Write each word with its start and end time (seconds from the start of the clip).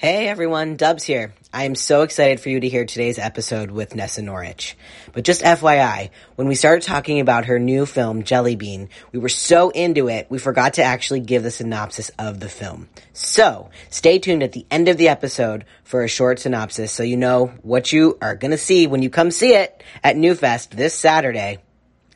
Hey 0.00 0.28
everyone, 0.28 0.76
Dubs 0.76 1.04
here. 1.04 1.34
I 1.52 1.64
am 1.64 1.74
so 1.74 2.00
excited 2.00 2.40
for 2.40 2.48
you 2.48 2.58
to 2.58 2.68
hear 2.70 2.86
today's 2.86 3.18
episode 3.18 3.70
with 3.70 3.94
Nessa 3.94 4.22
Norwich. 4.22 4.74
But 5.12 5.24
just 5.24 5.42
FYI, 5.42 6.08
when 6.36 6.48
we 6.48 6.54
started 6.54 6.84
talking 6.84 7.20
about 7.20 7.44
her 7.44 7.58
new 7.58 7.84
film, 7.84 8.22
Jelly 8.22 8.56
Bean, 8.56 8.88
we 9.12 9.18
were 9.18 9.28
so 9.28 9.68
into 9.68 10.08
it, 10.08 10.26
we 10.30 10.38
forgot 10.38 10.72
to 10.74 10.82
actually 10.82 11.20
give 11.20 11.42
the 11.42 11.50
synopsis 11.50 12.10
of 12.18 12.40
the 12.40 12.48
film. 12.48 12.88
So, 13.12 13.68
stay 13.90 14.18
tuned 14.18 14.42
at 14.42 14.52
the 14.52 14.64
end 14.70 14.88
of 14.88 14.96
the 14.96 15.10
episode 15.10 15.66
for 15.84 16.02
a 16.02 16.08
short 16.08 16.38
synopsis 16.38 16.92
so 16.92 17.02
you 17.02 17.18
know 17.18 17.52
what 17.60 17.92
you 17.92 18.16
are 18.22 18.36
gonna 18.36 18.56
see 18.56 18.86
when 18.86 19.02
you 19.02 19.10
come 19.10 19.30
see 19.30 19.52
it 19.52 19.84
at 20.02 20.16
Newfest 20.16 20.70
this 20.70 20.94
Saturday 20.94 21.58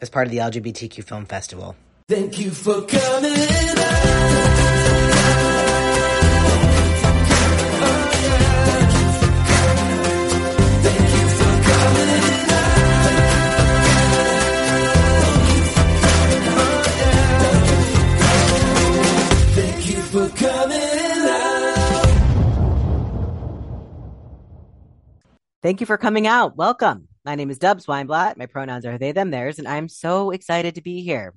as 0.00 0.08
part 0.08 0.26
of 0.26 0.30
the 0.30 0.38
LGBTQ 0.38 1.04
Film 1.04 1.26
Festival. 1.26 1.76
Thank 2.08 2.38
you 2.38 2.50
for 2.50 2.80
coming 2.80 3.73
Thank 25.64 25.81
you 25.81 25.86
for 25.86 25.96
coming 25.96 26.27
out. 26.27 26.59
Welcome. 26.59 27.09
My 27.25 27.36
name 27.36 27.50
is 27.50 27.57
Dubs 27.57 27.86
Weinblatt. 27.86 28.36
My 28.36 28.45
pronouns 28.45 28.85
are 28.85 28.99
they, 28.99 29.13
them, 29.13 29.31
theirs, 29.31 29.59
and 29.59 29.67
I'm 29.67 29.89
so 29.89 30.31
excited 30.31 30.75
to 30.75 30.82
be 30.82 31.00
here. 31.00 31.32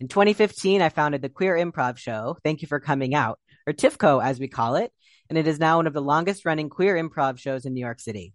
In 0.00 0.08
2015, 0.08 0.80
I 0.80 0.88
founded 0.88 1.20
the 1.20 1.28
Queer 1.28 1.54
Improv 1.54 1.98
Show. 1.98 2.38
Thank 2.42 2.62
you 2.62 2.68
for 2.68 2.80
coming 2.80 3.14
out, 3.14 3.38
or 3.66 3.74
TYFCO 3.74 4.24
as 4.24 4.40
we 4.40 4.48
call 4.48 4.76
it, 4.76 4.92
and 5.28 5.36
it 5.36 5.46
is 5.46 5.60
now 5.60 5.76
one 5.76 5.86
of 5.86 5.92
the 5.92 6.00
longest 6.00 6.46
running 6.46 6.70
queer 6.70 6.96
improv 6.96 7.38
shows 7.38 7.66
in 7.66 7.74
New 7.74 7.82
York 7.82 8.00
City. 8.00 8.32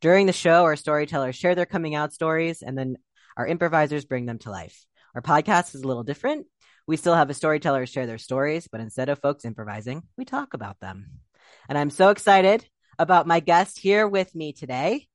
During 0.00 0.26
the 0.26 0.32
show, 0.32 0.62
our 0.62 0.76
storytellers 0.76 1.34
share 1.34 1.56
their 1.56 1.66
coming 1.66 1.96
out 1.96 2.12
stories, 2.12 2.62
and 2.62 2.78
then 2.78 2.96
our 3.36 3.48
improvisers 3.48 4.04
bring 4.04 4.24
them 4.24 4.38
to 4.38 4.52
life. 4.52 4.86
Our 5.16 5.20
podcast 5.20 5.74
is 5.74 5.82
a 5.82 5.88
little 5.88 6.04
different. 6.04 6.46
We 6.86 6.96
still 6.96 7.16
have 7.16 7.26
the 7.26 7.34
storytellers 7.34 7.90
share 7.90 8.06
their 8.06 8.18
stories, 8.18 8.68
but 8.70 8.80
instead 8.80 9.08
of 9.08 9.18
folks 9.18 9.44
improvising, 9.44 10.04
we 10.16 10.24
talk 10.24 10.54
about 10.54 10.78
them. 10.78 11.06
And 11.68 11.76
I'm 11.76 11.90
so 11.90 12.10
excited 12.10 12.64
about 12.98 13.26
my 13.26 13.40
guest 13.40 13.78
here 13.78 14.06
with 14.06 14.34
me 14.34 14.52
today. 14.52 15.06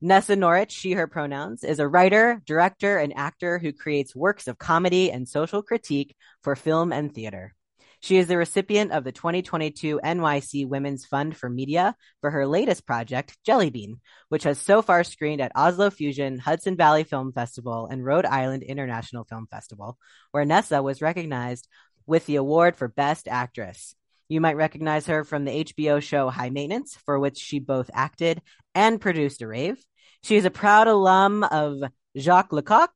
Nessa 0.00 0.36
Norwich, 0.36 0.72
she, 0.72 0.92
her 0.92 1.06
pronouns, 1.06 1.64
is 1.64 1.78
a 1.78 1.88
writer, 1.88 2.42
director, 2.44 2.98
and 2.98 3.16
actor 3.16 3.58
who 3.58 3.72
creates 3.72 4.14
works 4.14 4.48
of 4.48 4.58
comedy 4.58 5.10
and 5.10 5.28
social 5.28 5.62
critique 5.62 6.14
for 6.42 6.54
film 6.56 6.92
and 6.92 7.14
theater. 7.14 7.54
She 8.00 8.18
is 8.18 8.26
the 8.26 8.36
recipient 8.36 8.92
of 8.92 9.02
the 9.02 9.12
2022 9.12 9.98
NYC 10.04 10.68
Women's 10.68 11.06
Fund 11.06 11.34
for 11.34 11.48
Media 11.48 11.96
for 12.20 12.30
her 12.30 12.46
latest 12.46 12.86
project, 12.86 13.38
Jelly 13.46 13.70
Bean, 13.70 13.98
which 14.28 14.42
has 14.42 14.58
so 14.58 14.82
far 14.82 15.04
screened 15.04 15.40
at 15.40 15.52
Oslo 15.56 15.88
Fusion, 15.88 16.38
Hudson 16.38 16.76
Valley 16.76 17.04
Film 17.04 17.32
Festival, 17.32 17.88
and 17.90 18.04
Rhode 18.04 18.26
Island 18.26 18.62
International 18.62 19.24
Film 19.24 19.46
Festival, 19.50 19.96
where 20.32 20.44
Nessa 20.44 20.82
was 20.82 21.00
recognized 21.00 21.66
with 22.06 22.26
the 22.26 22.36
award 22.36 22.76
for 22.76 22.88
Best 22.88 23.26
Actress. 23.26 23.94
You 24.28 24.40
might 24.40 24.56
recognize 24.56 25.06
her 25.06 25.24
from 25.24 25.44
the 25.44 25.64
HBO 25.64 26.02
show 26.02 26.30
High 26.30 26.50
Maintenance, 26.50 26.96
for 27.04 27.18
which 27.18 27.38
she 27.38 27.58
both 27.58 27.90
acted 27.92 28.40
and 28.74 29.00
produced 29.00 29.42
a 29.42 29.46
rave. 29.46 29.82
She 30.22 30.36
is 30.36 30.44
a 30.44 30.50
proud 30.50 30.88
alum 30.88 31.44
of 31.44 31.82
Jacques 32.16 32.52
Lecoq, 32.52 32.90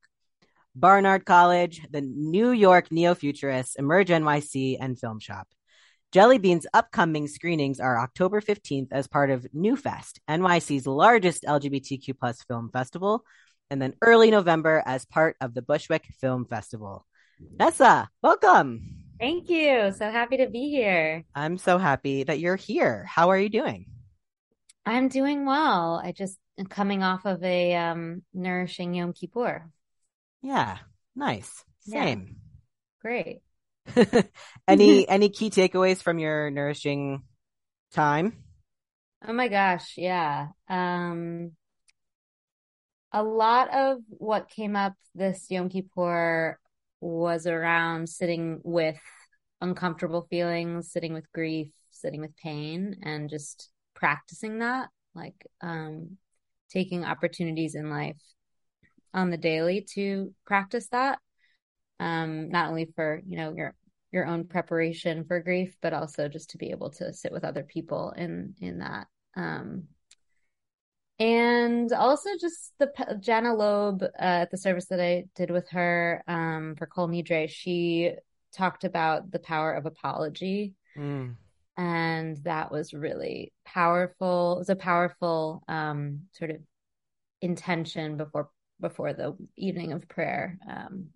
Barnard 0.75 1.25
College, 1.27 1.83
the 1.91 2.01
New 2.01 2.51
York 2.51 2.91
Neo 2.91 3.15
Futurists, 3.15 3.77
Emerge 3.77 4.09
NYC, 4.09 4.79
and 4.81 4.99
Film 4.99 5.21
Shop. 5.21 5.47
Jelly 6.11 6.39
Bean's 6.39 6.67
upcoming 6.73 7.29
screenings 7.29 7.81
are 7.81 8.01
October 8.01 8.41
15th 8.41 8.89
as 8.93 9.07
part 9.07 9.31
of 9.31 9.47
Newfest, 9.55 10.21
NYC's 10.29 10.87
largest 10.87 11.43
LGBTQ 11.43 12.19
plus 12.19 12.43
film 12.45 12.71
festival, 12.73 13.25
and 13.69 13.83
then 13.83 13.95
early 14.01 14.31
November 14.31 14.83
as 14.87 15.05
part 15.05 15.37
of 15.43 15.53
the 15.53 15.61
Bushwick 15.61 16.07
Film 16.19 16.47
Festival. 16.47 17.05
Mm-hmm. 17.43 17.57
Nessa, 17.59 18.09
welcome. 18.23 19.08
Thank 19.19 19.51
you. 19.51 19.93
So 19.97 20.11
happy 20.11 20.39
to 20.39 20.49
be 20.49 20.71
here. 20.71 21.25
I'm 21.35 21.59
so 21.59 21.79
happy 21.79 22.23
that 22.25 22.39
you're 22.39 22.57
here. 22.57 23.05
How 23.05 23.31
are 23.31 23.39
you 23.39 23.49
doing? 23.49 23.87
I'm 24.87 25.09
doing 25.09 25.45
well. 25.45 26.01
I 26.03 26.13
just 26.13 26.39
am 26.59 26.67
coming 26.67 27.03
off 27.03 27.27
of 27.27 27.43
a 27.43 27.75
um, 27.75 28.23
nourishing 28.33 28.95
Yom 28.95 29.13
Kippur. 29.13 29.69
Yeah, 30.41 30.79
nice. 31.17 31.65
Yeah. 31.87 32.05
Same. 32.05 32.37
Great. 33.03 33.41
any 34.69 35.09
any 35.09 35.29
key 35.31 35.51
takeaways 35.51 36.03
from 36.03 36.19
your 36.19 36.51
nourishing 36.51 37.23
time? 37.93 38.45
Oh 39.27 39.33
my 39.33 39.49
gosh, 39.49 39.95
yeah. 39.97 40.49
Um, 40.69 41.53
a 43.13 43.23
lot 43.23 43.75
of 43.75 43.99
what 44.11 44.49
came 44.49 44.77
up 44.77 44.95
this 45.15 45.47
Yom 45.51 45.69
Kippur 45.71 46.59
was 47.01 47.47
around 47.47 48.09
sitting 48.09 48.61
with 48.65 48.99
uncomfortable 49.61 50.27
feelings, 50.31 50.93
sitting 50.93 51.15
with 51.15 51.31
grief, 51.33 51.69
sitting 51.91 52.21
with 52.21 52.37
pain, 52.37 52.97
and 53.03 53.31
just 53.31 53.71
practicing 53.95 54.59
that, 54.59 54.89
like 55.15 55.47
um, 55.61 56.17
taking 56.71 57.05
opportunities 57.05 57.75
in 57.75 57.91
life 57.91 58.21
on 59.15 59.31
the 59.31 59.37
daily 59.37 59.87
to 59.95 60.33
practice 60.47 60.89
that. 60.89 61.19
Um, 62.01 62.51
not 62.51 62.69
only 62.69 62.93
for, 62.95 63.21
you 63.27 63.37
know, 63.37 63.53
your 63.55 63.75
your 64.11 64.27
own 64.27 64.45
preparation 64.45 65.25
for 65.25 65.41
grief, 65.41 65.77
but 65.83 65.93
also 65.93 66.29
just 66.29 66.51
to 66.51 66.59
be 66.59 66.71
able 66.71 66.91
to 66.91 67.13
sit 67.13 67.33
with 67.33 67.45
other 67.45 67.63
people 67.63 68.13
in 68.17 68.55
in 68.61 68.79
that. 68.79 69.09
Um, 69.37 69.85
and 71.19 71.93
also 71.93 72.31
just 72.41 72.73
the 72.79 72.91
Jana 73.21 73.55
Loeb 73.55 74.03
uh, 74.03 74.09
at 74.19 74.51
the 74.51 74.57
service 74.57 74.87
that 74.87 75.01
I 75.01 75.25
did 75.35 75.51
with 75.51 75.69
her 75.71 76.23
um, 76.29 76.77
for 76.77 76.87
Kol 76.87 77.09
Nidre, 77.09 77.49
she 77.49 78.13
talked 78.53 78.85
about 78.85 79.31
the 79.31 79.39
power 79.39 79.73
of 79.73 79.87
apology, 79.87 80.75
Mm, 80.97 81.37
and 81.77 82.37
that 82.39 82.73
was 82.73 82.93
really 82.93 83.53
powerful. 83.65 84.55
It 84.57 84.59
was 84.59 84.69
a 84.69 84.77
powerful 84.77 85.63
um, 85.69 86.23
sort 86.33 86.51
of 86.51 86.57
intention 87.41 88.17
before 88.17 88.51
before 88.81 89.13
the 89.13 89.37
evening 89.57 89.93
of 89.93 90.09
prayer. 90.09 90.59
Um, 90.69 91.07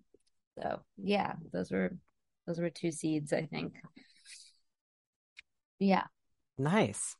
so 0.57 0.79
yeah, 0.97 1.33
those 1.51 1.71
were 1.71 1.97
those 2.47 2.59
were 2.59 2.69
two 2.69 2.91
seeds, 2.91 3.33
I 3.33 3.45
think. 3.45 3.73
Yeah. 5.79 6.03
nice. 6.57 7.15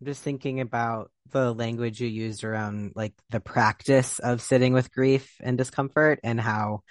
I'm 0.00 0.06
just 0.06 0.22
thinking 0.22 0.60
about 0.60 1.10
the 1.32 1.52
language 1.52 2.00
you 2.00 2.08
used 2.08 2.44
around 2.44 2.92
like 2.94 3.14
the 3.30 3.40
practice 3.40 4.18
of 4.18 4.42
sitting 4.42 4.72
with 4.72 4.92
grief 4.92 5.34
and 5.40 5.58
discomfort 5.58 6.20
and 6.22 6.40
how 6.40 6.82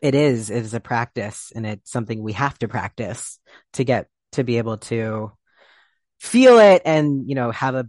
it 0.00 0.14
is 0.14 0.50
it 0.50 0.64
is 0.64 0.74
a 0.74 0.80
practice 0.80 1.52
and 1.54 1.64
it's 1.64 1.92
something 1.92 2.22
we 2.22 2.32
have 2.32 2.58
to 2.58 2.68
practice 2.68 3.38
to 3.74 3.84
get 3.84 4.08
to 4.32 4.42
be 4.42 4.58
able 4.58 4.78
to 4.78 5.30
feel 6.18 6.58
it 6.58 6.82
and 6.84 7.28
you 7.28 7.34
know 7.34 7.52
have 7.52 7.74
a 7.74 7.88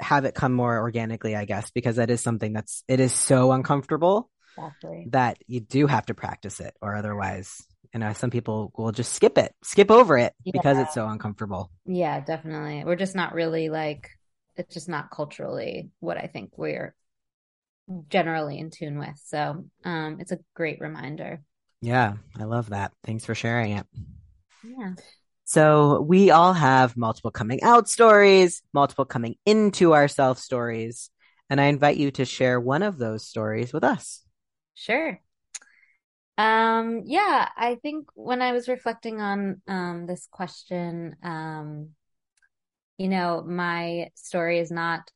have 0.00 0.24
it 0.24 0.34
come 0.34 0.52
more 0.52 0.78
organically 0.78 1.36
i 1.36 1.44
guess 1.44 1.70
because 1.70 1.96
that 1.96 2.10
is 2.10 2.20
something 2.20 2.52
that's 2.52 2.82
it 2.88 3.00
is 3.00 3.12
so 3.12 3.52
uncomfortable 3.52 4.30
Exactly. 4.58 5.06
that 5.10 5.38
you 5.46 5.60
do 5.60 5.86
have 5.86 6.06
to 6.06 6.14
practice 6.14 6.58
it 6.58 6.74
or 6.82 6.96
otherwise 6.96 7.62
you 7.94 8.00
know 8.00 8.12
some 8.12 8.30
people 8.30 8.72
will 8.76 8.92
just 8.92 9.12
skip 9.12 9.38
it 9.38 9.54
skip 9.62 9.90
over 9.90 10.18
it 10.18 10.34
because 10.52 10.78
it's 10.78 10.94
so 10.94 11.06
uncomfortable 11.08 11.70
Yeah, 11.84 12.20
definitely. 12.20 12.84
We're 12.84 12.96
just 12.96 13.16
not 13.16 13.34
really 13.34 13.68
like 13.70 14.10
it's 14.56 14.74
just 14.74 14.88
not 14.88 15.10
culturally 15.10 15.90
what 16.00 16.18
I 16.18 16.26
think 16.26 16.58
we're 16.58 16.94
generally 18.08 18.58
in 18.58 18.70
tune 18.70 18.98
with. 18.98 19.18
So, 19.24 19.64
um, 19.84 20.18
it's 20.20 20.32
a 20.32 20.38
great 20.54 20.80
reminder. 20.80 21.42
yeah 21.80 22.14
i 22.38 22.44
love 22.44 22.70
that 22.70 22.92
thanks 23.04 23.24
for 23.24 23.34
sharing 23.34 23.72
it 23.72 23.86
Yeah. 24.62 24.94
so 25.44 26.00
we 26.02 26.30
all 26.30 26.52
have 26.52 26.96
multiple 26.96 27.30
coming 27.30 27.62
out 27.62 27.88
stories 27.88 28.62
multiple 28.72 29.04
coming 29.04 29.36
into 29.46 29.94
ourselves 29.94 30.42
stories 30.42 31.10
and 31.50 31.60
i 31.60 31.64
invite 31.66 31.96
you 31.96 32.10
to 32.10 32.24
share 32.24 32.60
one 32.60 32.82
of 32.82 32.98
those 32.98 33.26
stories 33.26 33.72
with 33.72 33.84
us 33.84 34.22
Sure. 34.74 35.20
Um, 36.38 37.02
yeah, 37.06 37.48
I 37.56 37.76
think 37.76 38.08
when 38.14 38.42
I 38.42 38.52
was 38.52 38.68
reflecting 38.68 39.20
on 39.20 39.62
um 39.68 40.06
this 40.06 40.28
question, 40.30 41.16
um, 41.24 41.96
you 42.98 43.08
know, 43.08 43.42
my 43.46 44.10
story 44.14 44.58
is 44.58 44.70
not 44.70 45.10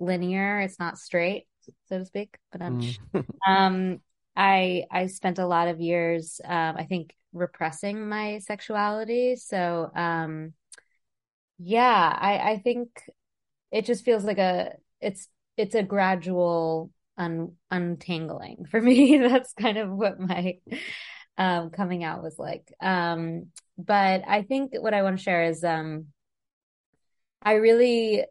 linear, 0.00 0.60
it's 0.60 0.78
not 0.78 0.98
straight, 0.98 1.46
so 1.88 1.98
to 1.98 2.06
speak, 2.06 2.38
but 2.52 2.62
um, 2.62 2.78
Mm. 2.80 2.96
um, 3.46 4.00
I 4.36 4.86
I 4.90 5.06
spent 5.08 5.38
a 5.38 5.46
lot 5.46 5.68
of 5.68 5.80
years, 5.80 6.40
um, 6.44 6.76
I 6.78 6.86
think, 6.86 7.14
repressing 7.32 8.08
my 8.08 8.38
sexuality. 8.40 9.36
So, 9.36 9.90
um, 9.96 10.54
yeah, 11.58 12.16
I 12.18 12.52
I 12.52 12.58
think 12.58 13.02
it 13.72 13.86
just 13.86 14.04
feels 14.04 14.24
like 14.24 14.38
a 14.38 14.74
it's 15.00 15.28
it's 15.56 15.74
a 15.74 15.82
gradual 15.84 16.90
un 17.20 17.52
untangling 17.70 18.66
for 18.70 18.80
me. 18.90 19.18
That's 19.18 19.52
kind 19.52 19.78
of 19.78 19.90
what 19.90 20.18
my 20.18 20.58
um, 21.38 21.70
coming 21.70 22.02
out 22.02 22.22
was 22.22 22.38
like. 22.38 22.72
Um, 22.80 23.46
but 23.78 24.22
I 24.26 24.42
think 24.42 24.72
what 24.74 24.94
I 24.94 25.02
want 25.02 25.18
to 25.18 25.22
share 25.22 25.44
is 25.44 25.62
um, 25.62 26.06
I 27.42 27.54
really 27.54 28.24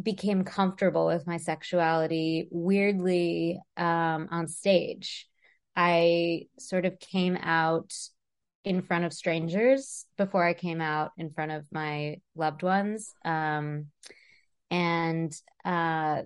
became 0.00 0.44
comfortable 0.44 1.06
with 1.06 1.26
my 1.26 1.38
sexuality 1.38 2.48
weirdly 2.50 3.60
um, 3.76 4.28
on 4.30 4.48
stage. 4.48 5.28
I 5.74 6.46
sort 6.58 6.86
of 6.86 6.98
came 6.98 7.36
out 7.36 7.92
in 8.64 8.82
front 8.82 9.04
of 9.04 9.12
strangers 9.12 10.06
before 10.18 10.44
I 10.44 10.54
came 10.54 10.80
out 10.80 11.12
in 11.16 11.30
front 11.30 11.52
of 11.52 11.64
my 11.70 12.16
loved 12.34 12.62
ones. 12.62 13.14
Um, 13.24 13.86
and 14.70 15.32
uh, 15.64 16.22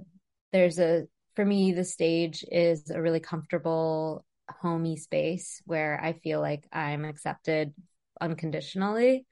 there's 0.53 0.79
a, 0.79 1.07
for 1.35 1.45
me, 1.45 1.73
the 1.73 1.85
stage 1.85 2.45
is 2.51 2.91
a 2.91 3.01
really 3.01 3.21
comfortable, 3.21 4.25
homey 4.61 4.97
space 4.97 5.63
where 5.65 6.01
I 6.03 6.15
feel 6.15 6.41
like 6.41 6.67
I'm 6.73 7.05
accepted 7.05 7.73
unconditionally. 8.21 9.27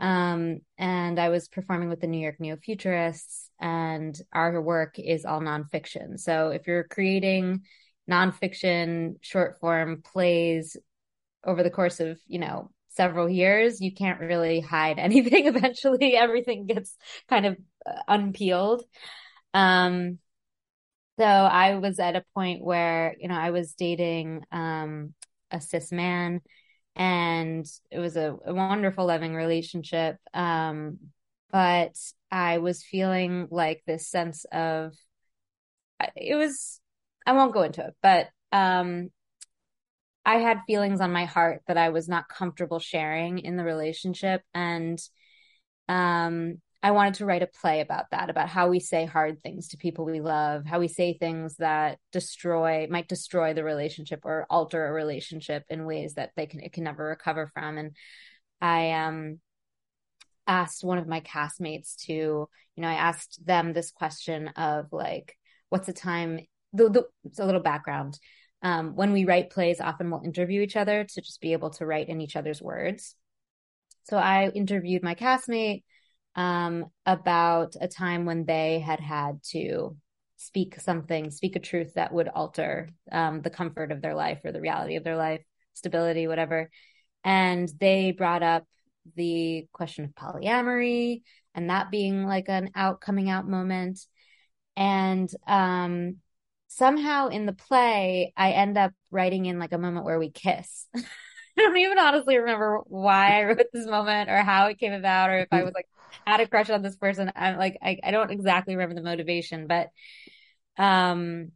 Um, 0.00 0.58
and 0.78 1.20
I 1.20 1.28
was 1.28 1.48
performing 1.48 1.88
with 1.88 2.00
the 2.00 2.08
New 2.08 2.18
York 2.18 2.40
Neo 2.40 2.56
Futurists, 2.56 3.48
and 3.60 4.18
our 4.32 4.60
work 4.60 4.98
is 4.98 5.24
all 5.24 5.40
nonfiction. 5.40 6.18
So 6.18 6.50
if 6.50 6.66
you're 6.66 6.84
creating 6.84 7.62
nonfiction 8.10 9.14
short 9.20 9.60
form 9.60 10.02
plays 10.02 10.76
over 11.44 11.62
the 11.62 11.70
course 11.70 12.00
of, 12.00 12.18
you 12.26 12.40
know, 12.40 12.70
several 12.88 13.28
years, 13.28 13.80
you 13.80 13.92
can't 13.94 14.20
really 14.20 14.60
hide 14.60 14.98
anything. 14.98 15.46
Eventually, 15.46 16.16
everything 16.16 16.66
gets 16.66 16.96
kind 17.28 17.46
of 17.46 17.56
uh, 17.86 18.02
unpeeled. 18.08 18.82
Um, 19.54 20.18
so 21.18 21.24
I 21.24 21.76
was 21.76 21.98
at 21.98 22.16
a 22.16 22.24
point 22.34 22.64
where, 22.64 23.14
you 23.18 23.28
know, 23.28 23.34
I 23.34 23.50
was 23.50 23.74
dating 23.74 24.44
um, 24.50 25.14
a 25.50 25.60
cis 25.60 25.92
man 25.92 26.40
and 26.96 27.66
it 27.90 27.98
was 27.98 28.16
a, 28.16 28.36
a 28.44 28.52
wonderful 28.52 29.06
loving 29.06 29.34
relationship 29.34 30.16
um, 30.34 30.98
but 31.50 31.96
i 32.30 32.58
was 32.58 32.82
feeling 32.82 33.48
like 33.50 33.82
this 33.86 34.08
sense 34.08 34.44
of 34.52 34.94
it 36.16 36.36
was 36.36 36.80
i 37.26 37.32
won't 37.32 37.54
go 37.54 37.62
into 37.62 37.84
it 37.84 37.94
but 38.02 38.28
um, 38.52 39.10
i 40.24 40.36
had 40.36 40.60
feelings 40.66 41.00
on 41.00 41.12
my 41.12 41.24
heart 41.24 41.62
that 41.66 41.78
i 41.78 41.90
was 41.90 42.08
not 42.08 42.28
comfortable 42.28 42.78
sharing 42.78 43.38
in 43.38 43.56
the 43.56 43.64
relationship 43.64 44.42
and 44.54 44.98
um, 45.88 46.60
I 46.82 46.90
wanted 46.90 47.14
to 47.14 47.26
write 47.26 47.42
a 47.42 47.46
play 47.46 47.80
about 47.80 48.10
that, 48.10 48.28
about 48.28 48.48
how 48.48 48.68
we 48.68 48.80
say 48.80 49.04
hard 49.04 49.40
things 49.40 49.68
to 49.68 49.76
people 49.76 50.04
we 50.04 50.20
love, 50.20 50.64
how 50.66 50.80
we 50.80 50.88
say 50.88 51.12
things 51.12 51.56
that 51.56 51.98
destroy, 52.10 52.88
might 52.90 53.08
destroy 53.08 53.54
the 53.54 53.62
relationship 53.62 54.20
or 54.24 54.46
alter 54.50 54.84
a 54.86 54.92
relationship 54.92 55.64
in 55.70 55.86
ways 55.86 56.14
that 56.14 56.32
they 56.36 56.46
can, 56.46 56.60
it 56.60 56.72
can 56.72 56.84
never 56.84 57.04
recover 57.04 57.50
from. 57.54 57.78
And 57.78 57.96
I, 58.60 58.92
um, 58.92 59.38
asked 60.46 60.84
one 60.84 60.98
of 60.98 61.06
my 61.06 61.20
castmates 61.20 61.96
to, 62.06 62.12
you 62.12 62.48
know, 62.76 62.88
I 62.88 62.94
asked 62.94 63.44
them 63.44 63.72
this 63.72 63.90
question 63.90 64.48
of 64.48 64.92
like, 64.92 65.36
what's 65.68 65.86
the 65.86 65.92
time, 65.92 66.40
the, 66.72 66.88
the, 66.88 67.04
a 67.42 67.46
little 67.46 67.60
background. 67.60 68.18
Um, 68.62 68.94
when 68.94 69.12
we 69.12 69.24
write 69.24 69.50
plays, 69.50 69.80
often 69.80 70.10
we'll 70.10 70.22
interview 70.22 70.62
each 70.62 70.76
other 70.76 71.04
to 71.04 71.20
just 71.20 71.40
be 71.40 71.52
able 71.52 71.70
to 71.70 71.86
write 71.86 72.08
in 72.08 72.20
each 72.20 72.36
other's 72.36 72.62
words. 72.62 73.14
So 74.04 74.16
I 74.16 74.48
interviewed 74.48 75.02
my 75.02 75.14
castmate 75.14 75.84
um, 76.34 76.86
about 77.06 77.74
a 77.80 77.88
time 77.88 78.24
when 78.24 78.44
they 78.44 78.80
had 78.80 79.00
had 79.00 79.42
to 79.50 79.96
speak 80.36 80.80
something, 80.80 81.30
speak 81.30 81.56
a 81.56 81.60
truth 81.60 81.94
that 81.94 82.12
would 82.12 82.28
alter 82.28 82.88
um, 83.10 83.42
the 83.42 83.50
comfort 83.50 83.92
of 83.92 84.02
their 84.02 84.14
life 84.14 84.40
or 84.44 84.52
the 84.52 84.60
reality 84.60 84.96
of 84.96 85.04
their 85.04 85.16
life, 85.16 85.42
stability, 85.74 86.26
whatever. 86.26 86.68
And 87.24 87.70
they 87.78 88.10
brought 88.12 88.42
up 88.42 88.64
the 89.16 89.66
question 89.72 90.04
of 90.04 90.10
polyamory 90.12 91.22
and 91.54 91.70
that 91.70 91.90
being 91.90 92.26
like 92.26 92.48
an 92.48 92.70
out 92.74 93.00
coming 93.00 93.30
out 93.30 93.48
moment. 93.48 94.00
And 94.76 95.30
um, 95.46 96.16
somehow 96.68 97.28
in 97.28 97.46
the 97.46 97.52
play, 97.52 98.32
I 98.36 98.52
end 98.52 98.78
up 98.78 98.92
writing 99.10 99.46
in 99.46 99.58
like 99.58 99.72
a 99.72 99.78
moment 99.78 100.04
where 100.04 100.18
we 100.18 100.30
kiss. 100.30 100.86
I 101.58 101.62
don't 101.62 101.76
even 101.76 101.98
honestly 101.98 102.38
remember 102.38 102.80
why 102.86 103.40
I 103.40 103.44
wrote 103.44 103.66
this 103.72 103.86
moment 103.86 104.30
or 104.30 104.38
how 104.38 104.66
it 104.66 104.78
came 104.78 104.92
about 104.92 105.30
or 105.30 105.38
if 105.38 105.48
I 105.52 105.62
was 105.62 105.72
like 105.74 105.86
had 106.26 106.40
a 106.40 106.46
crush 106.46 106.70
on 106.70 106.82
this 106.82 106.96
person. 106.96 107.32
I'm 107.34 107.58
like, 107.58 107.78
I, 107.82 107.98
I 108.02 108.10
don't 108.10 108.30
exactly 108.30 108.74
remember 108.74 108.94
the 108.94 109.02
motivation, 109.02 109.66
but 109.66 109.88
um 110.78 111.52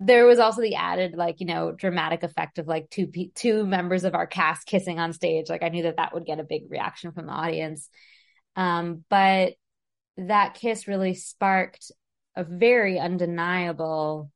there 0.00 0.26
was 0.26 0.38
also 0.38 0.60
the 0.60 0.74
added 0.74 1.14
like 1.14 1.40
you 1.40 1.46
know 1.46 1.72
dramatic 1.72 2.22
effect 2.22 2.58
of 2.58 2.66
like 2.66 2.90
two 2.90 3.10
two 3.34 3.64
members 3.64 4.04
of 4.04 4.14
our 4.14 4.26
cast 4.26 4.66
kissing 4.66 4.98
on 4.98 5.12
stage 5.12 5.48
like 5.48 5.62
i 5.62 5.68
knew 5.68 5.84
that 5.84 5.96
that 5.96 6.12
would 6.12 6.26
get 6.26 6.40
a 6.40 6.44
big 6.44 6.70
reaction 6.70 7.12
from 7.12 7.26
the 7.26 7.32
audience 7.32 7.88
um 8.56 9.04
but 9.08 9.54
that 10.16 10.54
kiss 10.54 10.88
really 10.88 11.14
sparked 11.14 11.92
a 12.36 12.44
very 12.44 12.98
undeniable 12.98 14.30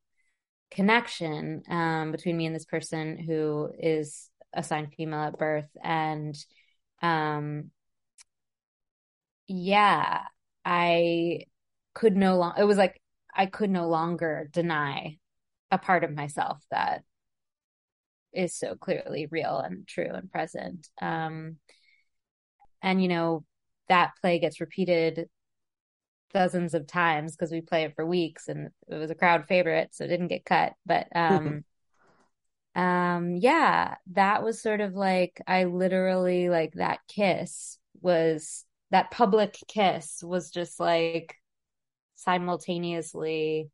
connection 0.70 1.62
um 1.70 2.12
between 2.12 2.36
me 2.36 2.46
and 2.46 2.54
this 2.54 2.66
person 2.66 3.16
who 3.16 3.70
is 3.78 4.30
assigned 4.52 4.92
female 4.94 5.20
at 5.20 5.38
birth 5.38 5.68
and 5.82 6.36
um 7.02 7.70
yeah, 9.48 10.22
I 10.64 11.44
could 11.94 12.16
no 12.16 12.36
longer, 12.36 12.60
it 12.60 12.64
was 12.64 12.76
like 12.76 13.00
I 13.34 13.46
could 13.46 13.70
no 13.70 13.88
longer 13.88 14.48
deny 14.52 15.18
a 15.70 15.78
part 15.78 16.04
of 16.04 16.14
myself 16.14 16.62
that 16.70 17.02
is 18.32 18.54
so 18.54 18.74
clearly 18.74 19.26
real 19.26 19.58
and 19.58 19.86
true 19.86 20.10
and 20.12 20.30
present. 20.30 20.88
Um, 21.00 21.56
and, 22.82 23.02
you 23.02 23.08
know, 23.08 23.44
that 23.88 24.12
play 24.20 24.38
gets 24.38 24.60
repeated 24.60 25.28
dozens 26.32 26.74
of 26.74 26.86
times 26.86 27.32
because 27.36 27.50
we 27.52 27.60
play 27.60 27.84
it 27.84 27.94
for 27.94 28.06
weeks 28.06 28.48
and 28.48 28.70
it 28.88 28.94
was 28.94 29.10
a 29.10 29.14
crowd 29.14 29.46
favorite, 29.46 29.94
so 29.94 30.04
it 30.04 30.08
didn't 30.08 30.28
get 30.28 30.44
cut. 30.44 30.74
But, 30.86 31.08
um, 31.16 31.64
um, 32.74 33.34
yeah, 33.36 33.96
that 34.12 34.42
was 34.42 34.62
sort 34.62 34.80
of 34.80 34.94
like, 34.94 35.40
I 35.46 35.64
literally, 35.64 36.48
like, 36.48 36.74
that 36.74 37.00
kiss 37.08 37.78
was 38.00 38.64
that 38.90 39.10
public 39.10 39.58
kiss 39.66 40.22
was 40.22 40.50
just 40.50 40.80
like 40.80 41.34
simultaneously 42.16 43.70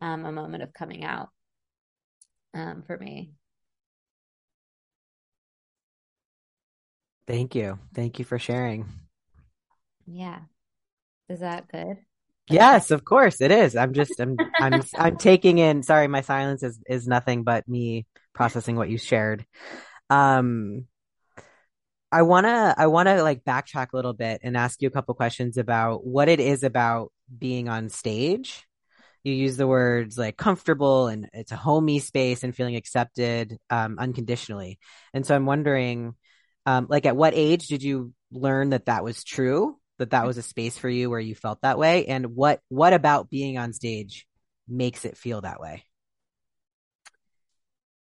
um, 0.00 0.24
a 0.26 0.32
moment 0.32 0.62
of 0.62 0.72
coming 0.74 1.04
out 1.04 1.30
um, 2.54 2.82
for 2.82 2.96
me. 2.98 3.32
Thank 7.26 7.54
you. 7.54 7.78
Thank 7.94 8.18
you 8.18 8.24
for 8.24 8.38
sharing. 8.38 8.86
Yeah. 10.06 10.40
Is 11.28 11.40
that 11.40 11.68
good? 11.68 11.98
Yes, 12.48 12.90
of 12.90 13.04
course 13.04 13.40
it 13.40 13.50
is. 13.50 13.74
I'm 13.74 13.94
just 13.94 14.20
I'm 14.20 14.36
I'm 14.60 14.82
I'm 14.98 15.16
taking 15.16 15.58
in 15.58 15.82
sorry, 15.82 16.08
my 16.08 16.20
silence 16.20 16.62
is 16.62 16.78
is 16.86 17.06
nothing 17.06 17.42
but 17.42 17.66
me 17.68 18.06
processing 18.34 18.76
what 18.76 18.90
you 18.90 18.98
shared. 18.98 19.46
Um 20.10 20.86
I 22.12 22.22
wanna 22.22 22.74
I 22.76 22.86
wanna 22.88 23.22
like 23.22 23.44
backtrack 23.44 23.92
a 23.92 23.96
little 23.96 24.12
bit 24.12 24.40
and 24.42 24.56
ask 24.56 24.80
you 24.82 24.88
a 24.88 24.90
couple 24.90 25.14
questions 25.14 25.56
about 25.56 26.06
what 26.06 26.28
it 26.28 26.38
is 26.40 26.62
about 26.62 27.10
being 27.36 27.68
on 27.68 27.88
stage. 27.88 28.62
You 29.24 29.32
use 29.32 29.56
the 29.56 29.66
words 29.66 30.18
like 30.18 30.36
comfortable 30.36 31.08
and 31.08 31.30
it's 31.32 31.50
a 31.50 31.56
homey 31.56 31.98
space 31.98 32.44
and 32.44 32.54
feeling 32.54 32.76
accepted 32.76 33.58
um, 33.70 33.98
unconditionally. 33.98 34.78
And 35.14 35.24
so 35.24 35.34
I'm 35.34 35.46
wondering, 35.46 36.14
um, 36.66 36.86
like, 36.90 37.06
at 37.06 37.16
what 37.16 37.32
age 37.34 37.68
did 37.68 37.82
you 37.82 38.12
learn 38.30 38.70
that 38.70 38.84
that 38.86 39.02
was 39.02 39.24
true? 39.24 39.78
That 39.98 40.10
that 40.10 40.26
was 40.26 40.38
a 40.38 40.42
space 40.42 40.76
for 40.76 40.88
you 40.88 41.08
where 41.08 41.20
you 41.20 41.34
felt 41.34 41.60
that 41.62 41.78
way, 41.78 42.06
and 42.06 42.34
what 42.34 42.60
what 42.68 42.92
about 42.92 43.30
being 43.30 43.58
on 43.58 43.72
stage 43.72 44.26
makes 44.68 45.04
it 45.04 45.16
feel 45.16 45.40
that 45.42 45.60
way? 45.60 45.84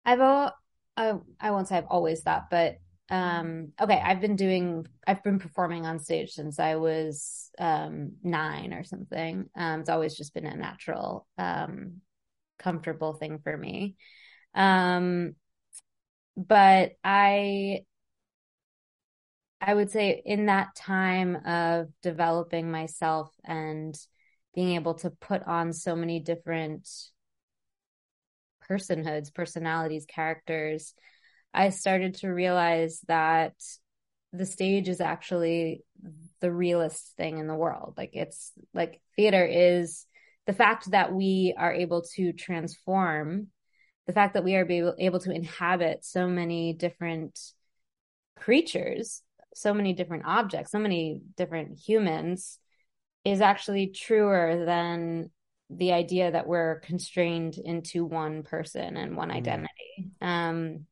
I've 0.06 0.22
all 0.22 0.52
I 0.98 1.14
I 1.40 1.52
won't 1.52 1.68
say 1.68 1.78
I've 1.78 1.88
always 1.90 2.22
thought, 2.22 2.50
but 2.50 2.78
um 3.10 3.74
okay 3.82 4.02
i've 4.04 4.22
been 4.22 4.38
doing 4.38 4.88
i've 5.06 5.22
been 5.24 5.38
performing 5.38 5.86
on 5.86 6.00
stage 6.00 6.32
since 6.32 6.58
i 6.58 6.78
was 6.78 7.50
um 7.60 8.14
nine 8.24 8.74
or 8.74 8.84
something. 8.84 9.50
Um 9.56 9.82
it's 9.82 9.90
always 9.90 10.16
just 10.16 10.34
been 10.34 10.46
a 10.46 10.56
natural 10.56 11.28
um 11.38 12.02
comfortable 12.60 13.14
thing 13.14 13.40
for 13.44 13.56
me. 13.58 13.96
Um 14.56 15.36
but 16.38 16.94
i 17.04 17.82
i 19.66 19.74
would 19.74 19.90
say 19.90 20.22
in 20.26 20.48
that 20.48 20.76
time 20.76 21.36
of 21.46 21.88
developing 22.02 22.72
myself 22.72 23.32
and 23.44 23.96
being 24.54 24.76
able 24.76 24.94
to 24.94 25.10
put 25.10 25.42
on 25.44 25.74
so 25.74 25.96
many 25.96 26.20
different 26.20 26.88
personhoods 28.70 29.34
personalities 29.34 30.06
characters 30.06 30.94
I 31.54 31.70
started 31.70 32.16
to 32.16 32.30
realize 32.30 33.02
that 33.08 33.54
the 34.32 34.46
stage 34.46 34.90
is 34.90 35.00
actually 35.00 35.84
the 36.40 36.52
realest 36.52 37.16
thing 37.16 37.38
in 37.38 37.48
the 37.48 37.56
world. 37.56 37.94
Like 37.96 38.12
it's 38.14 38.52
like 38.74 39.00
theater 39.16 39.46
is 39.46 40.06
the 40.48 40.54
fact 40.54 40.92
that 40.92 41.14
we 41.14 41.54
are 41.58 41.72
able 41.72 42.02
to 42.16 42.34
transform 42.34 43.48
the 44.08 44.14
fact 44.14 44.34
that 44.34 44.44
we 44.44 44.56
are 44.56 44.70
able, 44.70 44.96
able 45.00 45.20
to 45.20 45.32
inhabit 45.32 46.04
so 46.04 46.28
many 46.28 46.74
different 46.74 47.40
creatures, 48.36 49.22
so 49.56 49.74
many 49.74 49.94
different 49.94 50.24
objects, 50.26 50.72
so 50.72 50.80
many 50.80 51.22
different 51.38 51.78
humans 51.80 52.60
is 53.24 53.42
actually 53.42 53.88
truer 53.88 54.66
than 54.66 55.30
the 55.70 55.94
idea 55.94 56.32
that 56.32 56.48
we're 56.48 56.80
constrained 56.82 57.58
into 57.58 58.06
one 58.06 58.44
person 58.44 58.98
and 58.98 59.16
one 59.16 59.30
Mm. 59.30 59.38
identity. 59.38 60.12
Um, 60.22 60.86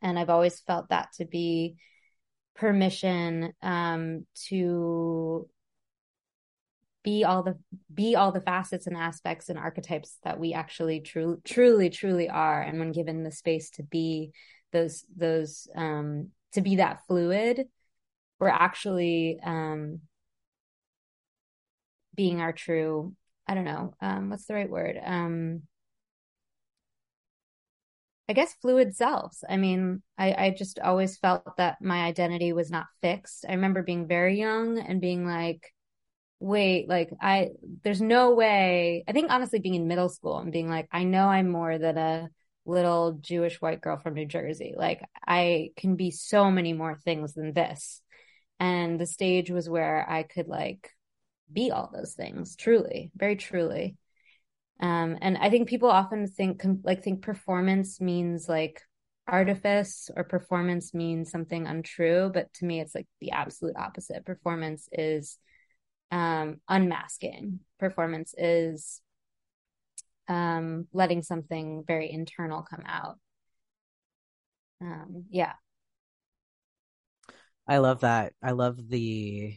and 0.00 0.18
I've 0.18 0.30
always 0.30 0.60
felt 0.60 0.88
that 0.88 1.12
to 1.14 1.24
be 1.24 1.76
permission 2.54 3.52
um, 3.62 4.26
to 4.48 5.48
be 7.02 7.24
all 7.24 7.42
the 7.42 7.58
be 7.92 8.14
all 8.14 8.32
the 8.32 8.40
facets 8.40 8.86
and 8.86 8.96
aspects 8.96 9.48
and 9.48 9.58
archetypes 9.58 10.18
that 10.22 10.38
we 10.38 10.52
actually 10.52 11.00
truly 11.00 11.38
truly 11.44 11.90
truly 11.90 12.28
are 12.28 12.62
and 12.62 12.78
when 12.78 12.92
given 12.92 13.22
the 13.24 13.32
space 13.32 13.70
to 13.70 13.82
be 13.82 14.32
those 14.72 15.04
those 15.16 15.66
um 15.74 16.28
to 16.52 16.60
be 16.60 16.76
that 16.76 17.00
fluid 17.08 17.66
we're 18.42 18.48
actually 18.48 19.38
um 19.44 20.00
being 22.14 22.40
our 22.40 22.52
true 22.52 23.14
i 23.46 23.54
don't 23.54 23.64
know 23.64 23.94
um 24.00 24.30
what's 24.30 24.46
the 24.46 24.54
right 24.54 24.70
word 24.70 25.00
um 25.04 25.62
I 28.28 28.34
guess 28.34 28.54
fluid 28.54 28.94
selves. 28.94 29.44
I 29.48 29.56
mean, 29.56 30.02
I, 30.16 30.32
I 30.46 30.50
just 30.50 30.78
always 30.78 31.18
felt 31.18 31.56
that 31.58 31.82
my 31.82 32.04
identity 32.04 32.52
was 32.52 32.70
not 32.70 32.86
fixed. 33.02 33.44
I 33.48 33.52
remember 33.52 33.82
being 33.82 34.06
very 34.06 34.38
young 34.38 34.78
and 34.78 35.00
being 35.00 35.26
like, 35.26 35.72
wait, 36.40 36.88
like 36.88 37.10
I, 37.22 37.50
there's 37.84 38.02
no 38.02 38.34
way. 38.34 39.04
I 39.08 39.12
think 39.12 39.32
honestly 39.32 39.60
being 39.60 39.76
in 39.76 39.88
middle 39.88 40.10
school 40.10 40.38
and 40.38 40.52
being 40.52 40.70
like, 40.70 40.88
I 40.92 41.04
know 41.04 41.28
I'm 41.28 41.50
more 41.50 41.78
than 41.78 41.98
a 41.98 42.30
little 42.66 43.14
Jewish 43.22 43.60
white 43.62 43.82
girl 43.82 43.98
from 43.98 44.14
New 44.14 44.26
Jersey. 44.26 44.74
Like 44.76 45.02
I 45.26 45.70
can 45.78 45.96
be 45.96 46.12
so 46.12 46.50
many 46.50 46.74
more 46.74 46.98
things 46.98 47.34
than 47.34 47.54
this. 47.54 48.01
And 48.62 49.00
the 49.00 49.06
stage 49.06 49.50
was 49.50 49.68
where 49.68 50.08
I 50.08 50.22
could 50.22 50.46
like 50.46 50.88
be 51.52 51.72
all 51.72 51.90
those 51.92 52.14
things, 52.14 52.54
truly, 52.54 53.10
very 53.16 53.34
truly. 53.34 53.96
Um, 54.78 55.18
and 55.20 55.36
I 55.36 55.50
think 55.50 55.68
people 55.68 55.90
often 55.90 56.28
think 56.28 56.64
like 56.84 57.02
think 57.02 57.22
performance 57.22 58.00
means 58.00 58.48
like 58.48 58.80
artifice 59.26 60.10
or 60.14 60.22
performance 60.22 60.94
means 60.94 61.32
something 61.32 61.66
untrue, 61.66 62.30
but 62.32 62.52
to 62.54 62.64
me 62.64 62.80
it's 62.80 62.94
like 62.94 63.08
the 63.20 63.32
absolute 63.32 63.76
opposite. 63.76 64.24
Performance 64.24 64.88
is 64.92 65.38
um, 66.12 66.60
unmasking. 66.68 67.58
Performance 67.80 68.32
is 68.38 69.00
um, 70.28 70.86
letting 70.92 71.24
something 71.24 71.82
very 71.84 72.08
internal 72.12 72.62
come 72.62 72.84
out. 72.86 73.18
Um, 74.80 75.24
yeah. 75.30 75.54
I 77.66 77.78
love 77.78 78.00
that. 78.00 78.32
I 78.42 78.52
love 78.52 78.76
the 78.88 79.56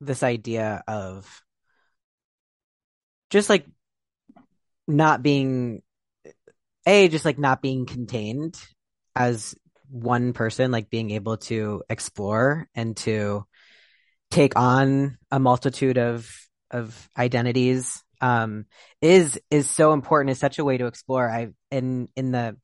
this 0.00 0.22
idea 0.22 0.82
of 0.86 1.42
just 3.30 3.48
like 3.48 3.66
not 4.86 5.22
being 5.22 5.82
a 6.86 7.08
just 7.08 7.24
like 7.24 7.38
not 7.38 7.62
being 7.62 7.86
contained 7.86 8.60
as 9.14 9.54
one 9.88 10.32
person 10.32 10.70
like 10.70 10.90
being 10.90 11.10
able 11.10 11.36
to 11.36 11.82
explore 11.88 12.68
and 12.74 12.96
to 12.96 13.44
take 14.30 14.56
on 14.56 15.18
a 15.30 15.38
multitude 15.38 15.98
of 15.98 16.28
of 16.70 17.08
identities 17.16 18.02
um 18.20 18.66
is 19.00 19.40
is 19.50 19.68
so 19.68 19.92
important 19.92 20.30
is 20.30 20.38
such 20.38 20.58
a 20.58 20.64
way 20.64 20.76
to 20.76 20.86
explore 20.86 21.28
i 21.28 21.48
in 21.70 22.08
in 22.16 22.32
the 22.32 22.56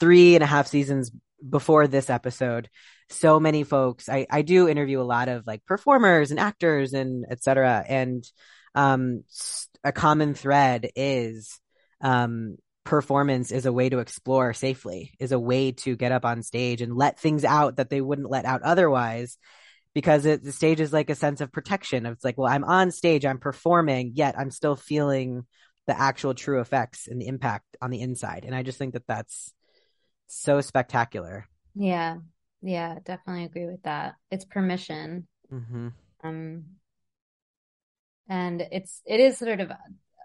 three 0.00 0.34
and 0.34 0.42
a 0.42 0.46
half 0.46 0.66
seasons 0.66 1.10
before 1.48 1.86
this 1.86 2.10
episode 2.10 2.68
so 3.10 3.40
many 3.40 3.64
folks 3.64 4.08
i 4.08 4.26
i 4.30 4.42
do 4.42 4.68
interview 4.68 5.00
a 5.00 5.02
lot 5.02 5.28
of 5.28 5.46
like 5.46 5.64
performers 5.64 6.30
and 6.30 6.40
actors 6.40 6.92
and 6.92 7.24
etc 7.30 7.84
and 7.88 8.24
um 8.74 9.22
a 9.82 9.92
common 9.92 10.34
thread 10.34 10.90
is 10.94 11.58
um 12.00 12.56
performance 12.88 13.52
is 13.52 13.66
a 13.66 13.72
way 13.72 13.90
to 13.90 13.98
explore 13.98 14.54
safely 14.54 15.12
is 15.20 15.30
a 15.32 15.38
way 15.38 15.72
to 15.72 15.94
get 15.94 16.10
up 16.10 16.24
on 16.24 16.42
stage 16.42 16.80
and 16.80 16.96
let 16.96 17.20
things 17.20 17.44
out 17.44 17.76
that 17.76 17.90
they 17.90 18.00
wouldn't 18.00 18.30
let 18.30 18.46
out 18.46 18.62
otherwise. 18.62 19.36
Because 19.92 20.24
it, 20.24 20.42
the 20.42 20.52
stage 20.52 20.80
is 20.80 20.92
like 20.92 21.10
a 21.10 21.14
sense 21.14 21.42
of 21.42 21.52
protection. 21.52 22.06
It's 22.06 22.24
like 22.24 22.38
well 22.38 22.50
i'm 22.50 22.64
on 22.64 22.90
stage 22.90 23.26
i'm 23.26 23.38
performing 23.38 24.12
yet 24.14 24.38
i'm 24.38 24.50
still 24.50 24.74
feeling 24.74 25.44
the 25.86 26.00
actual 26.00 26.32
true 26.32 26.60
effects 26.60 27.08
and 27.08 27.20
the 27.20 27.26
impact 27.26 27.76
on 27.82 27.90
the 27.90 28.00
inside. 28.00 28.44
And 28.46 28.54
i 28.54 28.62
just 28.62 28.78
think 28.78 28.94
that 28.94 29.06
that's 29.06 29.52
so 30.26 30.62
spectacular. 30.62 31.46
Yeah 31.74 32.18
yeah 32.62 32.98
definitely 33.04 33.44
agree 33.44 33.66
with 33.66 33.82
that. 33.82 34.14
It's 34.30 34.44
permission. 34.44 35.26
Mm-hmm. 35.52 35.88
um 36.22 36.64
and 38.28 38.60
it's 38.70 39.00
it 39.06 39.18
is 39.20 39.38
sort 39.38 39.60
of 39.60 39.72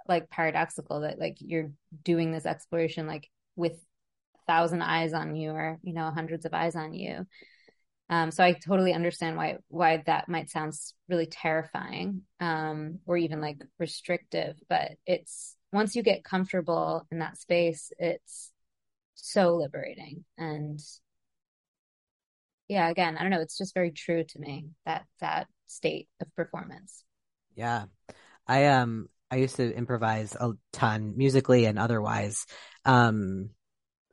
like 0.08 0.30
paradoxical 0.30 1.02
that 1.02 1.18
like 1.18 1.38
you're 1.40 1.72
doing 2.04 2.32
this 2.32 2.46
exploration 2.46 3.08
like 3.08 3.30
with 3.56 3.72
a 3.74 4.52
thousand 4.52 4.82
eyes 4.82 5.14
on 5.14 5.36
you 5.36 5.52
or 5.52 5.80
you 5.82 5.94
know 5.94 6.12
hundreds 6.12 6.46
of 6.46 6.54
eyes 6.54 6.76
on 6.76 6.94
you. 6.94 7.26
Um 8.10 8.32
so 8.32 8.44
i 8.44 8.52
totally 8.52 8.94
understand 8.94 9.38
why 9.38 9.58
why 9.70 10.04
that 10.06 10.28
might 10.28 10.50
sound 10.50 10.74
really 11.08 11.28
terrifying 11.28 12.24
um 12.42 13.00
or 13.06 13.16
even 13.16 13.40
like 13.40 13.62
restrictive 13.80 14.58
but 14.68 14.92
it's 15.06 15.56
once 15.72 15.96
you 15.96 16.04
get 16.04 16.26
comfortable 16.26 17.08
in 17.12 17.20
that 17.20 17.38
space 17.38 17.92
it's 17.98 18.52
so 19.16 19.56
liberating 19.56 20.26
and 20.38 20.82
yeah 22.68 22.90
again 22.90 23.18
i 23.18 23.22
don't 23.22 23.32
know 23.32 23.42
it's 23.42 23.58
just 23.58 23.74
very 23.74 23.92
true 23.92 24.24
to 24.24 24.40
me 24.40 24.68
that 24.86 25.06
that 25.20 25.48
state 25.74 26.08
of 26.22 26.34
performance. 26.36 27.04
Yeah. 27.56 27.86
I 28.48 28.68
um 28.68 29.08
i 29.32 29.38
used 29.38 29.56
to 29.56 29.76
improvise 29.76 30.36
a 30.36 30.52
ton 30.72 31.14
musically 31.18 31.66
and 31.66 31.80
otherwise 31.80 32.46
um 32.86 33.50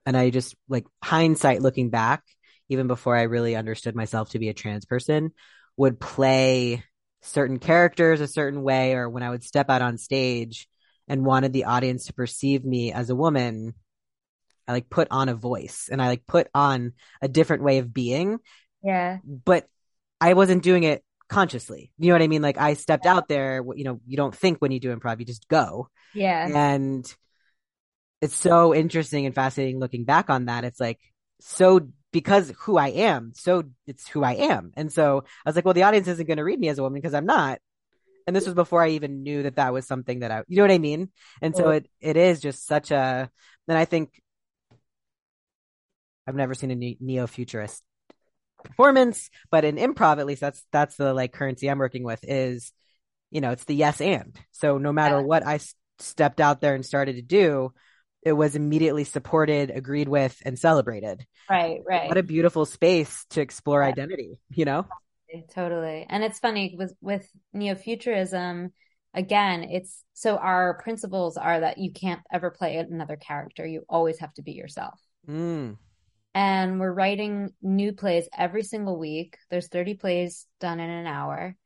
and 0.07 0.17
i 0.17 0.31
just 0.31 0.55
like 0.69 0.87
hindsight 1.03 1.61
looking 1.61 1.91
back 1.91 2.23
even 2.69 2.87
before 2.87 3.17
i 3.17 3.23
really 3.23 3.57
understood 3.57 3.97
myself 3.97 4.31
to 4.31 4.39
be 4.39 4.49
a 4.49 4.55
trans 4.55 4.85
person 4.85 5.33
would 5.77 5.99
play 5.99 6.85
certain 7.23 7.59
characters 7.59 8.21
a 8.21 8.29
certain 8.29 8.63
way 8.63 8.95
or 8.95 9.11
when 9.11 9.25
i 9.25 9.31
would 9.31 9.43
step 9.43 9.69
out 9.69 9.83
on 9.83 9.99
stage 9.99 10.69
and 11.09 11.27
wanted 11.27 11.53
the 11.53 11.65
audience 11.65 12.07
to 12.07 12.15
perceive 12.15 12.65
me 12.65 12.93
as 12.93 13.11
a 13.11 13.17
woman 13.17 13.75
I 14.67 14.73
like 14.73 14.91
put 14.91 15.09
on 15.11 15.29
a 15.29 15.35
voice 15.35 15.89
and 15.91 16.01
I 16.01 16.09
like 16.09 16.27
put 16.27 16.49
on 16.55 16.93
a 17.21 17.29
different 17.29 17.63
way 17.63 17.79
of 17.79 17.93
being. 17.93 18.39
Yeah. 18.83 19.19
But 19.25 19.67
I 20.21 20.35
wasn't 20.35 20.63
doing 20.63 20.85
it 20.85 21.03
consciously. 21.29 21.93
You 21.99 22.09
know 22.09 22.15
what 22.15 22.23
I 22.23 22.29
mean? 22.29 22.43
Like 22.43 22.59
I 22.59 22.75
stepped 22.75 23.07
out 23.07 23.29
there, 23.29 23.65
you 23.75 23.85
know, 23.85 24.01
you 24.07 24.17
don't 24.17 24.35
think 24.35 24.59
when 24.59 24.73
you 24.73 24.81
do 24.81 24.95
improv, 24.95 25.19
you 25.19 25.25
just 25.25 25.49
go. 25.49 25.89
Yeah. 26.15 26.47
And 26.47 27.15
it's 28.21 28.37
so 28.37 28.75
interesting 28.75 29.27
and 29.27 29.35
fascinating 29.35 29.79
looking 29.79 30.05
back 30.05 30.29
on 30.29 30.47
that. 30.47 30.65
It's 30.65 30.81
like 30.81 30.99
so 31.41 31.89
because 32.13 32.53
who 32.61 32.77
I 32.77 32.89
am, 32.89 33.33
so 33.35 33.65
it's 33.87 34.09
who 34.09 34.25
I 34.25 34.33
am. 34.33 34.73
And 34.77 34.93
so 34.93 35.25
I 35.45 35.49
was 35.49 35.57
like, 35.57 35.65
well, 35.65 35.75
the 35.75 35.85
audience 35.85 36.09
isn't 36.09 36.27
going 36.27 36.39
to 36.39 36.45
read 36.45 36.59
me 36.59 36.69
as 36.69 36.79
a 36.79 36.83
woman 36.83 37.01
because 37.01 37.15
I'm 37.15 37.27
not. 37.27 37.61
And 38.27 38.37
this 38.37 38.45
was 38.45 38.55
before 38.55 38.83
I 38.83 38.91
even 38.91 39.23
knew 39.23 39.45
that 39.45 39.57
that 39.57 39.73
was 39.73 39.87
something 39.87 40.21
that 40.21 40.31
I, 40.31 40.43
you 40.47 40.57
know 40.57 40.65
what 40.65 40.71
I 40.71 40.79
mean? 40.79 41.11
And 41.41 41.57
so 41.57 41.71
it, 41.71 41.89
it 42.01 42.17
is 42.17 42.41
just 42.41 42.67
such 42.67 42.91
a, 42.91 43.31
then 43.67 43.77
I 43.77 43.85
think 43.87 44.21
I've 46.31 46.37
never 46.37 46.55
seen 46.55 46.71
a 46.71 46.97
neo 47.01 47.27
futurist 47.27 47.83
performance, 48.65 49.31
but 49.51 49.65
in 49.65 49.77
improv, 49.77 50.19
at 50.19 50.27
least 50.27 50.41
that's 50.41 50.65
that's 50.71 50.97
the 50.97 51.13
like 51.13 51.33
currency 51.33 51.69
I'm 51.69 51.79
working 51.79 52.05
with 52.05 52.21
is, 52.23 52.73
you 53.31 53.41
know, 53.41 53.51
it's 53.51 53.65
the 53.65 53.75
yes 53.75 54.01
and. 54.01 54.39
So 54.53 54.79
no 54.79 54.93
matter 54.93 55.17
Yeah. 55.17 55.27
what 55.27 55.45
I 55.45 55.57
s- 55.57 55.75
stepped 55.99 56.41
out 56.41 56.61
there 56.61 56.75
and 56.75 56.87
started 56.87 57.17
to 57.17 57.23
do, 57.23 57.73
it 58.23 58.33
was 58.33 58.55
immediately 58.55 59.05
supported, 59.05 59.71
agreed 59.71 60.09
with, 60.09 60.41
and 60.45 60.59
celebrated. 60.59 61.27
Right, 61.49 61.81
right. 61.85 62.09
What 62.09 62.19
a 62.19 62.23
beautiful 62.23 62.65
space 62.65 63.25
to 63.31 63.41
explore 63.41 63.83
Yeah. 63.83 63.89
identity, 63.89 64.39
you 64.51 64.67
know? 64.67 64.87
Totally. 65.55 66.07
And 66.09 66.23
it's 66.23 66.39
funny 66.39 66.75
with 66.79 66.93
with 67.01 67.29
neo-futurism, 67.53 68.73
again, 69.15 69.65
it's 69.65 70.05
so 70.13 70.37
our 70.37 70.79
principles 70.83 71.37
are 71.37 71.61
that 71.61 71.79
you 71.79 71.93
can't 71.93 72.21
ever 72.33 72.51
play 72.51 72.77
another 72.77 73.17
character. 73.17 73.67
You 73.67 73.85
always 73.89 74.19
have 74.19 74.35
to 74.35 74.43
be 74.43 74.53
yourself. 74.53 75.01
Mm. 75.29 75.77
And 76.35 76.79
we're 76.79 76.93
writing 76.93 77.51
new 77.61 77.93
plays 77.93 78.29
every 78.37 78.63
single 78.63 78.99
week. 78.99 79.37
There's 79.51 79.69
30 79.69 79.95
plays 79.95 80.47
done 80.61 80.81
in 80.81 80.89
an 80.91 81.07
hour. 81.07 81.57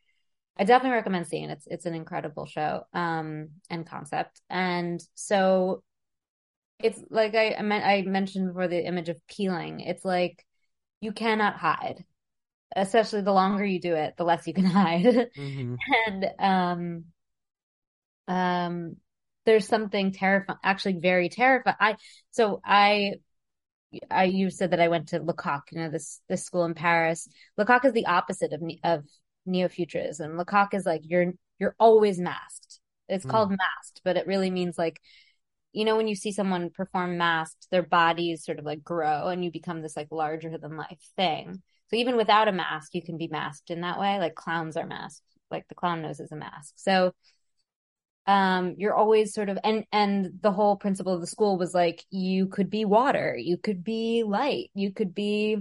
I 0.56 0.64
definitely 0.64 0.96
recommend 0.96 1.26
seeing 1.26 1.50
it. 1.50 1.52
It's 1.52 1.66
it's 1.66 1.86
an 1.86 1.94
incredible 1.94 2.46
show 2.46 2.84
um 2.94 3.48
and 3.70 3.86
concept. 3.86 4.40
And 4.50 5.02
so 5.14 5.82
it's 6.80 7.02
like 7.10 7.34
I 7.34 7.54
I, 7.54 7.62
meant, 7.62 7.84
I 7.84 8.02
mentioned 8.02 8.48
before 8.48 8.68
the 8.68 8.84
image 8.86 9.08
of 9.08 9.16
peeling. 9.28 9.80
It's 9.80 10.04
like 10.04 10.44
you 11.00 11.12
cannot 11.12 11.56
hide. 11.56 12.04
Especially 12.76 13.22
the 13.22 13.32
longer 13.32 13.64
you 13.64 13.80
do 13.80 13.94
it, 13.94 14.16
the 14.16 14.24
less 14.24 14.46
you 14.46 14.54
can 14.54 14.64
hide. 14.66 15.28
hmm 15.36 15.74
and 16.06 16.26
um 16.38 17.04
um 18.28 18.96
there's 19.46 19.68
something 19.68 20.12
terrifying, 20.12 20.58
actually 20.64 20.98
very 21.00 21.28
terrifying. 21.28 21.76
I 21.78 21.96
so 22.30 22.60
I 22.64 23.14
I 24.10 24.24
you 24.24 24.50
said 24.50 24.70
that 24.70 24.80
I 24.80 24.88
went 24.88 25.08
to 25.08 25.20
Lecoq, 25.20 25.62
you 25.72 25.78
know 25.78 25.90
this 25.90 26.20
this 26.28 26.44
school 26.44 26.64
in 26.64 26.74
Paris. 26.74 27.28
Lecoq 27.56 27.84
is 27.84 27.92
the 27.92 28.06
opposite 28.06 28.52
of 28.52 28.62
of 28.82 29.04
neo-futurism. 29.46 30.36
Lecoq 30.36 30.74
is 30.74 30.86
like 30.86 31.02
you're 31.04 31.32
you're 31.58 31.76
always 31.78 32.18
masked. 32.18 32.80
It's 33.08 33.24
Mm. 33.24 33.30
called 33.30 33.50
masked, 33.50 34.00
but 34.04 34.16
it 34.16 34.26
really 34.26 34.50
means 34.50 34.78
like 34.78 35.00
you 35.72 35.84
know 35.84 35.96
when 35.96 36.08
you 36.08 36.14
see 36.14 36.32
someone 36.32 36.70
perform 36.70 37.18
masked, 37.18 37.66
their 37.70 37.82
bodies 37.82 38.44
sort 38.44 38.58
of 38.58 38.64
like 38.64 38.82
grow 38.84 39.28
and 39.28 39.44
you 39.44 39.50
become 39.50 39.82
this 39.82 39.96
like 39.96 40.08
larger 40.10 40.56
than 40.58 40.76
life 40.76 41.00
thing. 41.16 41.62
So 41.88 41.96
even 41.96 42.16
without 42.16 42.48
a 42.48 42.52
mask, 42.52 42.94
you 42.94 43.02
can 43.02 43.18
be 43.18 43.28
masked 43.28 43.70
in 43.70 43.82
that 43.82 43.98
way. 44.00 44.18
Like 44.18 44.34
clowns 44.34 44.76
are 44.76 44.86
masked. 44.86 45.24
Like 45.50 45.68
the 45.68 45.74
clown 45.74 46.02
nose 46.02 46.20
is 46.20 46.32
a 46.32 46.36
mask. 46.36 46.74
So 46.76 47.12
um 48.26 48.74
you're 48.78 48.94
always 48.94 49.34
sort 49.34 49.48
of 49.48 49.58
and 49.64 49.84
and 49.92 50.30
the 50.40 50.52
whole 50.52 50.76
principle 50.76 51.12
of 51.12 51.20
the 51.20 51.26
school 51.26 51.58
was 51.58 51.74
like 51.74 52.04
you 52.10 52.46
could 52.46 52.70
be 52.70 52.84
water, 52.84 53.36
you 53.36 53.56
could 53.56 53.84
be 53.84 54.22
light, 54.22 54.70
you 54.74 54.92
could 54.92 55.14
be 55.14 55.58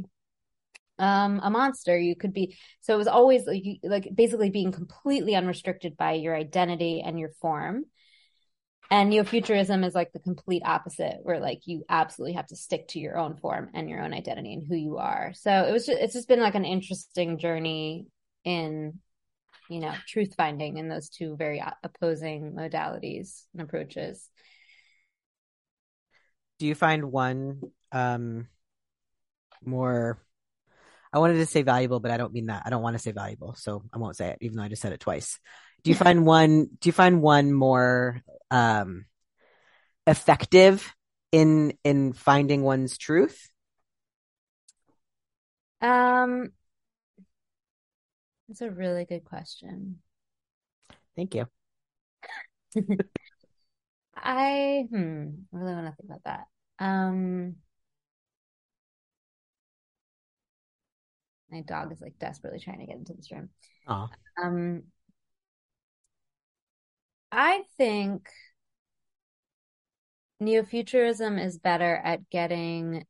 um 1.00 1.42
a 1.44 1.50
monster, 1.50 1.98
you 1.98 2.16
could 2.16 2.34
be 2.34 2.56
so 2.82 2.94
it 2.94 2.98
was 2.98 3.08
always 3.08 3.46
like 3.46 3.66
you- 3.66 3.80
like 3.84 4.08
basically 4.14 4.50
being 4.50 4.72
completely 4.72 5.36
unrestricted 5.36 5.98
by 5.98 6.14
your 6.14 6.36
identity 6.36 7.02
and 7.02 7.20
your 7.20 7.30
form. 7.42 7.86
And 8.92 9.10
neo-futurism 9.10 9.84
is 9.84 9.96
like 9.96 10.12
the 10.12 10.20
complete 10.20 10.62
opposite, 10.64 11.18
where 11.24 11.40
like 11.40 11.62
you 11.66 11.84
absolutely 11.90 12.34
have 12.34 12.46
to 12.48 12.56
stick 12.56 12.90
to 12.90 13.00
your 13.00 13.18
own 13.18 13.38
form 13.38 13.70
and 13.74 13.90
your 13.90 14.04
own 14.04 14.14
identity 14.14 14.54
and 14.54 14.64
who 14.68 14.76
you 14.76 14.98
are. 14.98 15.34
So 15.34 15.52
it 15.52 15.72
was 15.72 15.88
just, 15.88 16.00
it's 16.00 16.14
just 16.14 16.28
been 16.28 16.42
like 16.42 16.54
an 16.54 16.66
interesting 16.66 17.40
journey 17.40 18.06
in, 18.44 19.00
you 19.74 19.80
know, 19.80 19.94
truth 20.08 20.36
finding 20.38 20.78
in 20.78 20.88
those 20.88 21.10
two 21.10 21.36
very 21.36 21.64
opposing 21.84 22.54
modalities 22.54 23.44
and 23.54 23.64
approaches. 23.64 24.30
Do 26.60 26.68
you 26.68 26.76
find 26.76 27.12
one 27.12 27.62
um 27.92 28.48
more 29.66 30.20
I 31.12 31.20
wanted 31.20 31.36
to 31.36 31.46
say 31.46 31.64
valuable, 31.64 32.00
but 32.00 32.12
I 32.12 32.18
don't 32.18 32.34
mean 32.34 32.48
that. 32.48 32.64
I 32.66 32.70
don't 32.70 32.82
want 32.82 32.96
to 32.96 33.02
say 33.02 33.12
valuable, 33.12 33.54
so 33.56 33.84
I 33.94 33.98
won't 33.98 34.16
say 34.16 34.30
it, 34.30 34.38
even 34.42 34.58
though 34.58 34.64
I 34.64 34.68
just 34.68 34.82
said 34.82 34.94
it 34.94 35.00
twice. 35.00 35.40
Do 35.84 35.90
you 35.90 35.96
find 36.06 36.24
one 36.24 36.70
do 36.80 36.90
you 36.90 36.94
find 36.94 37.22
one 37.22 37.52
more 37.52 38.22
um 38.52 39.06
effective 40.06 40.94
in 41.32 41.74
in 41.84 42.14
finding 42.14 42.62
one's 42.62 43.00
truth? 43.00 43.50
Um, 45.82 46.52
that's 48.48 48.62
a 48.62 48.70
really 48.70 49.06
good 49.06 49.24
question. 49.24 50.00
Thank 51.16 51.36
you. 51.36 51.48
I 54.16 54.86
hmm, 54.90 55.28
I 55.54 55.58
really 55.58 55.74
want 55.74 55.88
to 55.88 55.94
think 55.96 56.10
about 56.10 56.24
that. 56.26 56.48
Um, 56.80 57.56
my 61.52 61.62
dog 61.62 61.92
is 61.92 62.02
like 62.02 62.18
desperately 62.20 62.60
trying 62.60 62.80
to 62.80 62.86
get 62.86 62.98
into 62.98 63.14
this 63.14 63.32
room. 63.32 63.50
Um, 64.42 64.84
I 67.32 67.64
think 67.78 68.30
neo-futurism 70.40 71.38
is 71.38 71.58
better 71.58 71.96
at 71.96 72.30
getting 72.30 73.06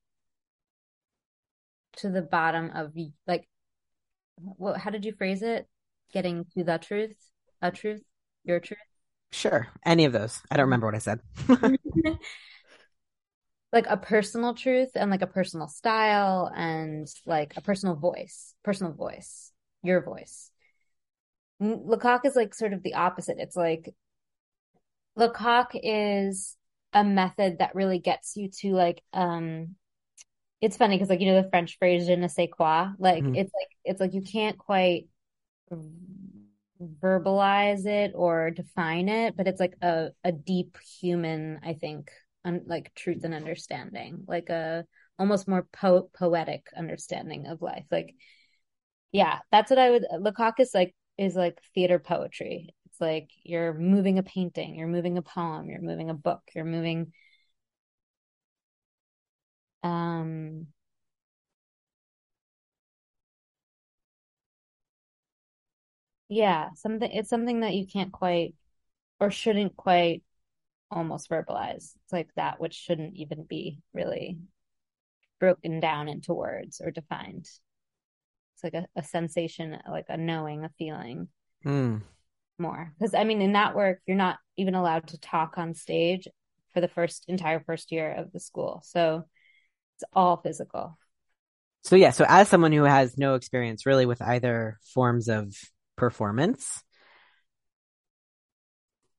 to 1.98 2.10
the 2.10 2.22
bottom 2.22 2.72
of 2.74 2.94
like 3.28 3.48
what 4.36 4.78
how 4.78 4.90
did 4.90 5.06
you 5.06 5.14
phrase 5.14 5.42
it? 5.42 5.68
Getting 6.12 6.46
to 6.56 6.64
the 6.64 6.78
truth, 6.78 7.18
a 7.62 7.72
truth, 7.72 8.02
your 8.44 8.60
truth. 8.60 8.80
sure. 9.32 9.68
Any 9.86 10.06
of 10.06 10.14
those. 10.14 10.42
I 10.52 10.58
don't 10.58 10.66
remember 10.66 10.88
what 10.88 10.96
I 10.96 11.00
said. 11.00 11.20
like 13.74 13.88
a 13.88 13.98
personal 13.98 14.54
truth 14.54 14.92
and 14.96 15.10
like 15.10 15.24
a 15.24 15.28
personal 15.28 15.68
style 15.68 16.52
and 16.56 17.08
like 17.26 17.54
a 17.58 17.62
personal 17.62 17.96
voice, 17.96 18.54
personal 18.64 18.94
voice, 18.94 19.52
your 19.82 20.02
voice. 20.02 20.52
Lecoq 21.60 22.26
is 22.26 22.36
like 22.36 22.54
sort 22.54 22.74
of 22.74 22.84
the 22.84 22.94
opposite. 22.94 23.38
It's 23.40 23.56
like 23.56 23.94
Lecoq 25.18 25.72
is 25.74 26.56
a 26.94 27.04
method 27.04 27.58
that 27.60 27.76
really 27.76 28.00
gets 28.00 28.38
you 28.38 28.50
to 28.50 28.74
like 28.74 29.02
um 29.14 29.76
it's 30.64 30.78
funny 30.78 30.96
because 30.98 31.10
like 31.10 31.22
you 31.22 31.28
know 31.32 31.42
the 31.42 31.50
French 31.50 31.78
phrase 31.78 32.08
je 32.08 32.16
ne 32.16 32.28
sais 32.28 32.50
quoi? 32.52 32.94
Like 33.00 33.24
Mhm. 33.24 33.36
it's 33.36 33.52
like 33.54 33.70
it's 33.86 34.00
like 34.02 34.14
you 34.14 34.22
can't 34.22 34.58
quite 34.58 35.08
verbalize 37.02 37.86
it 37.86 38.12
or 38.16 38.52
define 38.52 39.08
it 39.08 39.38
but 39.38 39.48
it's 39.48 39.60
like 39.60 39.76
a 39.82 40.10
a 40.24 40.32
deep 40.32 40.78
human 41.00 41.60
I 41.64 41.74
think 41.76 42.12
un, 42.44 42.62
like 42.66 42.94
truth 42.96 43.24
and 43.24 43.34
understanding 43.34 44.26
like 44.28 44.50
a 44.50 44.86
almost 45.20 45.48
more 45.48 45.68
po- 45.72 46.10
poetic 46.18 46.66
understanding 46.76 47.48
of 47.48 47.62
life. 47.62 47.86
Like 47.92 48.16
yeah 49.12 49.40
that's 49.52 49.70
what 49.70 49.80
I 49.80 49.92
would 49.92 50.06
Lecoq 50.20 50.60
is 50.60 50.72
like 50.74 50.96
is 51.18 51.36
like 51.36 51.60
theater 51.76 52.00
poetry. 52.00 52.70
It's 52.88 53.02
like 53.02 53.30
you're 53.44 53.74
moving 53.74 54.20
a 54.20 54.24
painting 54.24 54.76
you're 54.76 54.88
moving 54.88 55.18
a 55.18 55.22
poem 55.22 55.70
you're 55.70 55.82
moving 55.82 56.10
a 56.10 56.14
book 56.16 56.42
you're 56.56 56.66
moving 56.66 57.14
um 59.84 60.68
yeah 66.30 66.70
something 66.76 67.12
it's 67.12 67.30
something 67.30 67.60
that 67.62 67.74
you 67.74 67.86
can't 67.86 68.12
quite 68.12 68.56
or 69.20 69.32
shouldn't 69.32 69.76
quite 69.76 70.24
almost 70.92 71.30
verbalize. 71.30 71.96
It's 72.04 72.14
like 72.14 72.30
that 72.36 72.60
which 72.60 72.74
shouldn't 72.74 73.16
even 73.16 73.44
be 73.44 73.80
really 73.94 74.38
broken 75.40 75.80
down 75.80 76.08
into 76.08 76.34
words 76.34 76.82
or 76.84 76.92
defined. 76.92 77.48
It's 78.56 78.64
like 78.64 78.74
a, 78.74 78.86
a 78.96 79.04
sensation 79.04 79.78
like 79.90 80.06
a 80.10 80.18
knowing 80.18 80.64
a 80.64 80.70
feeling. 80.78 81.30
Hmm. 81.64 81.98
more. 82.60 82.94
Because 83.00 83.14
i 83.14 83.24
mean 83.24 83.42
in 83.42 83.54
that 83.54 83.76
work 83.76 84.00
you're 84.06 84.18
not 84.18 84.38
even 84.58 84.76
allowed 84.76 85.08
to 85.08 85.20
talk 85.20 85.58
on 85.58 85.74
stage 85.74 86.28
for 86.74 86.82
the 86.82 86.88
first 86.88 87.26
entire 87.28 87.62
first 87.62 87.92
year 87.92 88.14
of 88.14 88.32
the 88.32 88.40
school. 88.40 88.82
So 88.86 89.24
it's 89.96 90.04
all 90.14 90.38
physical 90.38 90.98
So 91.84 91.96
yeah, 91.96 92.12
so 92.12 92.26
as 92.28 92.48
someone 92.50 92.72
who 92.72 92.84
has 92.84 93.18
no 93.18 93.36
experience 93.36 93.86
really 93.86 94.06
with 94.06 94.22
either 94.22 94.80
forms 94.94 95.28
of 95.28 95.54
performance, 95.98 96.82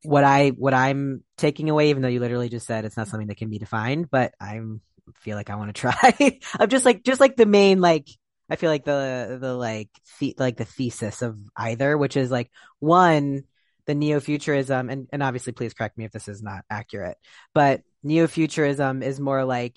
what 0.02 0.24
I 0.24 0.50
what 0.50 0.74
I'm 0.74 1.24
taking 1.38 1.70
away, 1.70 1.90
even 1.90 2.02
though 2.02 2.08
you 2.08 2.20
literally 2.20 2.48
just 2.48 2.66
said 2.66 2.84
it's 2.84 2.96
not 2.96 3.08
something 3.08 3.28
that 3.28 3.36
can 3.36 3.50
be 3.50 3.58
defined, 3.58 4.10
but 4.10 4.34
I'm 4.40 4.80
feel 5.16 5.36
like 5.36 5.50
I 5.50 5.56
want 5.56 5.74
to 5.74 5.80
try. 5.80 6.38
I'm 6.58 6.68
just 6.68 6.84
like 6.84 7.04
just 7.04 7.20
like 7.20 7.36
the 7.36 7.46
main 7.46 7.80
like 7.80 8.08
I 8.50 8.56
feel 8.56 8.70
like 8.70 8.84
the 8.84 9.38
the 9.40 9.54
like 9.54 9.88
the, 10.20 10.34
like 10.38 10.56
the 10.56 10.64
thesis 10.64 11.22
of 11.22 11.38
either, 11.56 11.96
which 11.96 12.16
is 12.16 12.30
like 12.30 12.50
one 12.80 13.44
the 13.86 13.94
neo-futurism 13.94 14.88
and 14.88 15.08
and 15.12 15.22
obviously 15.22 15.52
please 15.52 15.74
correct 15.74 15.98
me 15.98 16.04
if 16.06 16.12
this 16.12 16.28
is 16.28 16.42
not 16.42 16.64
accurate, 16.70 17.16
but 17.54 17.82
neo-futurism 18.02 19.02
is 19.02 19.20
more 19.20 19.44
like 19.44 19.76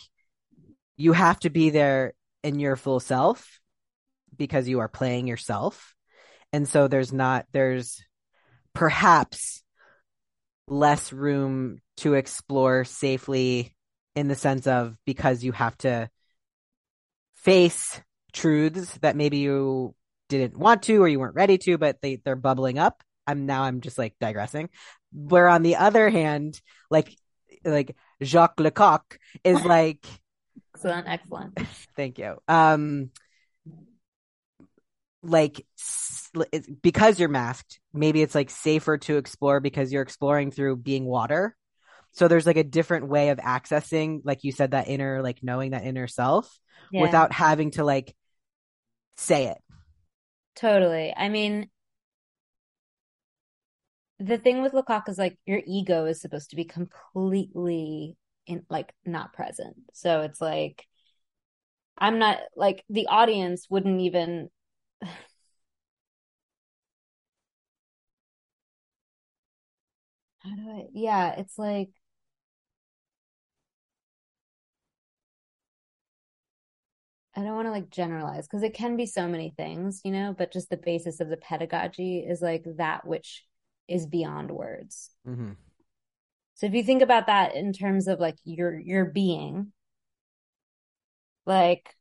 you 0.97 1.13
have 1.13 1.39
to 1.41 1.49
be 1.49 1.69
there 1.69 2.13
in 2.43 2.59
your 2.59 2.75
full 2.75 2.99
self 2.99 3.59
because 4.35 4.67
you 4.67 4.79
are 4.79 4.87
playing 4.87 5.27
yourself. 5.27 5.95
And 6.51 6.67
so 6.67 6.87
there's 6.87 7.13
not, 7.13 7.45
there's 7.51 8.03
perhaps 8.73 9.63
less 10.67 11.13
room 11.13 11.79
to 11.97 12.15
explore 12.15 12.83
safely 12.83 13.75
in 14.15 14.27
the 14.27 14.35
sense 14.35 14.67
of 14.67 14.97
because 15.05 15.43
you 15.43 15.51
have 15.51 15.77
to 15.77 16.09
face 17.35 18.01
truths 18.33 18.97
that 19.01 19.15
maybe 19.15 19.37
you 19.37 19.95
didn't 20.29 20.57
want 20.57 20.83
to 20.83 21.01
or 21.01 21.07
you 21.07 21.19
weren't 21.19 21.35
ready 21.35 21.57
to, 21.57 21.77
but 21.77 22.01
they, 22.01 22.17
they're 22.23 22.35
bubbling 22.35 22.77
up. 22.77 23.03
I'm 23.25 23.45
now 23.45 23.63
I'm 23.63 23.81
just 23.81 23.97
like 23.97 24.15
digressing. 24.19 24.69
Where 25.11 25.47
on 25.47 25.63
the 25.63 25.75
other 25.75 26.09
hand, 26.09 26.59
like 26.89 27.15
like 27.63 27.95
Jacques 28.23 28.57
Lecoq 28.57 29.01
is 29.43 29.63
like 29.63 30.05
excellent 30.85 31.07
excellent 31.07 31.59
Thank 31.95 32.19
you. 32.19 32.37
Um, 32.47 33.09
like 35.23 35.65
because 36.81 37.19
you're 37.19 37.29
masked, 37.29 37.79
maybe 37.93 38.21
it's 38.21 38.35
like 38.35 38.49
safer 38.49 38.97
to 38.99 39.17
explore 39.17 39.59
because 39.59 39.91
you're 39.91 40.03
exploring 40.03 40.51
through 40.51 40.77
being 40.77 41.05
water. 41.05 41.55
So 42.11 42.27
there's 42.27 42.45
like 42.45 42.57
a 42.57 42.63
different 42.63 43.07
way 43.07 43.29
of 43.29 43.39
accessing, 43.39 44.21
like 44.23 44.43
you 44.43 44.51
said, 44.51 44.71
that 44.71 44.87
inner, 44.87 45.21
like 45.21 45.39
knowing 45.41 45.71
that 45.71 45.83
inner 45.83 46.07
self 46.07 46.59
yeah 46.91 47.01
without 47.01 47.33
having 47.33 47.71
to 47.71 47.83
like 47.83 48.15
say 49.17 49.47
it. 49.47 49.57
Totally. 50.55 51.13
I 51.15 51.29
mean, 51.29 51.69
the 54.19 54.37
thing 54.37 54.61
with 54.61 54.73
Lecoq 54.73 55.09
is 55.09 55.17
like 55.17 55.37
your 55.45 55.61
ego 55.65 56.05
is 56.05 56.21
supposed 56.21 56.51
to 56.51 56.55
be 56.55 56.65
completely 56.65 58.15
in 58.47 58.65
like 58.69 58.93
not 59.05 59.33
present. 59.33 59.75
So 59.93 60.21
it's 60.21 60.41
like 60.41 60.85
I'm 61.97 62.19
not 62.19 62.39
like 62.55 62.83
the 62.89 63.07
audience 63.07 63.67
wouldn't 63.69 64.01
even 64.01 64.49
how 65.01 65.07
do 70.55 70.69
I, 70.69 70.87
yeah, 70.93 71.35
it's 71.39 71.57
like, 71.57 71.89
I 77.35 77.43
don't 77.43 77.55
want 77.55 77.67
to 77.67 77.71
like 77.71 77.91
generalize 77.91 78.47
because 78.47 78.63
it 78.63 78.73
can 78.73 78.97
be 78.97 79.05
so 79.05 79.27
many 79.27 79.53
things, 79.55 80.01
you 80.03 80.11
know, 80.11 80.33
but 80.35 80.51
just 80.51 80.69
the 80.69 80.77
basis 80.77 81.19
of 81.19 81.29
the 81.29 81.37
pedagogy 81.37 82.19
is 82.19 82.41
like 82.41 82.65
that 82.77 83.05
which 83.05 83.45
is 83.87 84.07
beyond 84.07 84.49
words. 84.49 85.11
hmm 85.25 85.51
So 86.57 86.65
if 86.65 86.73
you 86.73 86.83
think 86.83 87.03
about 87.03 87.27
that 87.27 87.55
in 87.55 87.71
terms 87.71 88.07
of 88.07 88.19
like 88.19 88.35
your 88.43 88.79
your 88.79 89.05
being, 89.05 89.71
like 91.45 91.95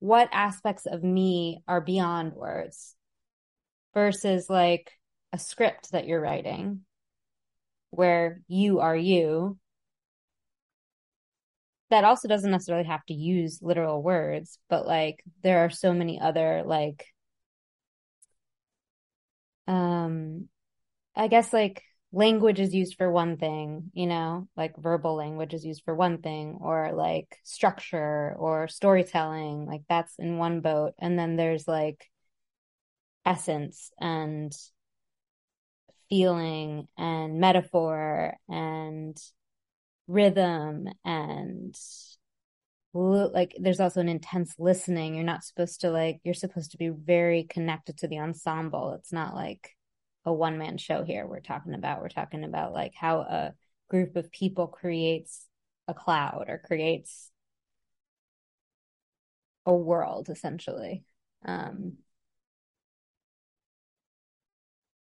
what 0.00 0.30
aspects 0.32 0.86
of 0.86 1.02
me 1.04 1.62
are 1.68 1.82
beyond 1.82 2.32
words 2.32 2.96
versus 3.92 4.48
like 4.48 4.90
a 5.32 5.38
script 5.38 5.92
that 5.92 6.06
you're 6.06 6.20
writing 6.20 6.80
where 7.90 8.40
you 8.48 8.80
are 8.80 8.96
you 8.96 9.58
that 11.90 12.04
also 12.04 12.28
doesn't 12.28 12.50
necessarily 12.50 12.86
have 12.86 13.04
to 13.06 13.14
use 13.14 13.60
literal 13.60 14.02
words 14.02 14.58
but 14.70 14.86
like 14.86 15.22
there 15.42 15.64
are 15.64 15.70
so 15.70 15.92
many 15.92 16.20
other 16.20 16.62
like 16.64 17.04
um 19.66 20.48
i 21.16 21.28
guess 21.28 21.52
like 21.52 21.82
language 22.12 22.58
is 22.58 22.74
used 22.74 22.96
for 22.96 23.12
one 23.12 23.36
thing 23.36 23.90
you 23.92 24.06
know 24.06 24.48
like 24.56 24.74
verbal 24.78 25.14
language 25.14 25.52
is 25.52 25.64
used 25.64 25.82
for 25.84 25.94
one 25.94 26.18
thing 26.18 26.56
or 26.60 26.92
like 26.94 27.36
structure 27.44 28.34
or 28.38 28.66
storytelling 28.66 29.66
like 29.66 29.82
that's 29.88 30.14
in 30.18 30.38
one 30.38 30.60
boat. 30.60 30.94
And 30.98 31.18
then 31.18 31.36
there's 31.36 31.68
like 31.68 32.08
essence 33.24 33.90
and 34.00 34.52
feeling 36.08 36.88
and 36.96 37.38
metaphor 37.38 38.34
and 38.48 39.16
rhythm 40.06 40.88
and 41.04 41.76
like 42.94 43.54
there's 43.60 43.80
also 43.80 44.00
an 44.00 44.08
intense 44.08 44.54
listening. 44.58 45.14
You're 45.14 45.24
not 45.24 45.44
supposed 45.44 45.82
to 45.82 45.90
like 45.90 46.20
you're 46.24 46.34
supposed 46.34 46.72
to 46.72 46.78
be 46.78 46.88
very 46.88 47.44
connected 47.44 47.98
to 47.98 48.08
the 48.08 48.18
ensemble. 48.18 48.94
It's 48.94 49.12
not 49.12 49.34
like 49.34 49.76
a 50.28 50.32
one 50.32 50.58
man 50.58 50.76
show 50.76 51.02
here. 51.04 51.26
We're 51.26 51.40
talking 51.40 51.74
about 51.74 52.02
we're 52.02 52.10
talking 52.10 52.44
about 52.44 52.74
like 52.74 52.94
how 52.94 53.20
a 53.20 53.54
group 53.88 54.14
of 54.16 54.30
people 54.30 54.66
creates 54.66 55.46
a 55.88 55.94
cloud 55.94 56.46
or 56.48 56.58
creates 56.58 57.30
a 59.64 59.74
world 59.74 60.28
essentially. 60.28 61.04
Um 61.44 61.94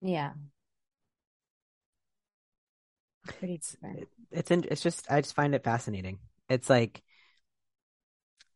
yeah. 0.00 0.32
Pretty 3.38 3.58
different. 3.58 4.08
It's 4.30 4.50
in, 4.50 4.64
it's 4.70 4.82
just 4.82 5.10
I 5.10 5.20
just 5.20 5.34
find 5.34 5.54
it 5.54 5.62
fascinating. 5.62 6.18
It's 6.48 6.68
like 6.70 7.02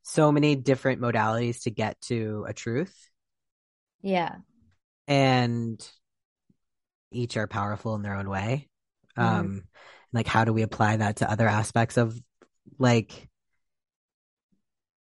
so 0.02 0.32
many 0.32 0.56
different 0.56 1.00
modalities 1.00 1.62
to 1.64 1.70
get 1.70 2.00
to 2.02 2.44
a 2.48 2.52
truth, 2.52 2.94
yeah. 4.02 4.36
And 5.08 5.80
each 7.10 7.36
are 7.36 7.46
powerful 7.46 7.94
in 7.94 8.02
their 8.02 8.14
own 8.14 8.28
way. 8.28 8.68
Mhm. 9.16 9.22
Um, 9.22 9.62
like 10.12 10.26
how 10.26 10.44
do 10.44 10.52
we 10.52 10.62
apply 10.62 10.96
that 10.96 11.16
to 11.16 11.30
other 11.30 11.48
aspects 11.48 11.96
of 11.96 12.18
like 12.78 13.28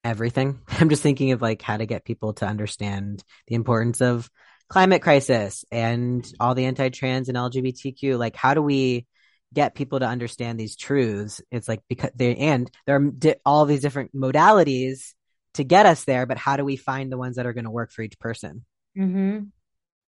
everything? 0.04 0.60
I'm 0.68 0.88
just 0.88 1.02
thinking 1.02 1.32
of 1.32 1.42
like 1.42 1.62
how 1.62 1.76
to 1.76 1.86
get 1.86 2.04
people 2.04 2.34
to 2.34 2.46
understand 2.46 3.22
the 3.46 3.54
importance 3.54 4.00
of 4.00 4.30
climate 4.68 5.02
crisis 5.02 5.64
and 5.70 6.30
all 6.38 6.54
the 6.54 6.66
anti-trans 6.66 7.28
and 7.28 7.36
LGBTQ. 7.36 8.18
Like 8.18 8.36
how 8.36 8.54
do 8.54 8.62
we 8.62 9.06
get 9.52 9.74
people 9.74 9.98
to 9.98 10.06
understand 10.06 10.58
these 10.58 10.76
truths? 10.76 11.42
It's 11.50 11.68
like 11.68 11.80
because 11.88 12.10
they 12.14 12.36
and 12.36 12.70
there 12.86 12.96
are 12.96 13.10
di- 13.10 13.34
all 13.44 13.66
these 13.66 13.80
different 13.80 14.14
modalities 14.14 15.14
to 15.54 15.64
get 15.64 15.86
us 15.86 16.04
there, 16.04 16.26
but 16.26 16.38
how 16.38 16.56
do 16.56 16.64
we 16.64 16.76
find 16.76 17.10
the 17.10 17.18
ones 17.18 17.36
that 17.36 17.46
are 17.46 17.52
going 17.52 17.64
to 17.64 17.70
work 17.70 17.90
for 17.90 18.02
each 18.02 18.18
person? 18.20 18.64
Mm-hmm. 18.96 19.40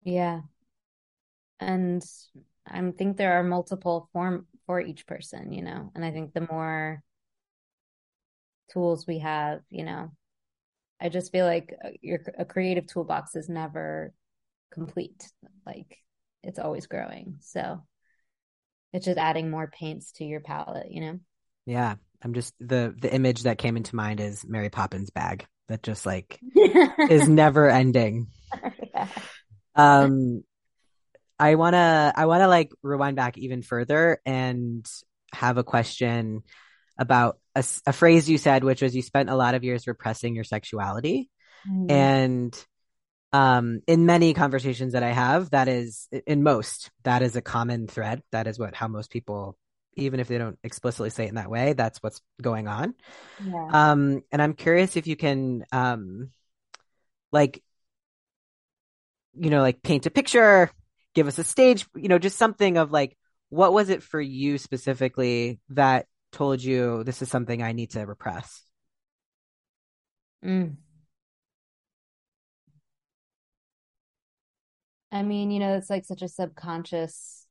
Yeah. 0.04 0.40
And 1.60 2.02
I 2.66 2.90
think 2.92 3.16
there 3.16 3.38
are 3.38 3.42
multiple 3.42 4.08
form 4.12 4.46
for 4.66 4.80
each 4.80 5.06
person, 5.06 5.52
you 5.52 5.62
know, 5.62 5.90
and 5.94 6.04
I 6.04 6.10
think 6.10 6.32
the 6.32 6.46
more 6.50 7.02
tools 8.72 9.06
we 9.06 9.18
have, 9.18 9.60
you 9.68 9.84
know, 9.84 10.12
I 11.00 11.08
just 11.08 11.32
feel 11.32 11.46
like 11.46 11.74
uh, 11.84 11.90
your 12.00 12.20
a 12.38 12.44
creative 12.44 12.86
toolbox 12.86 13.34
is 13.34 13.48
never 13.48 14.12
complete. 14.72 15.30
Like 15.66 15.98
it's 16.42 16.58
always 16.58 16.86
growing. 16.86 17.36
So 17.40 17.82
it's 18.92 19.06
just 19.06 19.18
adding 19.18 19.50
more 19.50 19.68
paints 19.68 20.12
to 20.12 20.24
your 20.24 20.40
palette, 20.40 20.90
you 20.90 21.00
know? 21.00 21.20
Yeah, 21.66 21.94
I'm 22.22 22.34
just 22.34 22.54
the 22.58 22.94
the 23.00 23.12
image 23.12 23.44
that 23.44 23.58
came 23.58 23.76
into 23.76 23.96
mind 23.96 24.20
is 24.20 24.44
Mary 24.46 24.70
Poppins 24.70 25.10
bag 25.10 25.46
that 25.68 25.82
just 25.82 26.04
like 26.06 26.40
is 26.54 27.28
never 27.28 27.68
ending. 27.68 28.28
Yeah. 28.92 29.06
Um, 29.76 30.42
I 31.40 31.56
wanna 31.56 32.12
I 32.14 32.26
wanna 32.26 32.48
like 32.48 32.72
rewind 32.82 33.16
back 33.16 33.38
even 33.38 33.62
further 33.62 34.20
and 34.26 34.86
have 35.32 35.58
a 35.58 35.64
question 35.64 36.44
about 36.98 37.38
a 37.56 37.92
phrase 37.92 38.30
you 38.30 38.38
said, 38.38 38.62
which 38.62 38.82
was 38.82 38.94
you 38.94 39.02
spent 39.02 39.30
a 39.30 39.34
lot 39.34 39.54
of 39.54 39.64
years 39.64 39.86
repressing 39.88 40.34
your 40.34 40.44
sexuality, 40.44 41.30
Mhm. 41.66 41.88
and 41.90 42.66
um, 43.32 43.80
in 43.86 44.06
many 44.06 44.34
conversations 44.34 44.92
that 44.94 45.02
I 45.02 45.12
have, 45.12 45.50
that 45.50 45.68
is 45.68 46.08
in 46.26 46.42
most 46.42 46.90
that 47.04 47.22
is 47.22 47.36
a 47.36 47.42
common 47.42 47.86
thread. 47.86 48.22
That 48.32 48.46
is 48.46 48.58
what 48.58 48.74
how 48.74 48.88
most 48.88 49.10
people, 49.10 49.56
even 49.94 50.20
if 50.20 50.28
they 50.28 50.38
don't 50.38 50.58
explicitly 50.64 51.10
say 51.10 51.24
it 51.26 51.28
in 51.30 51.36
that 51.36 51.50
way, 51.50 51.72
that's 51.74 52.02
what's 52.02 52.20
going 52.42 52.68
on. 52.68 52.94
Yeah. 53.38 53.70
Um, 53.72 54.22
and 54.32 54.42
I'm 54.42 54.54
curious 54.54 54.96
if 54.96 55.06
you 55.06 55.16
can, 55.16 55.64
um, 55.72 56.30
like, 57.32 57.62
you 59.34 59.50
know, 59.50 59.60
like 59.62 59.82
paint 59.82 60.06
a 60.06 60.10
picture, 60.10 60.70
give 61.14 61.26
us 61.26 61.38
a 61.38 61.44
stage, 61.44 61.86
you 61.94 62.08
know, 62.08 62.18
just 62.18 62.38
something 62.38 62.76
of 62.76 62.90
like, 62.90 63.16
what 63.48 63.72
was 63.72 63.88
it 63.90 64.02
for 64.02 64.20
you 64.20 64.58
specifically 64.58 65.60
that 65.70 66.06
told 66.32 66.62
you 66.62 67.02
this 67.04 67.22
is 67.22 67.28
something 67.28 67.62
I 67.62 67.72
need 67.72 67.90
to 67.90 68.06
repress? 68.06 68.62
Mm. 70.44 70.76
I 75.12 75.22
mean, 75.22 75.50
you 75.50 75.58
know, 75.58 75.76
it's 75.76 75.90
like 75.90 76.04
such 76.04 76.22
a 76.22 76.28
subconscious, 76.28 77.46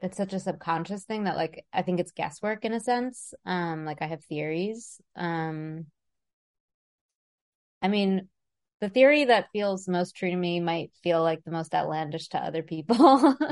it's 0.00 0.16
such 0.16 0.32
a 0.32 0.40
subconscious 0.40 1.04
thing 1.04 1.24
that 1.24 1.36
like 1.36 1.64
I 1.72 1.82
think 1.82 2.00
it's 2.00 2.12
guesswork 2.12 2.64
in 2.64 2.72
a 2.72 2.80
sense. 2.80 3.34
Um, 3.44 3.84
like 3.84 4.02
I 4.02 4.06
have 4.06 4.24
theories. 4.24 5.00
Um, 5.14 5.86
I 7.82 7.88
mean, 7.88 8.28
the 8.82 8.90
theory 8.90 9.24
that 9.26 9.48
feels 9.52 9.88
most 9.88 10.16
true 10.16 10.30
to 10.30 10.36
me 10.36 10.60
might 10.60 10.90
feel 11.02 11.22
like 11.22 11.42
the 11.44 11.52
most 11.52 11.74
outlandish 11.74 12.28
to 12.30 12.38
other 12.38 12.62
people. 12.62 13.36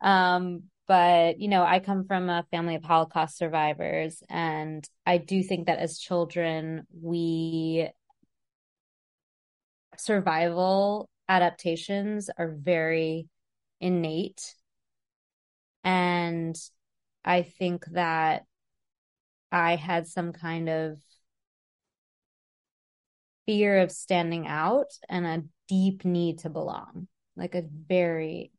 Um, 0.00 0.64
but 0.86 1.40
you 1.40 1.48
know, 1.48 1.64
I 1.64 1.80
come 1.80 2.04
from 2.04 2.28
a 2.28 2.44
family 2.50 2.74
of 2.74 2.84
Holocaust 2.84 3.38
survivors, 3.38 4.22
and 4.28 4.86
I 5.06 5.16
do 5.16 5.42
think 5.42 5.66
that 5.66 5.78
as 5.78 5.98
children, 5.98 6.86
we 6.92 7.88
survival 9.96 11.08
adaptations 11.28 12.28
are 12.36 12.50
very 12.50 13.28
innate. 13.80 14.54
And 15.84 16.56
I 17.24 17.42
think 17.42 17.86
that 17.92 18.44
I 19.50 19.76
had 19.76 20.06
some 20.06 20.32
kind 20.32 20.68
of 20.68 20.98
fear 23.46 23.78
of 23.78 23.90
standing 23.90 24.46
out 24.46 24.92
and 25.08 25.26
a 25.26 25.44
deep 25.68 26.04
need 26.04 26.40
to 26.40 26.50
belong, 26.50 27.08
like 27.36 27.54
a 27.54 27.64
very 27.88 28.52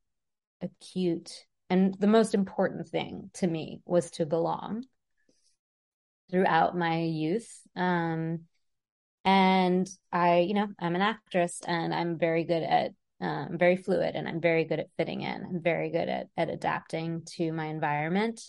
acute 0.61 1.45
and 1.69 1.95
the 1.95 2.07
most 2.07 2.33
important 2.33 2.87
thing 2.89 3.29
to 3.35 3.47
me 3.47 3.81
was 3.85 4.11
to 4.11 4.25
belong 4.25 4.85
throughout 6.29 6.77
my 6.77 7.01
youth. 7.01 7.49
Um, 7.75 8.41
and 9.23 9.89
I, 10.11 10.39
you 10.39 10.53
know, 10.53 10.67
I'm 10.79 10.95
an 10.95 11.01
actress 11.01 11.61
and 11.65 11.93
I'm 11.93 12.17
very 12.19 12.43
good 12.43 12.61
at, 12.61 12.91
um, 13.19 13.57
very 13.57 13.77
fluid 13.77 14.15
and 14.15 14.27
I'm 14.27 14.41
very 14.41 14.65
good 14.65 14.79
at 14.79 14.91
fitting 14.97 15.21
in. 15.21 15.43
I'm 15.43 15.61
very 15.61 15.89
good 15.89 16.07
at, 16.07 16.27
at 16.37 16.49
adapting 16.49 17.23
to 17.37 17.51
my 17.51 17.65
environment. 17.65 18.41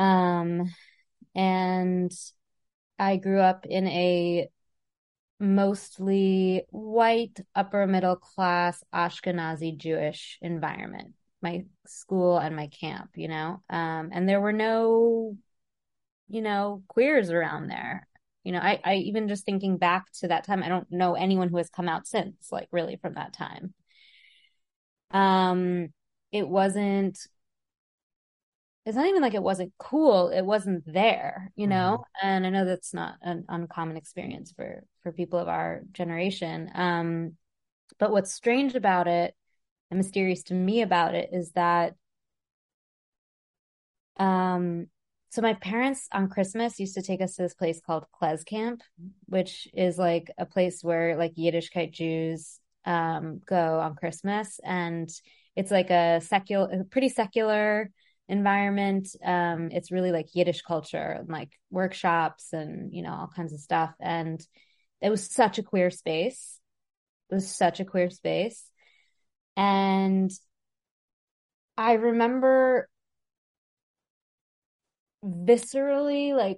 Um, 0.00 0.74
and 1.34 2.12
I 2.98 3.16
grew 3.16 3.40
up 3.40 3.66
in 3.66 3.86
a 3.86 4.48
mostly 5.40 6.64
white, 6.70 7.38
upper 7.54 7.86
middle 7.86 8.16
class, 8.16 8.82
Ashkenazi 8.92 9.76
Jewish 9.76 10.38
environment, 10.42 11.14
my 11.42 11.64
school 11.86 12.38
and 12.38 12.56
my 12.56 12.68
camp, 12.68 13.10
you 13.14 13.28
know? 13.28 13.62
Um, 13.70 14.10
and 14.12 14.28
there 14.28 14.40
were 14.40 14.52
no, 14.52 15.36
you 16.28 16.42
know, 16.42 16.82
queers 16.88 17.30
around 17.30 17.68
there. 17.68 18.06
You 18.44 18.52
know, 18.52 18.60
I, 18.60 18.80
I 18.84 18.94
even 18.96 19.28
just 19.28 19.44
thinking 19.44 19.76
back 19.76 20.06
to 20.20 20.28
that 20.28 20.44
time, 20.44 20.62
I 20.62 20.68
don't 20.68 20.90
know 20.90 21.14
anyone 21.14 21.48
who 21.48 21.58
has 21.58 21.68
come 21.68 21.88
out 21.88 22.06
since, 22.06 22.50
like 22.50 22.68
really 22.70 22.96
from 22.96 23.14
that 23.14 23.32
time. 23.32 23.74
Um, 25.10 25.88
it 26.32 26.48
wasn't 26.48 27.18
it's 28.88 28.96
not 28.96 29.06
even 29.06 29.20
like 29.20 29.34
it 29.34 29.42
wasn't 29.42 29.72
cool 29.78 30.30
it 30.30 30.42
wasn't 30.42 30.82
there 30.90 31.52
you 31.54 31.66
know? 31.66 32.04
And 32.22 32.46
i 32.46 32.50
know 32.50 32.64
that's 32.64 32.94
not 32.94 33.16
an 33.22 33.44
uncommon 33.48 33.96
experience 33.96 34.52
for 34.52 34.82
for 35.02 35.12
people 35.12 35.38
of 35.38 35.48
our 35.48 35.82
generation 35.92 36.70
um 36.74 37.36
but 37.98 38.10
what's 38.10 38.32
strange 38.32 38.74
about 38.74 39.06
it 39.06 39.34
and 39.90 39.98
mysterious 39.98 40.42
to 40.44 40.54
me 40.54 40.82
about 40.82 41.14
it 41.14 41.30
is 41.32 41.52
that 41.52 41.94
um 44.16 44.86
so 45.30 45.42
my 45.42 45.54
parents 45.54 46.08
on 46.12 46.28
christmas 46.28 46.80
used 46.80 46.94
to 46.94 47.02
take 47.02 47.20
us 47.20 47.36
to 47.36 47.42
this 47.42 47.54
place 47.54 47.80
called 47.84 48.06
klez 48.20 48.44
camp 48.44 48.80
which 49.26 49.68
is 49.74 49.98
like 49.98 50.30
a 50.38 50.46
place 50.46 50.82
where 50.82 51.16
like 51.16 51.34
yiddishkeit 51.34 51.92
jews 51.92 52.58
um 52.84 53.40
go 53.46 53.80
on 53.80 53.94
christmas. 53.94 54.58
And 54.64 55.08
it's 55.54 55.70
like 55.70 55.90
a 55.90 56.20
secular 56.20 56.84
pretty 56.90 57.08
secular 57.08 57.90
environment. 58.28 59.08
Um 59.24 59.70
it's 59.72 59.90
really 59.90 60.12
like 60.12 60.34
yiddish 60.34 60.62
culture 60.62 61.24
like 61.26 61.50
workshops 61.70 62.52
and 62.52 62.92
you 62.92 63.02
know 63.02 63.12
all 63.12 63.30
kinds 63.34 63.52
of 63.52 63.60
stuff. 63.60 63.92
And 64.00 64.44
it 65.00 65.10
was 65.10 65.30
such 65.30 65.58
a 65.58 65.62
queer 65.62 65.90
space. 65.90 66.60
It 67.30 67.34
was 67.34 67.54
such 67.54 67.80
a 67.80 67.84
queer 67.84 68.10
space. 68.10 68.64
And 69.56 70.30
i 71.76 71.92
remember 71.92 72.88
viscerally 75.24 76.34
like 76.34 76.56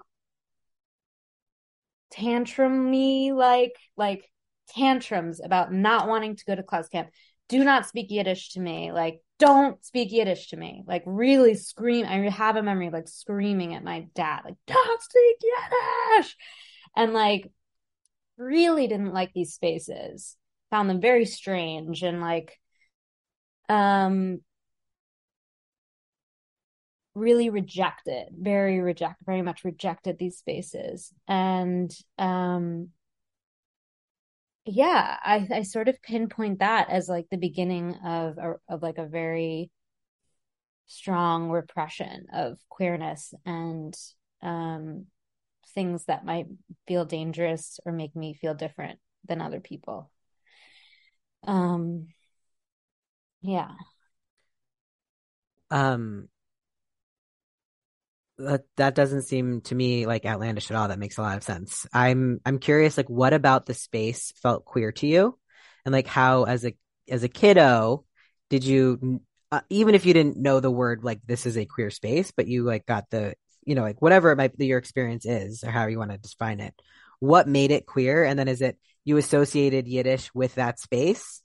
tantrumy 2.12 3.32
like 3.32 3.76
like 3.96 4.30
tantrums 4.68 5.40
about 5.42 5.72
not 5.72 6.08
wanting 6.08 6.36
to 6.36 6.44
go 6.44 6.54
to 6.54 6.62
Klez 6.62 6.90
camp. 6.90 7.10
do 7.48 7.64
not 7.64 7.86
speak 7.86 8.10
yiddish 8.10 8.50
to 8.50 8.60
me. 8.60 8.92
Like 8.92 9.20
don't 9.40 9.84
speak 9.84 10.12
yiddish 10.12 10.50
to 10.50 10.56
me. 10.56 10.84
Like 10.86 11.02
really 11.06 11.54
scream 11.54 12.06
i 12.06 12.16
have 12.30 12.56
a 12.56 12.62
memory 12.62 12.90
like 12.90 13.08
screaming 13.08 13.74
at 13.74 13.82
my 13.82 14.06
dad 14.14 14.42
like 14.44 14.56
don't 14.66 15.02
speak 15.02 15.36
yiddish! 15.42 16.36
And 16.94 17.12
like 17.12 17.50
really 18.36 18.86
didn't 18.86 19.12
like 19.14 19.32
these 19.32 19.54
spaces. 19.54 20.36
Found 20.70 20.88
them 20.88 21.00
very 21.00 21.24
strange 21.24 22.02
and 22.02 22.20
like 22.20 22.58
um 23.68 24.40
really 27.14 27.50
rejected 27.50 28.28
very 28.38 28.80
reject 28.80 29.16
very 29.26 29.42
much 29.42 29.64
rejected 29.64 30.18
these 30.18 30.38
spaces. 30.38 31.12
And 31.26 31.90
um 32.18 32.90
yeah 34.70 35.16
i 35.22 35.46
i 35.52 35.62
sort 35.62 35.88
of 35.88 36.00
pinpoint 36.02 36.60
that 36.60 36.88
as 36.90 37.08
like 37.08 37.26
the 37.30 37.36
beginning 37.36 37.94
of 38.04 38.38
a, 38.38 38.54
of 38.68 38.82
like 38.82 38.98
a 38.98 39.06
very 39.06 39.70
strong 40.86 41.50
repression 41.50 42.26
of 42.32 42.58
queerness 42.68 43.34
and 43.44 43.96
um 44.42 45.06
things 45.74 46.04
that 46.06 46.24
might 46.24 46.46
feel 46.88 47.04
dangerous 47.04 47.78
or 47.84 47.92
make 47.92 48.14
me 48.16 48.34
feel 48.34 48.54
different 48.54 48.98
than 49.28 49.40
other 49.40 49.60
people. 49.60 50.10
Um 51.46 52.08
yeah. 53.42 53.70
Um, 55.70 56.28
that 58.40 58.62
that 58.76 58.94
doesn't 58.94 59.22
seem 59.22 59.60
to 59.62 59.74
me 59.74 60.06
like 60.06 60.26
outlandish 60.26 60.70
at 60.70 60.76
all. 60.76 60.88
That 60.88 60.98
makes 60.98 61.18
a 61.18 61.22
lot 61.22 61.36
of 61.36 61.42
sense. 61.42 61.86
I'm 61.92 62.40
I'm 62.44 62.58
curious, 62.58 62.96
like, 62.96 63.10
what 63.10 63.32
about 63.32 63.66
the 63.66 63.74
space 63.74 64.32
felt 64.42 64.64
queer 64.64 64.92
to 64.92 65.06
you, 65.06 65.38
and 65.84 65.92
like 65.92 66.06
how 66.06 66.44
as 66.44 66.64
a 66.64 66.74
as 67.08 67.22
a 67.22 67.28
kiddo 67.28 68.04
did 68.48 68.64
you 68.64 69.20
uh, 69.52 69.60
even 69.68 69.94
if 69.94 70.06
you 70.06 70.14
didn't 70.14 70.36
know 70.36 70.60
the 70.60 70.70
word 70.70 71.02
like 71.02 71.20
this 71.26 71.46
is 71.46 71.56
a 71.56 71.64
queer 71.64 71.90
space, 71.90 72.30
but 72.30 72.46
you 72.46 72.62
like 72.64 72.86
got 72.86 73.10
the 73.10 73.34
you 73.64 73.74
know 73.74 73.82
like 73.82 74.00
whatever 74.00 74.30
it 74.30 74.36
might 74.36 74.56
be 74.56 74.66
your 74.66 74.78
experience 74.78 75.26
is 75.26 75.64
or 75.64 75.70
how 75.70 75.86
you 75.86 75.98
want 75.98 76.10
to 76.10 76.18
define 76.18 76.60
it. 76.60 76.74
What 77.18 77.48
made 77.48 77.70
it 77.70 77.86
queer, 77.86 78.24
and 78.24 78.38
then 78.38 78.48
is 78.48 78.62
it 78.62 78.78
you 79.04 79.16
associated 79.16 79.88
Yiddish 79.88 80.30
with 80.34 80.54
that 80.54 80.78
space? 80.78 81.42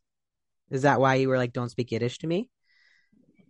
Is 0.70 0.84
that 0.84 1.00
why 1.00 1.16
you 1.16 1.30
were 1.30 1.38
like, 1.38 1.54
don't 1.54 1.70
speak 1.70 1.92
Yiddish 1.92 2.20
to 2.20 2.28
me? 2.28 2.50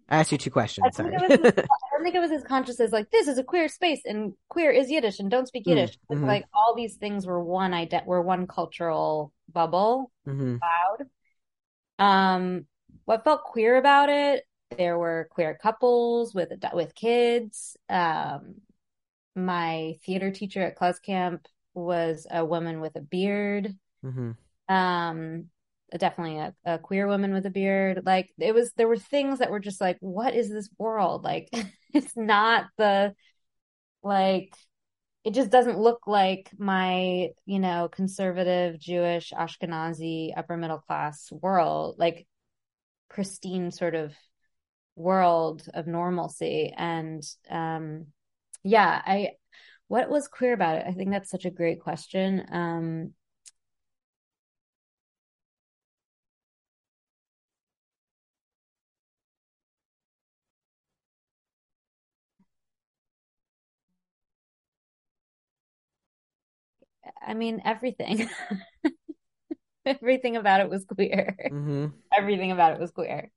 I 0.08 0.20
asked 0.20 0.32
you 0.32 0.38
two 0.38 0.50
I 0.50 0.54
questions. 0.54 0.96
think 0.96 1.20
Sorry. 1.20 1.28
it 1.30 1.42
was 1.42 1.66
I 2.06 2.08
think 2.12 2.18
it 2.18 2.20
was 2.20 2.32
as 2.32 2.44
conscious 2.44 2.80
as 2.80 2.92
like 2.92 3.10
this 3.10 3.28
is 3.28 3.40
a 3.40 3.44
queer 3.44 3.68
space 3.68 4.02
and 4.06 4.34
queer 4.50 4.70
is 4.70 4.92
Yiddish 4.92 5.20
and 5.20 5.32
don't 5.32 5.48
speak 5.48 5.66
Mm, 5.68 5.72
Yiddish. 5.72 5.98
It's 6.12 6.22
mhm. 6.22 6.28
like 6.28 6.46
all 6.54 6.76
these 6.76 6.98
things 6.98 7.26
were 7.26 7.44
one 7.44 7.72
ident 7.72 8.06
were 8.06 8.22
one 8.22 8.46
cultural 8.46 9.34
bubble 9.52 10.12
hmm 10.26 10.58
cloud. 10.60 11.10
Um, 12.00 12.68
what 13.06 13.24
felt 13.24 13.44
queer 13.44 13.78
about 13.78 14.10
it? 14.10 14.46
There 14.78 15.00
were 15.00 15.28
queer 15.32 15.58
couples 15.60 16.36
with 16.36 16.52
with 16.74 16.94
kids. 16.94 17.78
Um, 17.90 18.56
my 19.36 19.96
theater 20.06 20.32
teacher 20.32 20.62
at 20.64 20.78
KlezKamp 20.78 21.46
was 21.74 22.28
a 22.30 22.46
woman 22.46 22.82
with 22.82 22.96
a 22.98 23.02
beard. 23.02 23.76
hmm 24.04 24.32
Um, 24.68 25.46
definitely 25.98 26.40
a, 26.40 26.56
a 26.66 26.80
queer 26.80 27.08
woman 27.08 27.34
with 27.34 27.46
a 27.46 27.50
beard. 27.50 28.04
Like 28.06 28.32
it 28.40 28.54
was, 28.54 28.72
there 28.74 28.88
were 28.88 28.98
things 28.98 29.40
that 29.40 29.52
were 29.52 29.60
just 29.60 29.82
like, 29.82 29.98
what 30.00 30.36
is 30.36 30.50
this 30.50 30.70
world? 30.78 31.24
Like 31.24 31.50
it's 31.96 32.16
not 32.16 32.66
the 32.78 33.16
like 34.04 34.56
it 35.24 35.34
just 35.34 35.50
doesn't 35.50 35.80
look 35.80 36.06
like 36.06 36.52
my, 36.60 37.30
you 37.48 37.60
know, 37.60 37.90
conservative 37.92 38.80
Jewish 38.80 39.34
Ashkenazi 39.36 40.32
upper 40.38 40.56
middle 40.56 40.78
class 40.78 41.32
world, 41.32 41.96
like 41.98 42.28
pristine 43.10 43.72
sort 43.72 43.96
of 43.96 44.14
world 44.96 45.68
of 45.74 45.88
normalcy. 45.88 46.74
And 46.76 47.24
um 47.50 48.08
yeah, 48.64 49.02
I 49.06 49.32
what 49.88 50.10
was 50.10 50.28
queer 50.28 50.54
about 50.54 50.78
it? 50.78 50.86
I 50.88 50.94
think 50.94 51.12
that's 51.12 51.30
such 51.30 51.46
a 51.46 51.52
great 51.52 51.82
question. 51.82 52.46
Um 52.52 53.14
I 67.26 67.34
mean 67.34 67.62
everything. 67.66 68.30
everything 69.86 70.36
about 70.36 70.62
it 70.62 70.70
was 70.70 70.86
queer. 70.86 71.36
hmm 71.50 71.88
Everything 72.18 72.52
about 72.52 72.74
it 72.74 72.80
was 72.80 72.92
queer. 72.92 73.32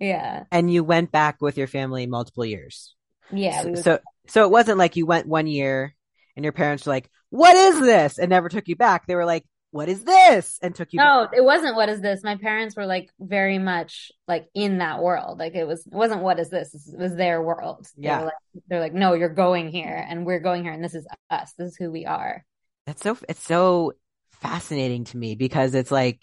Yeah. 0.00 0.44
And 0.50 0.72
you 0.72 0.82
went 0.84 1.12
back 1.12 1.40
with 1.40 1.56
your 1.56 1.66
family 1.66 2.06
multiple 2.06 2.44
years. 2.44 2.94
Yeah, 3.32 3.62
So, 3.62 3.68
we 3.68 3.76
so, 3.76 3.98
so 4.26 4.44
it 4.44 4.50
wasn't 4.50 4.78
like 4.78 4.96
you 4.96 5.06
went 5.06 5.26
one 5.26 5.46
year 5.46 5.94
and 6.36 6.44
your 6.44 6.52
parents 6.52 6.84
were 6.84 6.92
like, 6.92 7.08
"What 7.30 7.56
is 7.56 7.80
this?" 7.80 8.18
and 8.18 8.28
never 8.28 8.48
took 8.48 8.68
you 8.68 8.76
back. 8.76 9.06
They 9.06 9.14
were 9.14 9.24
like, 9.24 9.44
"What 9.74 9.88
is 9.88 10.04
this?" 10.04 10.60
and 10.62 10.72
took 10.72 10.92
you 10.92 11.00
back. 11.00 11.06
No, 11.06 11.28
it 11.36 11.42
wasn't 11.44 11.74
what 11.74 11.88
is 11.88 12.00
this? 12.00 12.22
My 12.22 12.36
parents 12.36 12.76
were 12.76 12.86
like 12.86 13.10
very 13.18 13.58
much 13.58 14.12
like 14.28 14.46
in 14.54 14.78
that 14.78 15.02
world. 15.02 15.40
Like 15.40 15.56
it 15.56 15.66
was 15.66 15.84
it 15.84 15.92
wasn't 15.92 16.22
what 16.22 16.38
is 16.38 16.48
this? 16.48 16.72
It 16.74 16.96
was 16.96 17.16
their 17.16 17.42
world. 17.42 17.84
they 17.96 18.04
yeah 18.04 18.20
like, 18.20 18.34
they're 18.68 18.80
like, 18.80 18.94
no, 18.94 19.14
you're 19.14 19.28
going 19.28 19.68
here 19.68 20.06
and 20.08 20.24
we're 20.24 20.38
going 20.38 20.62
here 20.62 20.72
and 20.72 20.84
this 20.84 20.94
is 20.94 21.06
us. 21.28 21.52
This 21.58 21.72
is 21.72 21.76
who 21.76 21.90
we 21.90 22.06
are. 22.06 22.44
That's 22.86 23.02
so 23.02 23.18
it's 23.28 23.42
so 23.42 23.94
fascinating 24.40 25.04
to 25.06 25.16
me 25.16 25.34
because 25.34 25.74
it's 25.74 25.90
like 25.90 26.22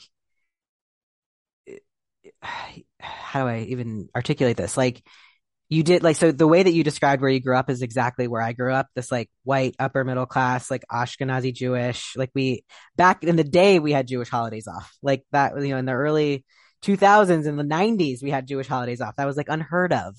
how 3.02 3.44
do 3.44 3.50
I 3.50 3.60
even 3.70 4.08
articulate 4.16 4.56
this? 4.56 4.78
Like 4.78 5.04
you 5.72 5.84
did 5.84 6.04
like 6.04 6.18
so 6.18 6.34
the 6.34 6.48
way 6.48 6.62
that 6.62 6.74
you 6.74 6.84
described 6.84 7.22
where 7.22 7.32
you 7.32 7.40
grew 7.40 7.56
up 7.56 7.70
is 7.70 7.82
exactly 7.82 8.28
where 8.28 8.42
I 8.42 8.52
grew 8.52 8.74
up. 8.74 8.90
This 8.94 9.10
like 9.10 9.30
white 9.46 9.74
upper 9.80 10.04
middle 10.04 10.26
class, 10.26 10.70
like 10.70 10.84
Ashkenazi 10.92 11.54
Jewish. 11.54 12.14
Like 12.18 12.30
we 12.36 12.66
back 12.98 13.24
in 13.24 13.38
the 13.38 13.46
day 13.46 13.80
we 13.80 13.94
had 13.94 14.06
Jewish 14.06 14.28
holidays 14.28 14.68
off. 14.68 14.94
Like 15.02 15.24
that, 15.32 15.54
you 15.56 15.70
know, 15.70 15.78
in 15.78 15.86
the 15.86 15.94
early 15.94 16.44
2000s 16.84 17.46
in 17.48 17.56
the 17.56 17.64
90s 17.64 18.22
we 18.22 18.30
had 18.32 18.48
Jewish 18.48 18.68
holidays 18.68 19.00
off. 19.00 19.16
That 19.16 19.26
was 19.26 19.38
like 19.38 19.48
unheard 19.48 19.94
of. 19.94 20.18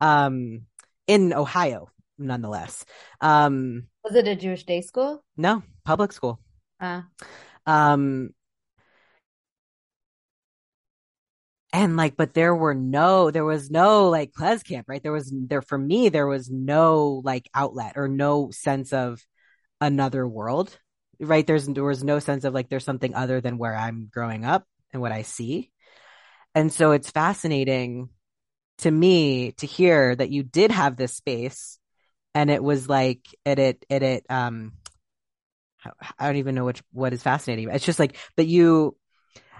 Um 0.00 0.62
in 1.06 1.34
Ohio 1.34 1.90
nonetheless. 2.16 2.86
Um 3.20 3.88
Was 4.02 4.14
it 4.14 4.26
a 4.26 4.34
Jewish 4.34 4.64
day 4.64 4.80
school? 4.80 5.22
no, 5.36 5.62
public 5.84 6.12
school. 6.12 6.40
Uh, 6.80 7.02
Um, 7.66 8.30
and 11.72 11.96
like, 11.96 12.16
but 12.16 12.34
there 12.34 12.54
were 12.54 12.74
no, 12.74 13.30
there 13.30 13.44
was 13.44 13.70
no 13.70 14.08
like 14.08 14.32
camp, 14.64 14.86
right? 14.88 15.02
There 15.02 15.12
was 15.12 15.32
there 15.34 15.62
for 15.62 15.78
me, 15.78 16.08
there 16.08 16.26
was 16.26 16.50
no 16.50 17.20
like 17.24 17.48
outlet 17.54 17.94
or 17.96 18.08
no 18.08 18.50
sense 18.50 18.92
of 18.92 19.24
another 19.80 20.26
world, 20.26 20.78
right? 21.20 21.46
There's 21.46 21.66
there 21.66 21.84
was 21.84 22.04
no 22.04 22.18
sense 22.18 22.44
of 22.44 22.54
like 22.54 22.68
there's 22.68 22.84
something 22.84 23.14
other 23.14 23.40
than 23.40 23.58
where 23.58 23.76
I'm 23.76 24.08
growing 24.12 24.44
up 24.44 24.64
and 24.92 25.02
what 25.02 25.12
I 25.12 25.22
see. 25.22 25.70
And 26.54 26.72
so 26.72 26.92
it's 26.92 27.10
fascinating 27.10 28.08
to 28.78 28.90
me 28.90 29.52
to 29.52 29.66
hear 29.66 30.14
that 30.16 30.30
you 30.30 30.42
did 30.42 30.70
have 30.70 30.96
this 30.96 31.14
space 31.14 31.78
and 32.34 32.50
it 32.50 32.62
was 32.62 32.88
like 32.88 33.26
it 33.44 33.58
it 33.58 33.86
it, 33.88 34.02
it 34.02 34.26
um 34.30 34.72
I 36.18 36.26
don't 36.26 36.36
even 36.36 36.54
know 36.54 36.64
which 36.64 36.82
what 36.92 37.12
is 37.12 37.22
fascinating. 37.22 37.68
It's 37.70 37.84
just 37.84 37.98
like, 37.98 38.16
but 38.36 38.46
you, 38.46 38.96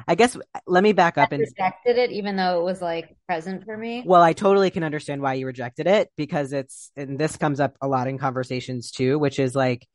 I 0.07 0.15
guess 0.15 0.37
let 0.67 0.83
me 0.83 0.93
back 0.93 1.19
up 1.19 1.33
and 1.33 1.41
rejected 1.43 1.97
it, 1.99 2.11
even 2.13 2.37
though 2.37 2.61
it 2.61 2.65
was 2.65 2.81
like 2.83 3.17
present 3.27 3.65
for 3.65 3.77
me. 3.77 4.03
well, 4.07 4.23
I 4.23 4.33
totally 4.33 4.71
can 4.71 4.85
understand 4.85 5.23
why 5.23 5.35
you 5.35 5.47
rejected 5.47 5.87
it 5.87 6.11
because 6.17 6.53
it's 6.53 6.91
and 6.97 7.19
this 7.19 7.37
comes 7.37 7.61
up 7.61 7.77
a 7.81 7.89
lot 7.89 8.09
in 8.09 8.19
conversations 8.19 8.91
too, 8.91 9.19
which 9.19 9.39
is 9.39 9.55
like 9.55 9.87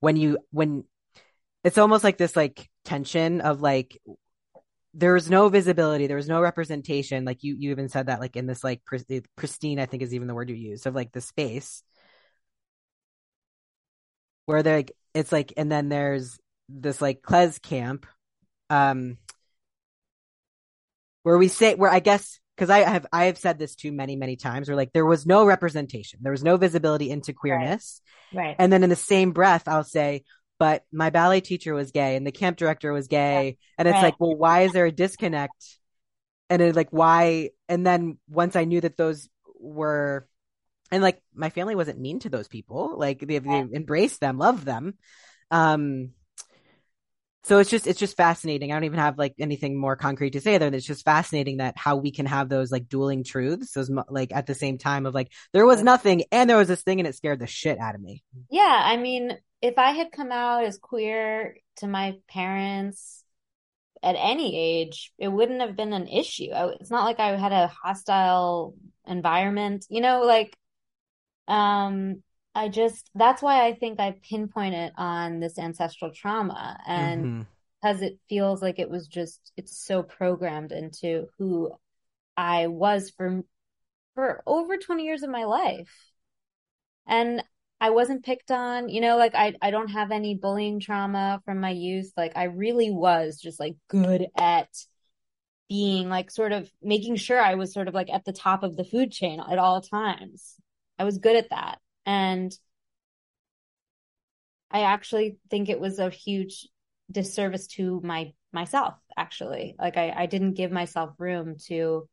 when 0.00 0.16
you 0.16 0.38
when 0.50 0.84
it's 1.64 1.78
almost 1.78 2.04
like 2.04 2.18
this 2.18 2.36
like 2.36 2.68
tension 2.84 3.40
of 3.40 3.60
like 3.60 3.98
there's 4.94 5.28
no 5.28 5.48
visibility, 5.48 6.06
there 6.06 6.16
was 6.16 6.28
no 6.28 6.40
representation. 6.40 7.24
Like 7.24 7.42
you 7.42 7.56
you 7.58 7.70
even 7.70 7.88
said 7.88 8.06
that 8.06 8.20
like 8.20 8.36
in 8.36 8.46
this 8.46 8.64
like 8.64 8.82
pristine, 8.84 9.78
I 9.78 9.86
think 9.86 10.02
is 10.02 10.14
even 10.14 10.28
the 10.28 10.34
word 10.34 10.48
you 10.48 10.56
use 10.56 10.86
of 10.86 10.94
like 10.94 11.12
the 11.12 11.20
space 11.20 11.82
where 14.46 14.62
they're 14.62 14.76
like 14.76 14.92
it's 15.12 15.32
like 15.32 15.52
and 15.56 15.70
then 15.70 15.88
there's 15.88 16.38
this 16.68 17.02
like 17.02 17.20
Klez 17.22 17.60
camp 17.60 18.06
um 18.70 19.18
where 21.26 21.36
we 21.36 21.48
say 21.48 21.74
where 21.74 21.90
I 21.90 21.98
guess 21.98 22.38
because 22.54 22.70
I 22.70 22.78
have 22.88 23.04
I 23.12 23.24
have 23.24 23.36
said 23.36 23.58
this 23.58 23.74
too 23.74 23.90
many 23.90 24.14
many 24.14 24.36
times 24.36 24.68
where 24.68 24.76
like 24.76 24.92
there 24.92 25.04
was 25.04 25.26
no 25.26 25.44
representation. 25.44 26.20
There 26.22 26.30
was 26.30 26.44
no 26.44 26.56
visibility 26.56 27.10
into 27.10 27.32
queerness. 27.32 28.00
Right. 28.32 28.54
and 28.60 28.72
then 28.72 28.84
in 28.84 28.90
the 28.90 28.94
same 28.94 29.32
breath 29.32 29.66
I'll 29.66 29.82
say 29.82 30.22
but 30.60 30.84
my 30.92 31.10
ballet 31.10 31.40
teacher 31.40 31.74
was 31.74 31.90
gay 31.90 32.14
and 32.14 32.24
the 32.24 32.30
camp 32.30 32.58
director 32.58 32.92
was 32.92 33.08
gay. 33.08 33.58
And 33.76 33.88
it's 33.88 33.94
Right. 33.96 34.04
like 34.04 34.20
well 34.20 34.36
why 34.36 34.60
is 34.62 34.72
there 34.72 34.86
a 34.86 34.92
disconnect? 34.92 35.80
And 36.48 36.62
it 36.62 36.76
like 36.76 36.90
why 36.92 37.50
and 37.68 37.84
then 37.84 38.18
once 38.30 38.54
I 38.54 38.62
knew 38.62 38.80
that 38.80 38.96
those 38.96 39.28
were 39.58 40.28
and 40.92 41.02
like 41.02 41.20
my 41.34 41.50
family 41.50 41.74
wasn't 41.74 41.98
mean 41.98 42.20
to 42.20 42.28
those 42.28 42.46
people. 42.46 42.94
Like 42.96 43.18
they, 43.18 43.40
they 43.40 43.64
embraced 43.74 44.20
them 44.20 44.38
loved 44.38 44.64
them. 44.64 44.94
Um 45.50 46.10
so 47.46 47.58
it's 47.58 47.70
just 47.70 47.86
it's 47.86 48.00
just 48.00 48.16
fascinating. 48.16 48.72
I 48.72 48.74
don't 48.74 48.84
even 48.84 48.98
have 48.98 49.18
like 49.18 49.34
anything 49.38 49.78
more 49.78 49.94
concrete 49.94 50.30
to 50.30 50.40
say 50.40 50.58
there 50.58 50.74
it's 50.74 50.84
just 50.84 51.04
fascinating 51.04 51.58
that 51.58 51.76
how 51.76 51.94
we 51.94 52.10
can 52.10 52.26
have 52.26 52.48
those 52.48 52.72
like 52.72 52.88
dueling 52.88 53.22
truths 53.22 53.70
those 53.70 53.88
like 54.08 54.32
at 54.34 54.46
the 54.46 54.54
same 54.54 54.78
time 54.78 55.06
of 55.06 55.14
like 55.14 55.32
there 55.52 55.64
was 55.64 55.80
nothing 55.80 56.24
and 56.32 56.50
there 56.50 56.56
was 56.56 56.66
this 56.66 56.82
thing 56.82 56.98
and 56.98 57.06
it 57.06 57.14
scared 57.14 57.38
the 57.38 57.46
shit 57.46 57.78
out 57.78 57.94
of 57.94 58.00
me. 58.00 58.24
Yeah, 58.50 58.80
I 58.84 58.96
mean, 58.96 59.38
if 59.62 59.78
I 59.78 59.92
had 59.92 60.10
come 60.10 60.32
out 60.32 60.64
as 60.64 60.76
queer 60.76 61.56
to 61.76 61.86
my 61.86 62.16
parents 62.28 63.22
at 64.02 64.16
any 64.18 64.56
age, 64.56 65.12
it 65.16 65.28
wouldn't 65.28 65.60
have 65.60 65.76
been 65.76 65.92
an 65.92 66.08
issue. 66.08 66.50
I, 66.50 66.70
it's 66.80 66.90
not 66.90 67.04
like 67.04 67.20
I 67.20 67.36
had 67.36 67.52
a 67.52 67.68
hostile 67.68 68.74
environment, 69.06 69.86
you 69.88 70.00
know, 70.00 70.22
like, 70.22 70.56
um, 71.46 72.24
I 72.56 72.68
just, 72.68 73.10
that's 73.14 73.42
why 73.42 73.66
I 73.66 73.74
think 73.74 74.00
I 74.00 74.12
pinpoint 74.28 74.74
it 74.74 74.92
on 74.96 75.40
this 75.40 75.58
ancestral 75.58 76.10
trauma 76.10 76.78
and 76.86 77.24
Mhm. 77.26 77.46
because 77.82 78.02
it 78.02 78.18
feels 78.28 78.62
like 78.62 78.78
it 78.78 78.90
was 78.90 79.06
just, 79.08 79.52
it's 79.56 79.76
so 79.76 80.02
programmed 80.02 80.72
into 80.72 81.28
who 81.38 81.72
I 82.36 82.68
was 82.68 83.10
for, 83.10 83.42
for 84.14 84.42
over 84.46 84.78
20 84.78 85.04
years 85.04 85.22
of 85.22 85.30
my 85.30 85.44
life. 85.44 86.12
And 87.06 87.42
I 87.80 87.90
wasn't 87.90 88.24
picked 88.24 88.50
on, 88.50 88.88
you 88.88 89.00
know, 89.00 89.16
like 89.16 89.34
I 89.34 89.54
I 89.60 89.70
don't 89.70 89.88
have 89.88 90.10
any 90.10 90.34
bullying 90.34 90.80
trauma 90.80 91.42
from 91.44 91.60
my 91.60 91.70
youth. 91.70 92.12
Like 92.16 92.36
I 92.36 92.44
really 92.44 92.90
was 92.90 93.38
just 93.40 93.60
like 93.60 93.76
good 93.88 94.26
at 94.36 94.68
being 95.68 96.08
like 96.08 96.30
sort 96.30 96.52
of 96.52 96.70
making 96.82 97.16
sure 97.16 97.40
I 97.40 97.54
was 97.54 97.72
sort 97.72 97.88
of 97.88 97.94
like 97.94 98.10
at 98.10 98.24
the 98.24 98.32
top 98.32 98.62
of 98.62 98.76
the 98.76 98.84
food 98.84 99.10
chain 99.12 99.40
at 99.40 99.58
all 99.58 99.80
times. 99.80 100.54
I 100.98 101.04
was 101.04 101.18
good 101.18 101.36
at 101.36 101.50
that. 101.50 101.80
And 102.06 102.56
I 104.70 104.82
actually 104.82 105.38
think 105.50 105.68
it 105.68 105.80
was 105.80 105.98
a 105.98 106.10
huge 106.10 106.68
disservice 107.10 107.66
to 107.68 108.00
my 108.02 108.32
myself, 108.52 108.94
actually. 109.16 109.76
Like 109.78 109.96
I, 109.96 110.10
I 110.16 110.26
didn't 110.26 110.54
give 110.54 110.72
myself 110.72 111.14
room 111.18 111.56
to 111.66 112.08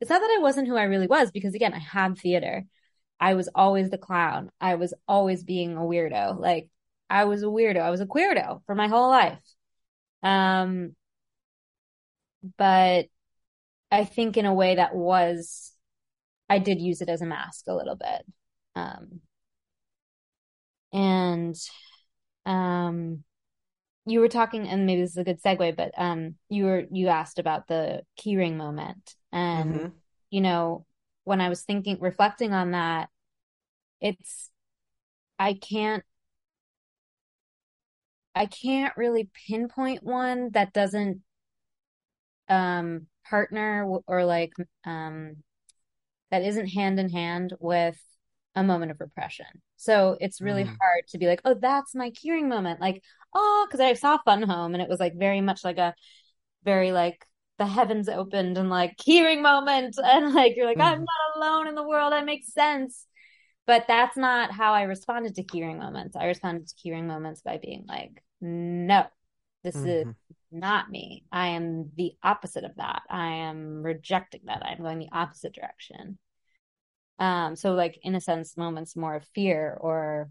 it's 0.00 0.10
not 0.10 0.20
that 0.20 0.36
I 0.38 0.42
wasn't 0.42 0.68
who 0.68 0.76
I 0.76 0.84
really 0.84 1.06
was, 1.06 1.30
because 1.30 1.54
again, 1.54 1.74
I 1.74 1.78
had 1.78 2.18
theater. 2.18 2.66
I 3.20 3.34
was 3.34 3.48
always 3.54 3.90
the 3.90 3.98
clown. 3.98 4.50
I 4.60 4.76
was 4.76 4.94
always 5.08 5.44
being 5.44 5.76
a 5.76 5.80
weirdo. 5.80 6.38
Like 6.38 6.70
I 7.10 7.24
was 7.24 7.42
a 7.42 7.46
weirdo. 7.46 7.80
I 7.80 7.90
was 7.90 8.00
a 8.00 8.06
queerdo 8.06 8.62
for 8.66 8.74
my 8.74 8.88
whole 8.88 9.10
life. 9.10 9.40
Um, 10.22 10.96
but 12.58 13.06
I 13.90 14.04
think 14.04 14.36
in 14.36 14.46
a 14.46 14.54
way 14.54 14.76
that 14.76 14.94
was, 14.94 15.72
I 16.48 16.58
did 16.58 16.80
use 16.80 17.00
it 17.00 17.08
as 17.08 17.22
a 17.22 17.26
mask 17.26 17.64
a 17.68 17.74
little 17.74 17.96
bit. 17.96 18.26
Um, 18.74 19.20
and, 20.92 21.56
um, 22.46 23.24
you 24.06 24.20
were 24.20 24.28
talking, 24.28 24.68
and 24.68 24.86
maybe 24.86 25.02
this 25.02 25.12
is 25.12 25.16
a 25.16 25.24
good 25.24 25.42
segue, 25.42 25.76
but, 25.76 25.92
um, 25.98 26.36
you 26.48 26.64
were, 26.64 26.84
you 26.90 27.08
asked 27.08 27.38
about 27.38 27.66
the 27.68 28.02
keyring 28.18 28.56
moment 28.56 29.14
and, 29.32 29.74
Mhm. 29.74 29.92
you 30.30 30.40
know, 30.40 30.86
when 31.24 31.40
I 31.40 31.48
was 31.48 31.62
thinking, 31.64 31.98
reflecting 32.00 32.52
on 32.54 32.72
that, 32.72 33.10
it's, 34.00 34.50
I 35.38 35.54
can't, 35.54 36.04
I 38.34 38.46
can't 38.46 38.96
really 38.96 39.28
pinpoint 39.48 40.02
one 40.04 40.50
that 40.52 40.72
doesn't, 40.72 41.22
um, 42.48 43.06
partner 43.28 43.84
or 44.06 44.24
like, 44.24 44.52
um, 44.84 45.42
that 46.30 46.42
isn't 46.42 46.68
hand 46.68 47.00
in 47.00 47.08
hand 47.08 47.54
with 47.60 48.00
a 48.56 48.64
moment 48.64 48.90
of 48.90 49.00
repression. 49.00 49.46
So 49.76 50.16
it's 50.20 50.40
really 50.40 50.64
Mm. 50.64 50.76
hard 50.80 51.06
to 51.10 51.18
be 51.18 51.26
like, 51.26 51.42
oh, 51.44 51.54
that's 51.54 51.94
my 51.94 52.10
keyring 52.10 52.48
moment. 52.48 52.80
Like, 52.80 53.02
oh, 53.34 53.66
because 53.68 53.80
I 53.80 53.92
saw 53.94 54.18
Fun 54.24 54.42
Home 54.42 54.74
and 54.74 54.82
it 54.82 54.88
was 54.88 55.00
like 55.00 55.14
very 55.16 55.40
much 55.42 55.64
like 55.64 55.78
a 55.78 55.94
very 56.64 56.92
like 56.92 57.24
the 57.58 57.66
heavens 57.66 58.08
opened 58.08 58.58
and 58.58 58.70
like 58.70 58.96
keyring 58.96 59.42
moment. 59.42 59.96
And 60.04 60.34
like 60.34 60.56
you're 60.56 60.66
like, 60.66 60.80
I'm 60.80 61.00
Mhm. 61.00 61.04
not 61.04 61.36
alone 61.36 61.68
in 61.68 61.74
the 61.74 61.86
world. 61.86 62.12
That 62.12 62.24
makes 62.24 62.52
sense. 62.52 63.06
But 63.66 63.86
that's 63.88 64.16
not 64.16 64.52
how 64.52 64.72
I 64.74 64.82
responded 64.82 65.34
to 65.36 65.44
keyring 65.44 65.78
moments. 65.78 66.16
I 66.16 66.26
responded 66.26 66.68
to 66.68 66.74
keyring 66.76 67.04
moments 67.06 67.42
by 67.42 67.58
being 67.58 67.84
like, 67.88 68.22
no, 68.40 69.06
this 69.64 69.84
is 69.84 70.04
Mhm. 70.04 70.14
not 70.52 70.90
me. 70.90 71.24
I 71.32 71.48
am 71.48 71.90
the 71.96 72.12
opposite 72.22 72.64
of 72.64 72.76
that. 72.76 73.02
I 73.10 73.26
am 73.48 73.82
rejecting 73.82 74.42
that. 74.46 74.64
I'm 74.64 74.78
going 74.78 74.98
the 75.00 75.08
opposite 75.12 75.52
direction. 75.54 76.18
Um, 77.18 77.56
so 77.56 77.72
like 77.72 77.98
in 78.02 78.14
a 78.14 78.20
sense, 78.20 78.56
moments 78.56 78.96
more 78.96 79.14
of 79.16 79.24
fear 79.34 79.76
or 79.80 80.30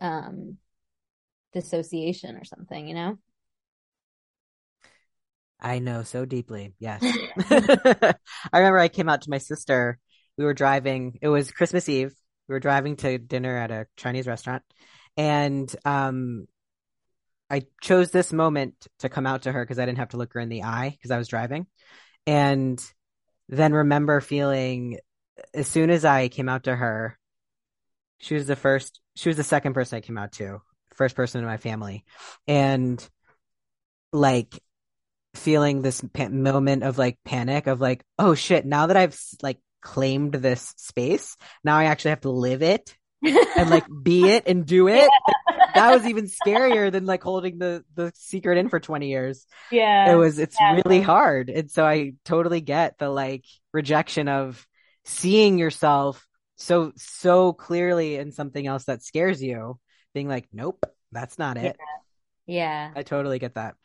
um 0.00 0.58
dissociation 1.52 2.36
or 2.36 2.44
something, 2.44 2.88
you 2.88 2.94
know? 2.94 3.18
I 5.60 5.78
know 5.78 6.02
so 6.02 6.24
deeply. 6.24 6.74
Yes. 6.78 7.02
I 7.50 8.14
remember 8.58 8.78
I 8.78 8.88
came 8.88 9.08
out 9.08 9.22
to 9.22 9.30
my 9.30 9.38
sister. 9.38 9.98
We 10.36 10.44
were 10.44 10.54
driving. 10.54 11.18
It 11.22 11.28
was 11.28 11.50
Christmas 11.52 11.88
Eve. 11.88 12.12
We 12.48 12.54
were 12.54 12.60
driving 12.60 12.96
to 12.96 13.18
dinner 13.18 13.56
at 13.56 13.70
a 13.70 13.86
Chinese 13.96 14.26
restaurant. 14.26 14.62
And 15.16 15.74
um 15.84 16.46
I 17.50 17.62
chose 17.80 18.10
this 18.10 18.32
moment 18.32 18.74
to 19.00 19.08
come 19.08 19.26
out 19.26 19.42
to 19.42 19.52
her 19.52 19.64
because 19.64 19.78
I 19.78 19.86
didn't 19.86 19.98
have 19.98 20.08
to 20.10 20.16
look 20.16 20.32
her 20.34 20.40
in 20.40 20.48
the 20.48 20.64
eye 20.64 20.90
because 20.90 21.10
I 21.10 21.18
was 21.18 21.28
driving. 21.28 21.66
And 22.26 22.82
then 23.48 23.72
remember 23.72 24.20
feeling 24.20 24.98
as 25.52 25.66
soon 25.68 25.90
as 25.90 26.04
I 26.04 26.28
came 26.28 26.48
out 26.48 26.64
to 26.64 26.74
her, 26.74 27.18
she 28.18 28.34
was 28.34 28.46
the 28.46 28.56
first, 28.56 29.00
she 29.16 29.28
was 29.28 29.36
the 29.36 29.44
second 29.44 29.74
person 29.74 29.96
I 29.96 30.00
came 30.00 30.18
out 30.18 30.32
to, 30.32 30.60
first 30.94 31.16
person 31.16 31.40
in 31.40 31.46
my 31.46 31.56
family. 31.56 32.04
And 32.46 33.06
like 34.12 34.58
feeling 35.34 35.82
this 35.82 36.00
pa- 36.12 36.28
moment 36.28 36.84
of 36.84 36.98
like 36.98 37.18
panic 37.24 37.66
of 37.66 37.80
like, 37.80 38.04
oh 38.18 38.34
shit, 38.34 38.64
now 38.64 38.86
that 38.86 38.96
I've 38.96 39.18
like 39.42 39.58
claimed 39.82 40.34
this 40.34 40.72
space, 40.76 41.36
now 41.64 41.76
I 41.76 41.84
actually 41.84 42.10
have 42.10 42.20
to 42.22 42.30
live 42.30 42.62
it 42.62 42.96
and 43.22 43.70
like 43.70 43.84
be 44.02 44.28
it 44.30 44.44
and 44.46 44.64
do 44.64 44.88
it. 44.88 45.10
That 45.74 45.92
was 45.92 46.06
even 46.06 46.26
scarier 46.26 46.92
than 46.92 47.04
like 47.04 47.22
holding 47.24 47.58
the 47.58 47.84
the 47.96 48.12
secret 48.14 48.58
in 48.58 48.68
for 48.68 48.78
20 48.78 49.08
years. 49.08 49.44
yeah. 49.72 50.12
It 50.12 50.14
was 50.14 50.38
it's 50.38 50.56
Yeah. 50.60 50.80
really 50.84 51.00
hard. 51.00 51.50
And 51.50 51.68
so 51.70 51.84
I 51.84 52.12
totally 52.24 52.60
get 52.60 52.98
the 52.98 53.08
like 53.08 53.44
rejection 53.72 54.28
of 54.28 54.64
seeing 55.04 55.58
yourself 55.58 56.26
so 56.56 56.92
so 56.96 57.52
clearly 57.52 58.16
in 58.16 58.32
something 58.32 58.66
else 58.66 58.84
that 58.84 59.02
scares 59.02 59.42
you, 59.42 59.78
being 60.14 60.28
like, 60.28 60.46
nope, 60.52 60.84
that's 61.12 61.38
not 61.38 61.56
it. 61.56 61.76
Yeah. 62.46 62.92
I 62.94 63.02
totally 63.02 63.38
get 63.38 63.54
that. 63.54 63.76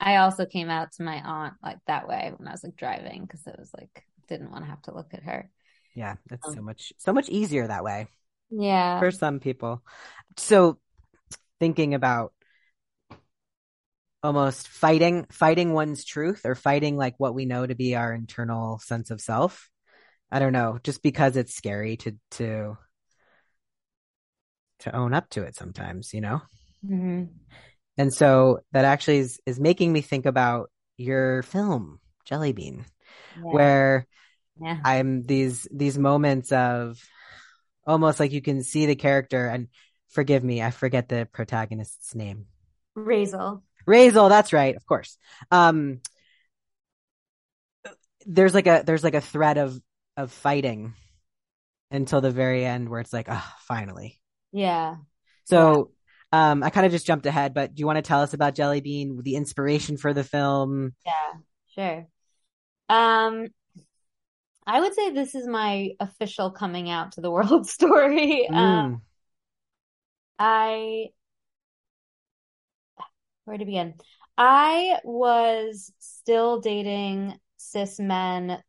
I 0.00 0.16
also 0.16 0.46
came 0.46 0.70
out 0.70 0.92
to 0.92 1.02
my 1.02 1.20
aunt 1.20 1.54
like 1.62 1.78
that 1.86 2.08
way 2.08 2.32
when 2.36 2.46
I 2.48 2.52
was 2.52 2.62
like 2.62 2.76
driving 2.76 3.22
because 3.22 3.46
it 3.46 3.56
was 3.58 3.70
like 3.76 4.04
didn't 4.28 4.50
want 4.50 4.64
to 4.64 4.70
have 4.70 4.82
to 4.82 4.94
look 4.94 5.14
at 5.14 5.22
her. 5.24 5.50
Yeah, 5.94 6.16
it's 6.30 6.46
Um, 6.46 6.54
so 6.54 6.62
much 6.62 6.92
so 6.98 7.12
much 7.12 7.28
easier 7.28 7.66
that 7.66 7.84
way 7.84 8.06
Yeah. 8.50 9.00
for 9.00 9.10
some 9.10 9.40
people. 9.40 9.82
So 10.36 10.78
thinking 11.60 11.94
about 11.94 12.32
almost 14.22 14.68
fighting 14.68 15.26
fighting 15.30 15.72
one's 15.72 16.04
truth 16.04 16.42
or 16.44 16.54
fighting 16.54 16.96
like 16.96 17.14
what 17.18 17.34
we 17.34 17.44
know 17.46 17.66
to 17.66 17.74
be 17.74 17.94
our 17.94 18.12
internal 18.12 18.78
sense 18.78 19.10
of 19.10 19.20
self. 19.20 19.70
I 20.30 20.38
don't 20.38 20.52
know, 20.52 20.78
just 20.82 21.02
because 21.02 21.36
it's 21.36 21.54
scary 21.54 21.96
to 21.98 22.16
to 22.32 22.78
to 24.80 24.94
own 24.94 25.12
up 25.14 25.28
to 25.30 25.42
it 25.42 25.56
sometimes, 25.56 26.14
you 26.14 26.20
know? 26.20 26.42
hmm 26.86 27.24
And 27.96 28.12
so 28.12 28.60
that 28.72 28.84
actually 28.84 29.18
is 29.18 29.40
is 29.46 29.58
making 29.58 29.92
me 29.92 30.00
think 30.00 30.26
about 30.26 30.70
your 30.96 31.42
film, 31.42 32.00
Jelly 32.24 32.52
Bean, 32.52 32.84
Yeah. 33.34 33.52
where 33.52 34.06
Yeah. 34.60 34.78
I'm 34.84 35.22
these 35.22 35.66
these 35.72 35.98
moments 35.98 36.52
of 36.52 36.98
almost 37.86 38.20
like 38.20 38.32
you 38.32 38.42
can 38.42 38.62
see 38.62 38.86
the 38.86 38.96
character 38.96 39.46
and 39.46 39.68
forgive 40.10 40.44
me, 40.44 40.62
I 40.62 40.70
forget 40.70 41.08
the 41.08 41.28
protagonist's 41.32 42.14
name. 42.14 42.46
Razel. 42.96 43.62
Razel, 43.86 44.28
that's 44.28 44.52
right, 44.52 44.76
of 44.76 44.84
course. 44.86 45.16
Um 45.50 46.00
there's 48.26 48.54
like 48.54 48.66
a 48.66 48.82
there's 48.84 49.04
like 49.04 49.14
a 49.14 49.20
thread 49.20 49.58
of 49.58 49.80
of 50.18 50.32
fighting 50.32 50.94
until 51.90 52.20
the 52.20 52.30
very 52.30 52.64
end 52.64 52.88
where 52.88 53.00
it's 53.00 53.12
like, 53.12 53.28
ah, 53.30 53.56
finally. 53.60 54.20
Yeah. 54.52 54.96
So 55.44 55.90
um 56.32 56.62
I 56.62 56.70
kind 56.70 56.84
of 56.86 56.92
just 56.92 57.06
jumped 57.06 57.26
ahead, 57.26 57.54
but 57.54 57.74
do 57.74 57.80
you 57.80 57.86
want 57.86 57.96
to 57.96 58.02
tell 58.02 58.20
us 58.20 58.34
about 58.34 58.54
Jelly 58.54 58.80
Bean, 58.80 59.20
the 59.22 59.36
inspiration 59.36 59.96
for 59.96 60.12
the 60.12 60.24
film? 60.24 60.92
Yeah, 61.04 61.32
sure. 61.74 62.06
Um, 62.88 63.48
I 64.66 64.80
would 64.80 64.94
say 64.94 65.10
this 65.10 65.34
is 65.34 65.46
my 65.46 65.92
official 66.00 66.50
coming 66.50 66.90
out 66.90 67.12
to 67.12 67.20
the 67.20 67.30
world 67.30 67.66
story. 67.66 68.48
Um, 68.52 68.84
Mm, 68.84 69.00
I, 70.38 71.12
where 73.44 73.58
to 73.58 73.64
begin? 73.64 73.94
I 74.36 74.98
was 75.04 75.92
still 75.98 76.60
dating 76.60 77.38
cis 77.56 77.98
men 77.98 78.62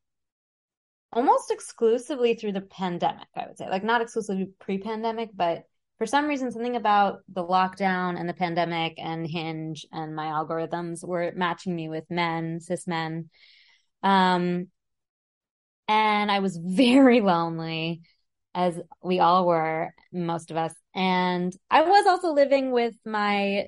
almost 1.11 1.51
exclusively 1.51 2.35
through 2.35 2.53
the 2.53 2.61
pandemic, 2.61 3.27
I 3.35 3.47
would 3.47 3.57
say. 3.57 3.69
Like 3.69 3.83
not 3.83 4.01
exclusively 4.01 4.49
pre-pandemic, 4.59 5.29
but 5.35 5.63
for 5.97 6.05
some 6.05 6.27
reason, 6.27 6.51
something 6.51 6.77
about 6.77 7.19
the 7.27 7.43
lockdown 7.43 8.17
and 8.19 8.27
the 8.27 8.33
pandemic 8.33 8.93
and 8.97 9.27
Hinge 9.27 9.85
and 9.91 10.15
my 10.15 10.27
algorithms 10.27 11.05
were 11.05 11.33
matching 11.35 11.75
me 11.75 11.89
with 11.89 12.09
men, 12.09 12.61
cis 12.61 12.87
men. 12.87 13.29
Um, 14.01 14.67
and 15.87 16.31
I 16.31 16.39
was 16.39 16.57
very 16.63 17.19
lonely, 17.19 18.01
as 18.55 18.79
we 19.03 19.19
all 19.19 19.45
were, 19.45 19.93
most 20.13 20.51
of 20.51 20.57
us. 20.57 20.73
And 20.95 21.53
I 21.69 21.81
was 21.81 22.07
also 22.07 22.33
living 22.33 22.71
with 22.71 22.95
my 23.05 23.67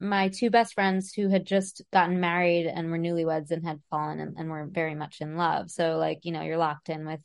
my 0.00 0.28
two 0.28 0.50
best 0.50 0.74
friends 0.74 1.12
who 1.12 1.28
had 1.28 1.46
just 1.46 1.82
gotten 1.92 2.20
married 2.20 2.66
and 2.66 2.90
were 2.90 2.98
newlyweds 2.98 3.50
and 3.50 3.64
had 3.64 3.80
fallen 3.90 4.18
and, 4.18 4.36
and 4.38 4.50
were 4.50 4.66
very 4.66 4.94
much 4.94 5.20
in 5.20 5.36
love. 5.36 5.70
So 5.70 5.96
like, 5.98 6.20
you 6.24 6.32
know, 6.32 6.42
you're 6.42 6.56
locked 6.56 6.88
in 6.88 7.06
with 7.06 7.20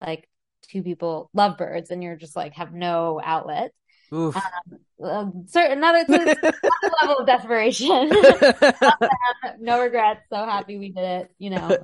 like 0.00 0.28
two 0.62 0.82
people, 0.82 1.30
lovebirds, 1.34 1.90
and 1.90 2.02
you're 2.02 2.16
just 2.16 2.34
like 2.34 2.54
have 2.54 2.72
no 2.72 3.20
outlet. 3.22 3.72
oof. 4.12 4.36
Uh, 5.00 5.26
certain 5.46 5.78
another, 5.78 6.04
another 6.08 6.52
level 7.02 7.18
of 7.18 7.26
desperation. 7.26 8.10
no 9.60 9.80
regrets. 9.80 10.22
So 10.30 10.36
happy 10.36 10.78
we 10.78 10.90
did 10.90 11.04
it. 11.04 11.30
You 11.38 11.50
know, 11.50 11.78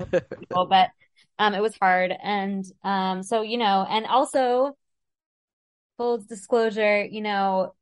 but 0.50 0.90
um, 1.38 1.54
it 1.54 1.60
was 1.60 1.76
hard, 1.76 2.12
and 2.22 2.64
um, 2.82 3.22
so 3.22 3.42
you 3.42 3.56
know, 3.56 3.86
and 3.88 4.06
also 4.06 4.76
full 5.96 6.18
disclosure, 6.18 7.04
you 7.04 7.20
know, 7.20 7.74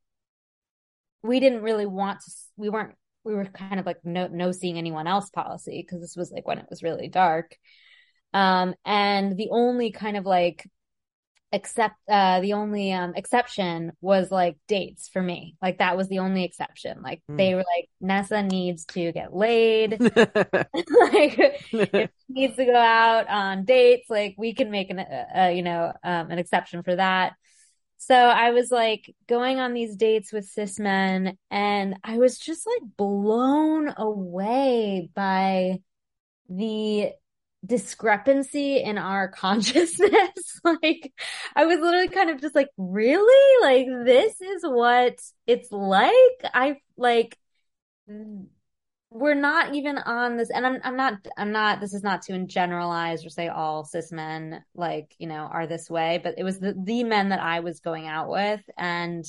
we 1.23 1.41
didn't 1.41 1.63
really 1.63 1.87
want 1.87 2.21
to. 2.21 2.33
We 2.57 2.69
weren't. 2.69 2.95
We 3.25 3.35
were 3.35 3.45
kind 3.45 3.79
of 3.79 3.87
like 3.87 3.99
no 4.05 4.29
no 4.29 4.53
seeing 4.53 4.79
anyone 4.79 5.07
else 5.07 5.31
policy 5.31 5.83
because 5.83 6.01
this 6.01 6.17
was 6.17 6.33
like 6.33 6.47
when 6.47 6.59
it 6.59 6.67
was 6.71 6.83
really 6.83 7.09
dark. 7.09 7.57
Um, 8.35 8.75
and 8.85 9.37
the 9.37 9.51
only 9.51 9.93
kind 9.93 10.17
of 10.17 10.27
like 10.27 10.69
except 11.55 11.97
uh 12.09 12.41
the 12.41 12.55
only 12.55 12.93
um 12.93 13.13
exception 13.15 13.93
was 14.01 14.31
like 14.31 14.57
dates 14.69 15.09
for 15.09 15.23
me 15.23 15.55
like 15.61 15.79
that 15.79 15.99
was 15.99 16.09
the 16.09 16.21
only 16.21 16.45
exception 16.45 17.03
like 17.03 17.23
Hmm. 17.29 17.37
they 17.37 17.55
were 17.55 17.65
like 17.77 17.91
Nessa 18.01 18.43
needs 18.43 18.87
to 18.87 19.13
get 19.13 19.35
laid 19.35 20.01
like 20.17 21.39
if 21.73 22.11
she 22.19 22.33
needs 22.35 22.57
to 22.57 22.65
go 22.65 22.75
out 22.75 23.29
on 23.29 23.65
dates 23.67 24.09
like 24.09 24.35
we 24.39 24.55
can 24.55 24.71
make 24.71 24.89
an 24.89 24.99
uh, 25.01 25.49
you 25.55 25.63
know 25.63 25.93
um 26.03 26.31
an 26.31 26.39
exception 26.39 26.83
for 26.83 26.97
that 26.97 27.35
so 28.05 28.17
I 28.17 28.51
was 28.51 28.73
like 28.73 29.15
going 29.29 29.61
on 29.61 29.75
these 29.75 29.95
dates 29.95 30.33
with 30.33 30.45
cis 30.45 30.81
men 30.81 31.39
and 31.53 31.95
I 32.03 32.19
was 32.19 32.37
just 32.37 32.67
like 32.67 32.97
blown 32.97 33.95
away 33.97 35.09
by 35.15 35.79
the 36.49 37.13
discrepancy 37.65 38.83
in 38.83 38.99
our 38.99 39.29
consciousness. 39.33 40.61
like, 40.65 41.13
I 41.55 41.67
was 41.67 41.79
literally 41.79 42.09
kind 42.09 42.31
of 42.31 42.41
just 42.41 42.57
like, 42.57 42.71
really? 42.77 43.63
Like, 43.63 44.05
this 44.05 44.41
is 44.41 44.65
what 44.65 45.21
it's 45.47 45.71
like? 45.71 46.13
I 46.43 46.79
like, 46.97 47.39
we're 49.15 49.35
not 49.35 49.75
even 49.75 49.99
on 49.99 50.37
this, 50.37 50.51
and 50.51 50.67
I'm, 50.67 50.81
I'm 50.85 50.97
not, 50.97 51.15
I'm 51.37 51.53
not, 51.53 51.81
this 51.81 51.95
is 51.95 52.03
not 52.03 52.23
to 52.23 52.47
generalize 52.47 53.25
or 53.25 53.29
say 53.29 53.49
all 53.49 53.85
cis 53.85 54.11
men, 54.13 54.65
like, 54.75 55.15
you 55.19 55.27
know, 55.27 55.49
are 55.53 55.67
this 55.67 55.91
way, 55.91 56.21
but 56.23 56.35
it 56.39 56.45
was 56.45 56.59
the, 56.59 56.75
the 56.77 57.05
men 57.05 57.29
that 57.29 57.41
I 57.41 57.61
was 57.61 57.81
going 57.81 58.07
out 58.07 58.29
with. 58.29 58.61
And 58.79 59.25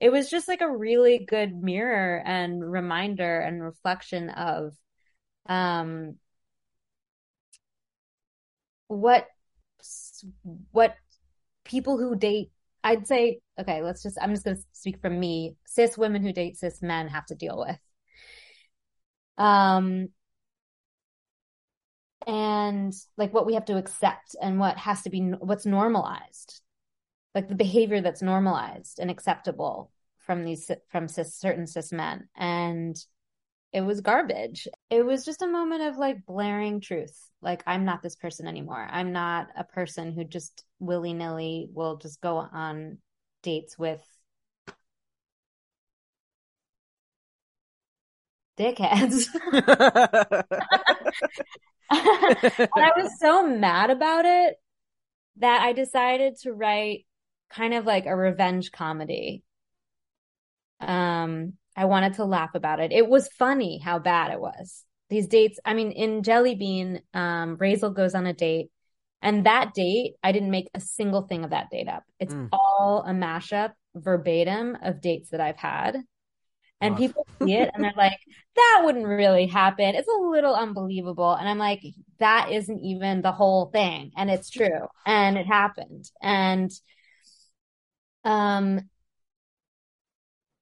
it 0.00 0.10
was 0.10 0.30
just 0.30 0.48
like 0.48 0.62
a 0.62 0.76
really 0.76 1.26
good 1.28 1.54
mirror 1.54 2.22
and 2.24 2.62
reminder 2.70 3.40
and 3.40 3.62
reflection 3.62 4.30
of, 4.30 4.72
um, 5.46 6.16
what 8.88 9.26
what 10.72 10.96
people 11.64 11.96
who 11.96 12.16
date 12.16 12.50
I'd 12.82 13.06
say 13.06 13.40
okay, 13.58 13.82
let's 13.82 14.02
just 14.02 14.18
I'm 14.20 14.32
just 14.32 14.44
going 14.44 14.56
to 14.56 14.62
speak 14.72 15.00
from 15.00 15.18
me. 15.18 15.56
Cis 15.66 15.96
women 15.96 16.22
who 16.22 16.32
date 16.32 16.58
cis 16.58 16.82
men 16.82 17.08
have 17.08 17.26
to 17.26 17.34
deal 17.34 17.58
with. 17.58 17.78
Um 19.40 20.10
and 22.26 22.92
like 23.16 23.32
what 23.32 23.46
we 23.46 23.54
have 23.54 23.64
to 23.64 23.78
accept 23.78 24.36
and 24.40 24.58
what 24.60 24.76
has 24.76 25.02
to 25.02 25.10
be 25.10 25.20
what's 25.20 25.66
normalized. 25.66 26.60
Like 27.34 27.48
the 27.48 27.54
behavior 27.54 28.00
that's 28.00 28.22
normalized 28.22 28.98
and 28.98 29.10
acceptable 29.10 29.90
from 30.18 30.44
these 30.44 30.70
from 30.90 31.08
cis, 31.08 31.34
certain 31.34 31.66
cis 31.66 31.92
men 31.92 32.28
and 32.36 32.96
it 33.72 33.82
was 33.82 34.00
garbage. 34.00 34.66
It 34.90 35.04
was 35.04 35.24
just 35.24 35.42
a 35.42 35.46
moment 35.46 35.82
of 35.82 35.96
like 35.96 36.26
blaring 36.26 36.80
truth. 36.80 37.16
Like, 37.40 37.62
I'm 37.66 37.84
not 37.84 38.02
this 38.02 38.16
person 38.16 38.46
anymore. 38.46 38.86
I'm 38.90 39.12
not 39.12 39.48
a 39.56 39.64
person 39.64 40.12
who 40.12 40.24
just 40.24 40.64
willy 40.80 41.14
nilly 41.14 41.68
will 41.72 41.96
just 41.96 42.20
go 42.20 42.36
on 42.38 42.98
dates 43.42 43.78
with 43.78 44.02
dickheads. 48.60 49.26
I 51.90 52.92
was 52.96 53.18
so 53.18 53.46
mad 53.46 53.90
about 53.90 54.24
it 54.24 54.56
that 55.38 55.62
I 55.62 55.72
decided 55.72 56.36
to 56.42 56.52
write 56.52 57.06
kind 57.50 57.74
of 57.74 57.84
like 57.86 58.06
a 58.06 58.14
revenge 58.14 58.70
comedy. 58.70 59.42
Um, 60.80 61.54
I 61.76 61.86
wanted 61.86 62.14
to 62.14 62.24
laugh 62.24 62.54
about 62.54 62.80
it. 62.80 62.92
It 62.92 63.08
was 63.08 63.28
funny 63.28 63.78
how 63.78 63.98
bad 63.98 64.32
it 64.32 64.40
was. 64.40 64.84
These 65.08 65.26
dates, 65.28 65.58
I 65.64 65.74
mean, 65.74 65.90
in 65.92 66.22
Jelly 66.22 66.54
Bean, 66.54 67.02
um, 67.14 67.56
Razel 67.56 67.94
goes 67.94 68.14
on 68.14 68.26
a 68.26 68.32
date, 68.32 68.70
and 69.22 69.46
that 69.46 69.74
date, 69.74 70.14
I 70.22 70.32
didn't 70.32 70.50
make 70.50 70.68
a 70.74 70.80
single 70.80 71.22
thing 71.22 71.44
of 71.44 71.50
that 71.50 71.70
date 71.70 71.88
up. 71.88 72.04
It's 72.18 72.32
Mm. 72.32 72.48
all 72.52 73.04
a 73.06 73.12
mashup 73.12 73.72
verbatim 73.94 74.76
of 74.82 75.00
dates 75.00 75.30
that 75.30 75.40
I've 75.40 75.56
had. 75.56 75.96
And 76.80 76.96
people 76.96 77.26
see 77.42 77.54
it 77.54 77.70
and 77.74 77.84
they're 77.84 77.92
like, 77.96 78.18
that 78.56 78.82
wouldn't 78.84 79.06
really 79.06 79.46
happen. 79.46 79.94
It's 79.94 80.08
a 80.08 80.28
little 80.28 80.54
unbelievable. 80.54 81.32
And 81.34 81.48
I'm 81.48 81.58
like, 81.58 81.82
that 82.18 82.50
isn't 82.50 82.80
even 82.80 83.22
the 83.22 83.32
whole 83.32 83.66
thing. 83.66 84.12
And 84.16 84.30
it's 84.30 84.50
true. 84.50 84.88
And 85.06 85.36
it 85.38 85.46
happened. 85.46 86.10
And 86.22 86.70
um 88.24 88.88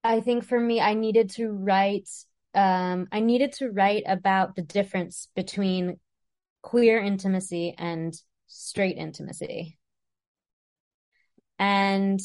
I 0.05 0.21
think 0.21 0.45
for 0.45 0.59
me, 0.59 0.81
I 0.81 0.95
needed 0.95 1.31
to 1.31 1.51
write 1.51 2.09
um 2.55 3.09
I 3.13 3.21
needed 3.21 3.53
to 3.55 3.71
write 3.71 4.05
about 4.07 4.57
the 4.57 4.63
difference 4.63 5.29
between 5.35 5.99
queer 6.63 7.01
intimacy 7.01 7.75
and 7.79 8.15
straight 8.47 8.97
intimacy. 8.97 9.79
And 11.59 12.21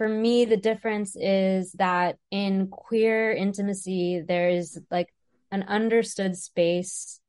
for 0.00 0.08
me, 0.08 0.46
the 0.46 0.56
difference 0.56 1.14
is 1.14 1.72
that 1.72 2.16
in 2.30 2.68
queer 2.68 3.32
intimacy, 3.32 4.24
there 4.26 4.48
is 4.48 4.80
like 4.90 5.12
an 5.50 5.62
understood 5.64 6.38
space 6.38 7.20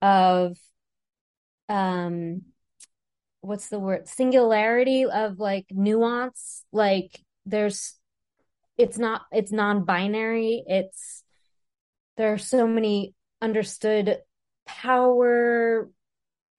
of, 0.00 0.56
um, 1.68 2.40
what's 3.42 3.68
the 3.68 3.78
word? 3.78 4.08
Singularity 4.08 5.04
of 5.04 5.40
like 5.40 5.66
nuance. 5.70 6.64
Like 6.72 7.22
there's, 7.44 7.98
it's 8.78 8.96
not, 8.96 9.20
it's 9.30 9.52
non-binary. 9.52 10.64
It's, 10.66 11.22
there 12.16 12.32
are 12.32 12.38
so 12.38 12.66
many 12.66 13.12
understood 13.42 14.20
power 14.64 15.90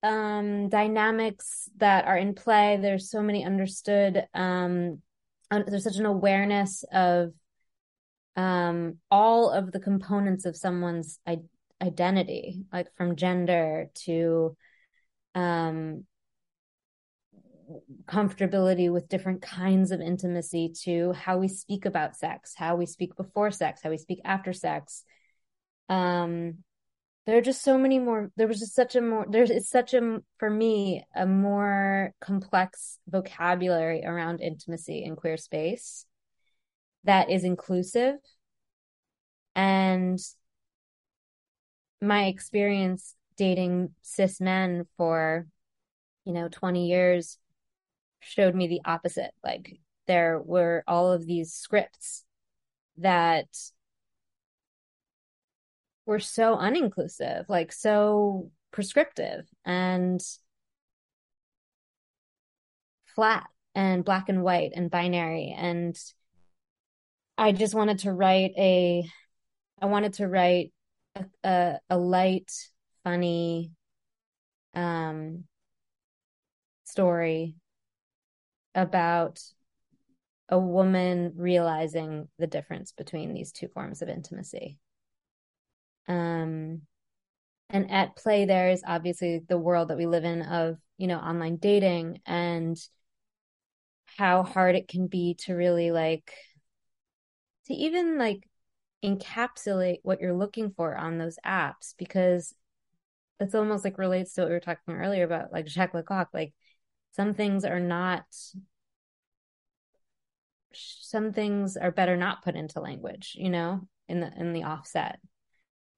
um 0.04 0.70
dynamics 0.70 1.70
that 1.78 2.06
are 2.06 2.18
in 2.18 2.36
play 2.36 2.78
there's 2.82 3.10
so 3.10 3.22
many 3.22 3.46
understood 3.46 4.26
um 4.34 5.02
there's 5.50 5.84
such 5.84 5.98
an 5.98 6.06
awareness 6.06 6.84
of 6.92 7.32
um 8.36 8.98
all 9.12 9.52
of 9.52 9.72
the 9.72 9.80
components 9.80 10.46
of 10.46 10.58
someone's 10.58 11.20
I- 11.28 11.40
identity, 11.82 12.62
like 12.72 12.88
from 12.96 13.16
gender 13.16 13.90
to 14.06 14.56
um 15.36 16.06
comfortability 18.06 18.92
with 18.92 19.10
different 19.10 19.42
kinds 19.42 19.92
of 19.92 20.02
intimacy 20.02 20.74
to 20.84 21.14
how 21.14 21.38
we 21.38 21.48
speak 21.48 21.86
about 21.86 22.16
sex, 22.16 22.54
how 22.56 22.76
we 22.76 22.86
speak 22.86 23.16
before 23.16 23.52
sex, 23.52 23.82
how 23.84 23.90
we 23.90 23.98
speak 23.98 24.20
after 24.26 24.54
sex. 24.54 25.04
Um, 25.90 26.64
there 27.26 27.38
are 27.38 27.42
just 27.42 27.62
so 27.62 27.78
many 27.78 28.00
more. 28.00 28.32
There 28.36 28.48
was 28.48 28.60
just 28.60 28.76
such 28.76 28.96
a 28.96 29.02
more. 29.02 29.26
There's 29.30 29.70
such 29.70 29.94
a 29.94 30.20
for 30.40 30.50
me 30.50 31.06
a 31.16 31.26
more 31.26 32.14
complex 32.20 33.00
vocabulary 33.08 34.04
around 34.06 34.42
intimacy 34.42 35.04
in 35.04 35.16
queer 35.16 35.38
space 35.38 36.06
that 37.06 37.30
is 37.30 37.44
inclusive, 37.44 38.16
and 39.56 40.20
my 42.02 42.26
experience 42.26 43.16
dating 43.38 43.90
cis 44.02 44.42
men 44.42 44.86
for 44.98 45.48
you 46.26 46.34
know 46.34 46.50
20 46.50 46.88
years 46.88 47.38
showed 48.20 48.54
me 48.54 48.68
the 48.68 48.82
opposite. 48.86 49.32
Like 49.44 49.80
there 50.08 50.42
were 50.42 50.84
all 50.88 51.14
of 51.14 51.26
these 51.26 51.54
scripts 51.54 52.26
that 52.98 53.48
were 56.06 56.20
so 56.20 56.58
uninclusive, 56.58 57.46
like 57.48 57.72
so 57.72 58.52
prescriptive 58.72 59.46
and 59.66 60.22
flat 63.16 63.48
and 63.76 64.04
black 64.04 64.30
and 64.30 64.44
white 64.44 64.72
and 64.76 64.92
binary. 64.92 65.56
And 65.58 65.98
I 67.38 67.52
just 67.52 67.74
wanted 67.74 68.00
to 68.00 68.12
write 68.12 68.54
a, 68.58 69.04
I 69.82 69.86
wanted 69.86 70.14
to 70.14 70.28
write 70.28 70.72
a, 71.16 71.26
a, 71.44 71.80
a 71.90 71.98
light, 71.98 72.52
funny, 73.04 73.72
um, 74.74 75.46
story 76.86 77.56
about 78.76 79.40
a 80.50 80.60
woman 80.60 81.34
realizing 81.36 82.28
the 82.38 82.48
difference 82.48 82.92
between 82.92 83.34
these 83.34 83.52
two 83.52 83.68
forms 83.68 84.02
of 84.02 84.10
intimacy. 84.10 84.78
Um, 86.08 86.82
and 87.70 87.90
at 87.92 88.16
play 88.16 88.46
there 88.46 88.70
is 88.70 88.84
obviously 88.86 89.40
the 89.48 89.58
world 89.58 89.90
that 89.90 89.98
we 89.98 90.06
live 90.06 90.24
in 90.26 90.42
of, 90.42 90.78
you 90.98 91.08
know, 91.08 91.18
online 91.18 91.58
dating 91.58 92.22
and 92.26 92.78
how 94.18 94.44
hard 94.44 94.76
it 94.76 94.88
can 94.88 95.08
be 95.08 95.36
to 95.40 95.54
really 95.54 95.92
like, 95.92 96.34
to 97.68 97.74
even 97.74 98.18
like 98.18 98.48
encapsulate 99.04 100.00
what 100.04 100.22
you're 100.22 100.38
looking 100.38 100.72
for 100.72 100.96
on 100.96 101.18
those 101.18 101.38
apps 101.46 101.94
because 101.98 102.54
it's 103.40 103.56
almost 103.56 103.84
like 103.84 103.98
relates 103.98 104.34
to 104.34 104.42
what 104.42 104.48
we 104.50 104.54
were 104.54 104.60
talking 104.60 104.94
earlier 104.94 105.24
about 105.24 105.52
like 105.52 105.68
Jacques 105.68 105.94
Lecoq. 105.94 106.28
Like 106.34 106.54
some 107.12 107.34
things 107.34 107.66
are 107.66 107.80
not 107.80 108.26
some 110.74 111.34
things 111.34 111.78
are 111.78 111.92
better 111.92 112.18
not 112.18 112.44
put 112.44 112.56
into 112.56 112.80
language 112.80 113.36
you 113.38 113.50
know 113.50 113.82
in 114.08 114.20
the 114.20 114.32
in 114.38 114.54
the 114.54 114.64
offset 114.64 115.20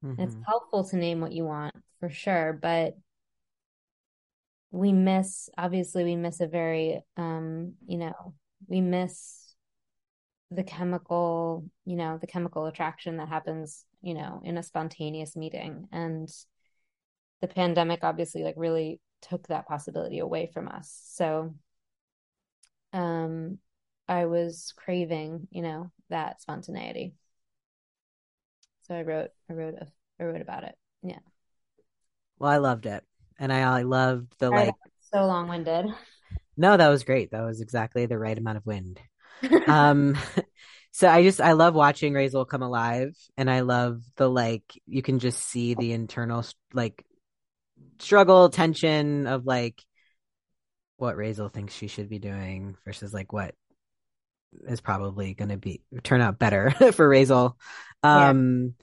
mm-hmm. 0.06 0.22
it's 0.22 0.36
helpful 0.46 0.84
to 0.84 0.96
name 0.96 1.22
what 1.22 1.32
you 1.32 1.44
want 1.44 1.74
for 2.00 2.10
sure 2.10 2.58
but 2.62 2.96
we 4.72 4.92
miss 4.92 5.50
obviously 5.58 6.04
we 6.04 6.16
miss 6.16 6.40
a 6.40 6.48
very 6.48 7.02
um 7.18 7.74
you 7.88 7.98
know 7.98 8.34
we 8.68 8.82
miss 8.82 9.56
the 10.52 10.64
chemical 10.64 11.66
you 11.86 11.96
know 11.96 12.18
the 12.20 12.28
chemical 12.28 12.66
attraction 12.66 13.18
that 13.18 13.30
happens 13.30 13.86
you 14.02 14.14
know 14.14 14.42
in 14.44 14.58
a 14.58 14.64
spontaneous 14.64 15.36
meeting 15.36 15.88
and 15.92 16.30
the 17.42 17.48
pandemic 17.48 18.04
obviously 18.04 18.44
like 18.44 18.56
really 18.58 19.00
took 19.22 19.48
that 19.48 19.68
possibility 19.68 20.20
away 20.20 20.50
from 20.54 20.68
us. 20.68 21.00
So 21.14 21.56
um 22.94 23.60
I 24.08 24.26
was 24.26 24.74
craving, 24.76 25.48
you 25.50 25.64
know, 25.64 25.92
that 26.10 26.42
spontaneity. 26.42 27.16
So 28.88 28.96
I 28.96 29.02
wrote 29.02 29.30
I 29.50 29.54
wrote 29.54 29.76
a, 29.76 29.88
I 30.20 30.26
wrote 30.26 30.42
about 30.42 30.64
it. 30.64 30.76
Yeah. 31.02 31.20
Well, 32.38 32.52
I 32.52 32.58
loved 32.58 32.86
it. 32.86 33.04
And 33.40 33.52
I 33.52 33.62
I 33.62 33.82
loved 33.82 34.34
the 34.40 34.50
like 34.50 34.76
so 35.12 35.26
long-winded. 35.26 35.88
No, 36.58 36.78
that 36.78 36.90
was 36.90 37.04
great. 37.04 37.32
That 37.32 37.44
was 37.44 37.62
exactly 37.62 38.06
the 38.06 38.20
right 38.20 38.38
amount 38.38 38.58
of 38.58 38.66
wind. 38.66 39.00
um 39.68 40.18
so 40.92 41.10
I 41.10 41.24
just 41.24 41.42
I 41.42 41.54
love 41.54 41.74
watching 41.74 42.14
Razel 42.14 42.48
come 42.48 42.62
alive 42.62 43.16
and 43.38 43.50
I 43.50 43.62
love 43.62 44.02
the 44.18 44.30
like 44.30 44.64
you 44.86 45.02
can 45.02 45.20
just 45.20 45.42
see 45.42 45.74
the 45.74 45.92
internal 45.92 46.46
like 46.74 47.04
struggle, 48.00 48.50
tension 48.50 49.28
of 49.28 49.46
like 49.46 49.82
what 50.98 51.18
Razel 51.18 51.52
thinks 51.52 51.74
she 51.74 51.88
should 51.88 52.10
be 52.10 52.20
doing 52.20 52.78
versus 52.86 53.14
like 53.14 53.34
what 53.34 53.56
is 54.68 54.82
probably 54.82 55.34
going 55.34 55.50
to 55.50 55.58
be 55.58 55.82
turn 56.04 56.22
out 56.22 56.40
better 56.40 56.72
for 56.94 57.10
Razel. 57.10 57.56
Um, 58.06 58.76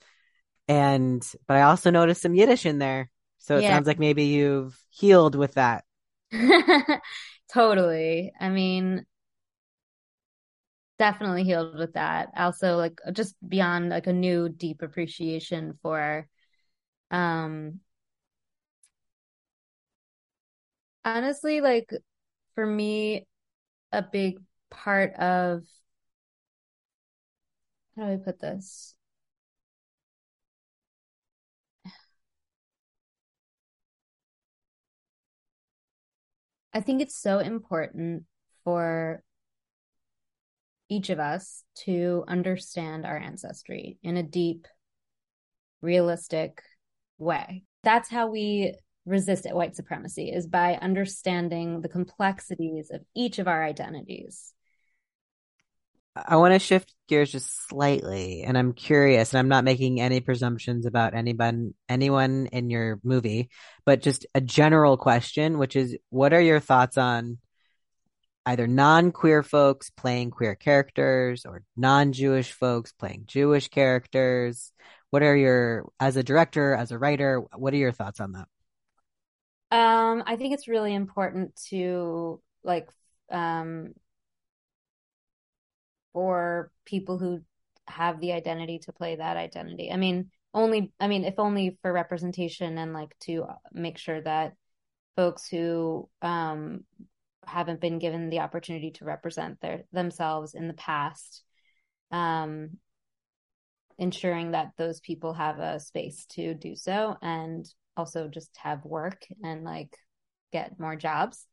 yeah. 0.69 0.73
and 0.75 1.33
but 1.47 1.57
I 1.57 1.63
also 1.63 1.91
noticed 1.91 2.21
some 2.21 2.35
Yiddish 2.35 2.65
in 2.65 2.79
there, 2.79 3.09
so 3.39 3.57
it 3.57 3.63
yeah. 3.63 3.67
sounds 3.67 3.87
like 3.87 3.99
maybe 3.99 4.25
you've 4.25 4.79
healed 4.89 5.35
with 5.35 5.55
that. 5.55 5.85
totally. 7.49 8.33
I 8.39 8.49
mean, 8.49 9.05
definitely 10.99 11.43
healed 11.43 11.77
with 11.77 11.93
that. 11.93 12.29
Also, 12.37 12.77
like 12.77 12.99
just 13.13 13.35
beyond 13.47 13.89
like 13.89 14.07
a 14.07 14.13
new 14.13 14.49
deep 14.49 14.81
appreciation 14.81 15.77
for 15.81 16.27
um 17.11 17.79
honestly, 21.05 21.61
like 21.61 21.93
for 22.55 22.65
me, 22.65 23.27
a 23.91 24.01
big 24.01 24.39
part 24.69 25.13
of 25.15 25.63
how 27.95 28.05
do 28.07 28.13
I 28.13 28.17
put 28.17 28.39
this? 28.39 28.95
I 36.73 36.81
think 36.81 37.01
it's 37.01 37.15
so 37.15 37.39
important 37.39 38.23
for 38.63 39.23
each 40.89 41.09
of 41.09 41.19
us 41.19 41.63
to 41.85 42.23
understand 42.27 43.05
our 43.05 43.17
ancestry 43.17 43.97
in 44.03 44.17
a 44.17 44.23
deep, 44.23 44.67
realistic 45.81 46.61
way. 47.17 47.63
That's 47.83 48.09
how 48.09 48.27
we 48.27 48.75
resist 49.05 49.45
white 49.51 49.75
supremacy 49.75 50.31
is 50.31 50.47
by 50.47 50.75
understanding 50.75 51.81
the 51.81 51.89
complexities 51.89 52.89
of 52.91 53.01
each 53.15 53.39
of 53.39 53.47
our 53.47 53.63
identities. 53.63 54.53
I 56.15 56.35
want 56.37 56.53
to 56.53 56.59
shift 56.59 56.93
gears 57.07 57.31
just 57.31 57.67
slightly, 57.67 58.43
and 58.43 58.55
I'm 58.57 58.73
curious, 58.73 59.33
and 59.33 59.39
I'm 59.39 59.47
not 59.47 59.63
making 59.63 59.99
any 59.99 60.19
presumptions 60.19 60.85
about 60.85 61.15
anyone 61.15 61.73
anyone 61.89 62.47
in 62.47 62.69
your 62.69 62.99
movie, 63.03 63.49
but 63.85 64.01
just 64.01 64.27
a 64.35 64.41
general 64.41 64.95
question, 64.95 65.57
which 65.57 65.75
is, 65.75 65.97
what 66.09 66.33
are 66.33 66.41
your 66.41 66.59
thoughts 66.59 66.97
on 66.97 67.39
either 68.45 68.67
non-queer 68.67 69.41
folks 69.41 69.89
playing 69.89 70.29
queer 70.29 70.53
characters 70.53 71.45
or 71.45 71.63
non-Jewish 71.75 72.51
folks 72.51 72.91
playing 72.91 73.23
Jewish 73.25 73.69
characters? 73.69 74.71
What 75.09 75.23
are 75.23 75.35
your, 75.35 75.89
as 75.99 76.17
a 76.17 76.23
director, 76.23 76.75
as 76.75 76.91
a 76.91 76.97
writer, 76.97 77.41
what 77.55 77.73
are 77.73 77.77
your 77.77 77.91
thoughts 77.91 78.19
on 78.19 78.33
that? 78.33 78.47
Um, 79.71 80.23
I 80.27 80.35
think 80.35 80.53
it's 80.53 80.67
really 80.67 80.93
important 80.93 81.55
to 81.69 82.39
like 82.63 82.89
um 83.31 83.93
for 86.13 86.71
people 86.85 87.17
who 87.17 87.41
have 87.87 88.19
the 88.19 88.33
identity 88.33 88.79
to 88.79 88.93
play 88.93 89.15
that 89.15 89.37
identity. 89.37 89.91
I 89.91 89.97
mean, 89.97 90.29
only 90.53 90.93
I 90.99 91.07
mean, 91.07 91.25
if 91.25 91.35
only 91.37 91.77
for 91.81 91.91
representation 91.91 92.77
and 92.77 92.93
like 92.93 93.17
to 93.21 93.45
make 93.71 93.97
sure 93.97 94.21
that 94.21 94.53
folks 95.15 95.47
who 95.47 96.09
um 96.21 96.81
haven't 97.45 97.81
been 97.81 97.99
given 97.99 98.29
the 98.29 98.39
opportunity 98.39 98.91
to 98.91 99.05
represent 99.05 99.59
their 99.59 99.83
themselves 99.91 100.53
in 100.53 100.67
the 100.69 100.73
past 100.73 101.43
um 102.09 102.77
ensuring 103.97 104.51
that 104.51 104.71
those 104.77 104.99
people 105.01 105.33
have 105.33 105.59
a 105.59 105.79
space 105.79 106.25
to 106.25 106.53
do 106.53 106.75
so 106.75 107.15
and 107.21 107.65
also 107.95 108.27
just 108.27 108.49
have 108.57 108.83
work 108.85 109.25
and 109.43 109.63
like 109.63 109.95
get 110.51 110.79
more 110.79 110.95
jobs. 110.95 111.45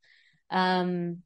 Um, 0.50 1.18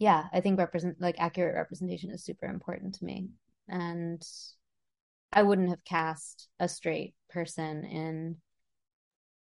yeah, 0.00 0.28
I 0.32 0.40
think 0.40 0.58
represent 0.58 0.98
like 0.98 1.16
accurate 1.20 1.54
representation 1.54 2.10
is 2.10 2.24
super 2.24 2.46
important 2.46 2.94
to 2.96 3.04
me. 3.04 3.28
And 3.68 4.26
I 5.30 5.42
wouldn't 5.42 5.68
have 5.68 5.84
cast 5.84 6.48
a 6.58 6.68
straight 6.68 7.14
person 7.28 7.84
in 7.84 8.36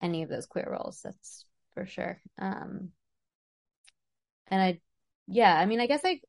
any 0.01 0.21
of 0.21 0.29
those 0.29 0.45
queer 0.45 0.67
roles. 0.69 0.99
That's 1.01 1.45
for 1.73 1.85
sure. 1.85 2.21
Um, 2.37 2.89
and 4.47 4.61
I, 4.61 4.81
yeah, 5.27 5.57
I 5.57 5.65
mean, 5.65 5.79
I 5.79 5.87
guess 5.87 6.01
I, 6.03 6.19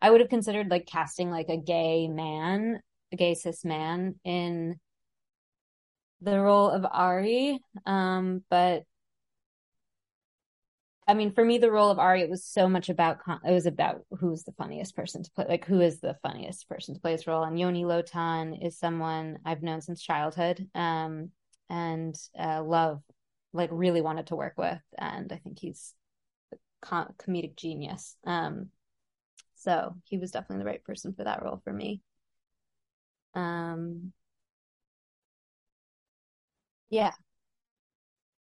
I 0.00 0.10
would 0.10 0.20
have 0.20 0.28
considered 0.28 0.68
like 0.68 0.86
casting 0.86 1.30
like 1.30 1.48
a 1.48 1.56
gay 1.56 2.08
man, 2.08 2.80
a 3.12 3.16
gay 3.16 3.34
cis 3.34 3.64
man 3.64 4.16
in 4.24 4.80
the 6.20 6.40
role 6.40 6.68
of 6.68 6.84
Ari. 6.84 7.60
Um, 7.86 8.42
but 8.50 8.82
I 11.08 11.14
mean, 11.14 11.32
for 11.32 11.44
me, 11.44 11.58
the 11.58 11.70
role 11.70 11.90
of 11.90 11.98
Ari, 11.98 12.22
it 12.22 12.30
was 12.30 12.44
so 12.44 12.68
much 12.68 12.88
about, 12.88 13.18
it 13.44 13.50
was 13.50 13.66
about 13.66 14.04
who's 14.20 14.44
the 14.44 14.52
funniest 14.52 14.94
person 14.94 15.22
to 15.22 15.30
play, 15.32 15.46
like 15.48 15.64
who 15.64 15.80
is 15.80 16.00
the 16.00 16.16
funniest 16.22 16.68
person 16.68 16.94
to 16.94 17.00
play 17.00 17.12
this 17.12 17.26
role. 17.26 17.42
And 17.42 17.58
Yoni 17.58 17.84
Lotan 17.84 18.64
is 18.64 18.78
someone 18.78 19.38
I've 19.44 19.62
known 19.62 19.80
since 19.80 20.00
childhood 20.00 20.68
um, 20.74 21.30
and 21.68 22.14
uh, 22.38 22.62
love, 22.62 23.02
like 23.52 23.70
really 23.72 24.00
wanted 24.00 24.28
to 24.28 24.36
work 24.36 24.54
with. 24.56 24.80
And 24.96 25.32
I 25.32 25.36
think 25.38 25.58
he's 25.58 25.92
a 26.52 26.56
com- 26.80 27.14
comedic 27.18 27.56
genius. 27.56 28.16
Um, 28.24 28.68
so 29.56 29.96
he 30.04 30.18
was 30.18 30.30
definitely 30.30 30.62
the 30.62 30.70
right 30.70 30.84
person 30.84 31.14
for 31.14 31.24
that 31.24 31.42
role 31.42 31.60
for 31.64 31.72
me. 31.72 32.00
Um, 33.34 34.12
yeah. 36.90 37.12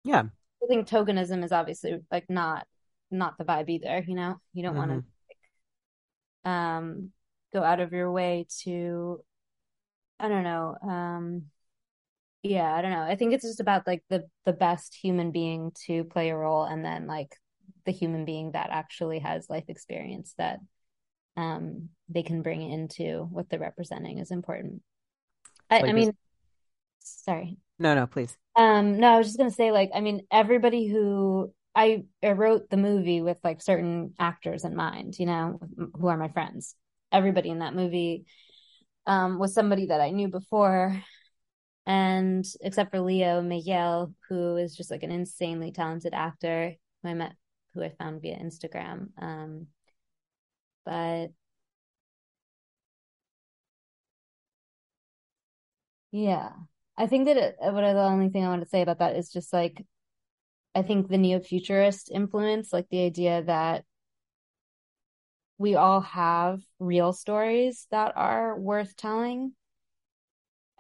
Yeah. 0.04 0.28
I 0.62 0.66
think 0.66 0.88
tokenism 0.88 1.44
is 1.44 1.52
obviously 1.52 1.98
like 2.11 2.28
not 2.28 2.66
not 3.11 3.38
the 3.38 3.44
vibe 3.44 3.70
either, 3.70 4.04
you 4.06 4.14
know? 4.14 4.40
You 4.52 4.62
don't 4.62 4.76
want 4.76 5.04
to 6.44 6.50
um 6.50 7.11
go 7.52 7.62
out 7.62 7.80
of 7.80 7.92
your 7.92 8.11
way 8.11 8.46
to 8.64 9.22
I 10.20 10.28
don't 10.28 10.44
know. 10.44 10.76
Um 10.82 11.44
yeah, 12.42 12.72
I 12.74 12.82
don't 12.82 12.92
know. 12.92 13.02
I 13.02 13.16
think 13.16 13.34
it's 13.34 13.44
just 13.44 13.61
about 13.61 13.86
like 13.86 14.04
the 14.11 14.28
the 14.44 14.52
best 14.52 14.94
human 14.94 15.32
being 15.32 15.72
to 15.86 16.04
play 16.04 16.30
a 16.30 16.36
role 16.36 16.64
and 16.64 16.84
then 16.84 17.06
like 17.06 17.36
the 17.84 17.92
human 17.92 18.24
being 18.24 18.52
that 18.52 18.70
actually 18.70 19.20
has 19.20 19.50
life 19.50 19.64
experience 19.68 20.34
that 20.38 20.61
um 21.36 21.90
they 22.09 22.22
can 22.22 22.42
bring 22.42 22.62
into 22.70 23.26
what 23.30 23.48
they're 23.50 23.61
representing 23.61 24.18
is 24.18 24.30
important. 24.30 24.82
I, 25.70 25.82
Like 25.82 25.90
I 25.90 25.92
mean, 25.92 26.16
sorry. 27.09 27.59
No, 27.78 27.94
no, 27.94 28.06
please. 28.06 28.36
Um, 28.56 28.98
no, 28.98 29.14
I 29.14 29.18
was 29.18 29.28
just 29.28 29.38
gonna 29.38 29.50
say, 29.50 29.70
like, 29.72 29.90
I 29.94 30.00
mean, 30.00 30.26
everybody 30.30 30.88
who 30.88 31.52
I, 31.74 32.04
I 32.22 32.32
wrote 32.32 32.70
the 32.70 32.76
movie 32.76 33.20
with 33.20 33.38
like 33.44 33.62
certain 33.62 34.14
actors 34.18 34.64
in 34.64 34.74
mind, 34.74 35.18
you 35.18 35.26
know, 35.26 35.61
who 35.94 36.09
are 36.09 36.16
my 36.16 36.28
friends. 36.28 36.74
Everybody 37.12 37.50
in 37.50 37.61
that 37.61 37.74
movie 37.74 38.26
um, 39.06 39.38
was 39.38 39.54
somebody 39.54 39.86
that 39.86 40.00
I 40.00 40.11
knew 40.11 40.28
before, 40.28 41.02
and 41.86 42.44
except 42.61 42.90
for 42.90 43.00
Leo 43.00 43.40
Miguel, 43.42 44.12
who 44.28 44.56
is 44.56 44.76
just 44.76 44.90
like 44.90 45.02
an 45.02 45.11
insanely 45.12 45.72
talented 45.72 46.14
actor 46.14 46.74
who 47.02 47.09
I 47.09 47.14
met, 47.14 47.34
who 47.74 47.82
I 47.82 47.90
found 47.90 48.22
via 48.22 48.36
Instagram. 48.38 49.09
Um, 49.16 49.68
but 50.84 51.28
yeah, 56.11 56.50
I 56.99 57.07
think 57.07 57.26
that 57.26 57.36
it, 57.36 57.57
what 57.61 57.80
the 57.80 58.03
only 58.03 58.28
thing 58.28 58.44
I 58.44 58.49
want 58.49 58.62
to 58.62 58.68
say 58.68 58.82
about 58.82 58.99
that 58.99 59.16
is 59.16 59.30
just 59.30 59.53
like 59.53 59.86
I 60.74 60.82
think 60.82 61.09
the 61.09 61.18
neo-futurist 61.18 62.11
influence, 62.11 62.72
like 62.72 62.88
the 62.90 63.05
idea 63.05 63.42
that 63.44 63.84
we 65.59 65.76
all 65.76 66.01
have 66.01 66.61
real 66.78 67.12
stories 67.12 67.86
that 67.90 68.12
are 68.16 68.59
worth 68.59 68.96
telling 68.96 69.53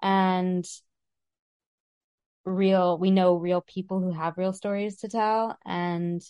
and 0.02 0.64
real 2.44 2.98
we 2.98 3.10
know 3.10 3.34
real 3.36 3.60
people 3.60 4.00
who 4.00 4.12
have 4.12 4.38
real 4.38 4.52
stories 4.52 4.98
to 4.98 5.08
tell. 5.08 5.56
And 5.64 6.22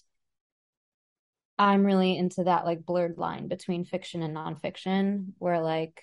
I'm 1.58 1.84
really 1.84 2.16
into 2.16 2.44
that 2.44 2.64
like 2.64 2.86
blurred 2.86 3.18
line 3.18 3.48
between 3.48 3.84
fiction 3.84 4.22
and 4.22 4.36
nonfiction 4.36 5.32
where 5.38 5.60
like 5.60 6.02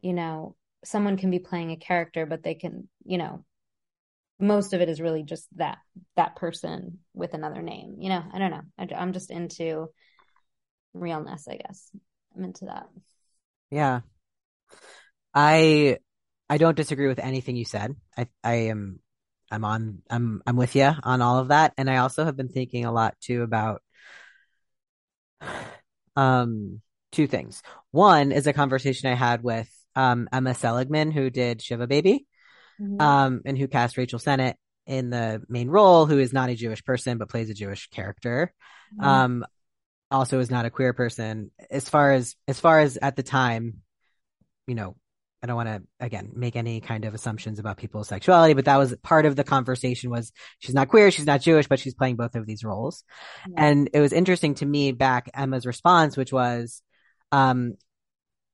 you 0.00 0.12
know 0.12 0.56
someone 0.84 1.16
can 1.16 1.30
be 1.30 1.38
playing 1.38 1.70
a 1.70 1.76
character 1.76 2.26
but 2.26 2.42
they 2.42 2.54
can 2.54 2.88
you 3.04 3.18
know 3.18 3.44
most 4.38 4.72
of 4.72 4.80
it 4.80 4.88
is 4.88 5.00
really 5.00 5.22
just 5.22 5.46
that 5.56 5.78
that 6.16 6.36
person 6.36 6.98
with 7.14 7.34
another 7.34 7.62
name 7.62 7.96
you 7.98 8.08
know 8.08 8.22
i 8.32 8.38
don't 8.38 8.50
know 8.50 8.62
I, 8.78 8.88
i'm 8.96 9.12
just 9.12 9.30
into 9.30 9.88
realness 10.94 11.46
i 11.48 11.56
guess 11.56 11.90
i'm 12.36 12.44
into 12.44 12.66
that 12.66 12.86
Yeah. 13.70 14.00
I 15.34 15.98
I 16.48 16.58
don't 16.58 16.76
disagree 16.76 17.06
with 17.06 17.20
anything 17.20 17.56
you 17.56 17.64
said. 17.64 17.94
I 18.16 18.26
I 18.42 18.54
am 18.54 19.00
I'm 19.50 19.64
on 19.64 20.02
I'm 20.10 20.42
I'm 20.46 20.56
with 20.56 20.74
you 20.74 20.90
on 21.02 21.22
all 21.22 21.38
of 21.38 21.48
that. 21.48 21.72
And 21.76 21.88
I 21.88 21.98
also 21.98 22.24
have 22.24 22.36
been 22.36 22.48
thinking 22.48 22.84
a 22.84 22.92
lot 22.92 23.14
too 23.20 23.42
about 23.42 23.82
um 26.16 26.80
two 27.12 27.26
things. 27.26 27.62
One 27.90 28.32
is 28.32 28.46
a 28.46 28.52
conversation 28.52 29.10
I 29.10 29.14
had 29.14 29.42
with 29.42 29.68
um 29.96 30.28
Emma 30.32 30.54
Seligman 30.54 31.10
who 31.10 31.30
did 31.30 31.62
Shiva 31.62 31.86
Baby 31.86 32.26
um 32.98 33.42
and 33.44 33.58
who 33.58 33.68
cast 33.68 33.96
Rachel 33.98 34.18
Sennett 34.18 34.56
in 34.86 35.10
the 35.10 35.42
main 35.48 35.68
role 35.68 36.06
who 36.06 36.18
is 36.18 36.32
not 36.32 36.48
a 36.48 36.54
Jewish 36.54 36.84
person 36.84 37.18
but 37.18 37.28
plays 37.28 37.50
a 37.50 37.54
Jewish 37.54 37.88
character. 37.90 38.52
Mhm. 38.98 39.04
Um 39.04 39.44
also 40.10 40.40
is 40.40 40.50
not 40.50 40.64
a 40.66 40.70
queer 40.70 40.92
person 40.92 41.50
as 41.70 41.88
far 41.88 42.12
as 42.12 42.34
as 42.48 42.58
far 42.58 42.80
as 42.80 42.98
at 43.00 43.14
the 43.16 43.22
time 43.22 43.82
you 44.66 44.74
know 44.74 44.96
i 45.42 45.46
don't 45.46 45.54
want 45.56 45.68
to 45.68 45.82
again 46.04 46.32
make 46.34 46.56
any 46.56 46.80
kind 46.80 47.04
of 47.04 47.14
assumptions 47.14 47.60
about 47.60 47.76
people's 47.76 48.08
sexuality 48.08 48.52
but 48.54 48.64
that 48.64 48.76
was 48.76 48.92
part 49.04 49.24
of 49.24 49.36
the 49.36 49.44
conversation 49.44 50.10
was 50.10 50.32
she's 50.58 50.74
not 50.74 50.88
queer 50.88 51.12
she's 51.12 51.26
not 51.26 51.40
jewish 51.40 51.68
but 51.68 51.78
she's 51.78 51.94
playing 51.94 52.16
both 52.16 52.34
of 52.34 52.44
these 52.44 52.64
roles 52.64 53.04
Yeah. 53.48 53.54
and 53.68 53.90
it 53.92 54.00
was 54.00 54.12
interesting 54.12 54.54
to 54.56 54.66
me 54.66 54.90
back 54.90 55.30
emma's 55.32 55.64
response 55.64 56.16
which 56.16 56.32
was 56.32 56.82
um 57.30 57.74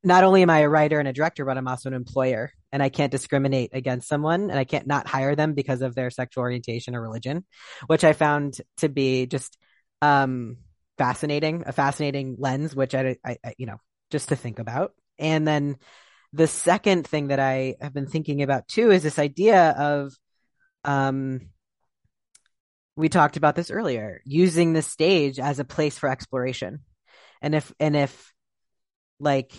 not 0.07 0.25
only 0.25 0.43
am 0.43 0.51
i 0.51 0.61
a 0.61 0.69
writer 0.69 0.99
and 0.99 1.09
a 1.09 1.13
director 1.13 1.45
but 1.45 1.59
i'm 1.59 1.69
also 1.69 1.89
an 1.89 1.95
employer 1.95 2.51
and 2.73 2.83
i 2.83 2.89
can't 2.89 3.13
discriminate 3.13 3.71
against 3.75 4.09
someone 4.09 4.51
and 4.51 4.59
i 4.59 4.65
can't 4.65 4.87
not 4.87 5.07
hire 5.07 5.35
them 5.35 5.53
because 5.53 5.83
of 5.83 5.95
their 5.95 6.11
sexual 6.11 6.43
orientation 6.43 6.95
or 6.95 7.03
religion 7.03 7.45
which 7.87 8.05
i 8.05 8.13
found 8.13 8.59
to 8.79 8.89
be 8.89 9.27
just 9.27 9.59
um 10.01 10.57
fascinating, 10.99 11.65
a 11.67 11.73
fascinating 11.73 12.37
lens, 12.39 12.75
which 12.75 12.95
I, 12.95 13.17
I, 13.25 13.37
I, 13.45 13.55
you 13.59 13.67
know, 13.67 13.79
just 14.11 14.31
to 14.31 14.37
think 14.37 14.59
about. 14.59 14.93
And 15.19 15.47
then 15.47 15.77
the 16.33 16.47
second 16.47 17.07
thing 17.07 17.29
that 17.29 17.41
I 17.41 17.77
have 17.81 17.95
been 17.95 18.07
thinking 18.07 18.43
about 18.43 18.69
too 18.69 18.91
is 18.91 19.03
this 19.03 19.19
idea 19.19 19.71
of, 19.71 20.15
um, 20.85 21.49
we 22.97 23.09
talked 23.09 23.37
about 23.37 23.57
this 23.57 23.71
earlier, 23.71 24.23
using 24.25 24.73
the 24.73 24.83
stage 24.83 25.39
as 25.39 25.59
a 25.59 25.65
place 25.65 25.99
for 25.99 26.09
exploration. 26.09 26.81
And 27.43 27.55
if, 27.55 27.73
and 27.79 27.95
if 27.95 28.33
like 29.21 29.53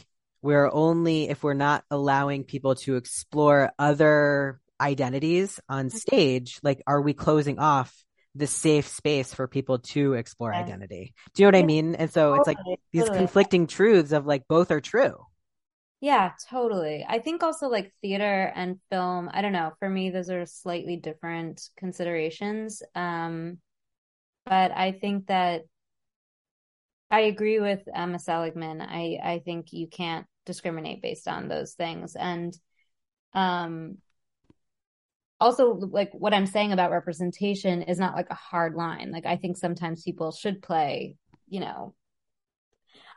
we're 0.48 0.72
only, 0.72 1.28
if 1.30 1.44
we're 1.44 1.54
not 1.54 1.84
allowing 1.92 2.46
people 2.46 2.76
to 2.76 2.96
explore 2.96 3.72
other 3.78 4.62
identities 4.80 5.60
on 5.68 5.90
stage, 5.90 6.60
like, 6.64 6.82
are 6.88 7.02
we 7.02 7.14
closing 7.14 7.60
off 7.60 7.94
the 8.34 8.48
safe 8.48 8.88
space 8.88 9.34
for 9.34 9.48
people 9.48 9.80
to 9.80 10.14
explore 10.14 10.54
Yeah. 10.54 10.60
identity? 10.64 11.14
Do 11.34 11.44
you 11.44 11.46
know 11.52 11.58
what 11.58 11.64
I 11.64 11.68
mean? 11.68 11.96
And 11.96 12.10
so 12.12 12.36
it's 12.36 12.48
like 12.48 12.58
these 12.94 13.04
totally. 13.04 13.18
conflicting 13.18 13.68
truths 13.68 14.14
of 14.14 14.26
like 14.26 14.48
both 14.48 14.72
are 14.72 14.80
true. 14.80 15.26
Yeah, 16.00 16.32
totally. 16.50 17.06
I 17.08 17.20
think 17.20 17.44
also 17.44 17.68
like 17.68 17.92
theater 18.02 18.54
and 18.56 18.80
film, 18.92 19.30
I 19.34 19.42
don't 19.42 19.52
know, 19.52 19.74
for 19.80 19.90
me 19.90 20.12
those 20.12 20.30
are 20.30 20.46
slightly 20.46 20.96
different 20.96 21.62
considerations. 21.76 22.84
Um, 22.96 23.58
but 24.46 24.72
I 24.72 24.94
think 24.94 25.28
that 25.28 25.64
I 27.10 27.22
agree 27.22 27.60
with 27.60 27.82
Emma 27.94 28.20
Seligman. 28.20 28.82
I 28.82 29.20
I 29.24 29.40
think 29.44 29.74
you 29.74 29.88
can't 29.88 30.28
discriminate 30.48 31.04
based 31.04 31.28
on 31.28 31.48
those 31.48 31.74
things. 31.74 32.16
And 32.16 32.58
um 33.34 34.00
also 35.40 35.74
like 35.74 36.12
what 36.14 36.34
I'm 36.34 36.48
saying 36.48 36.72
about 36.72 36.90
representation 36.90 37.84
is 37.84 38.00
not 38.00 38.16
like 38.16 38.32
a 38.32 38.36
hard 38.36 38.74
line. 38.74 39.12
Like 39.12 39.28
I 39.28 39.36
think 39.36 39.58
sometimes 39.58 40.04
people 40.04 40.32
should 40.32 40.64
play, 40.64 41.18
you 41.48 41.60
know, 41.60 41.94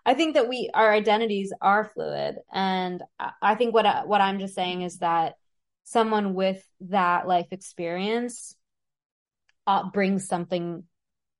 I 0.05 0.14
think 0.14 0.35
that 0.35 0.49
we 0.49 0.70
our 0.72 0.93
identities 0.93 1.53
are 1.61 1.85
fluid, 1.85 2.37
and 2.53 3.03
I, 3.43 3.55
think 3.55 3.74
what 3.74 3.85
I, 3.85 4.05
what 4.05 4.20
I'm 4.20 4.39
just 4.39 4.55
saying 4.55 4.83
is 4.83 4.99
that 4.99 5.35
someone 5.85 6.35
with 6.35 6.62
that 6.81 7.28
life 7.28 7.49
experience 7.51 8.57
uh, 9.66 9.91
brings 9.91 10.26
something 10.26 10.85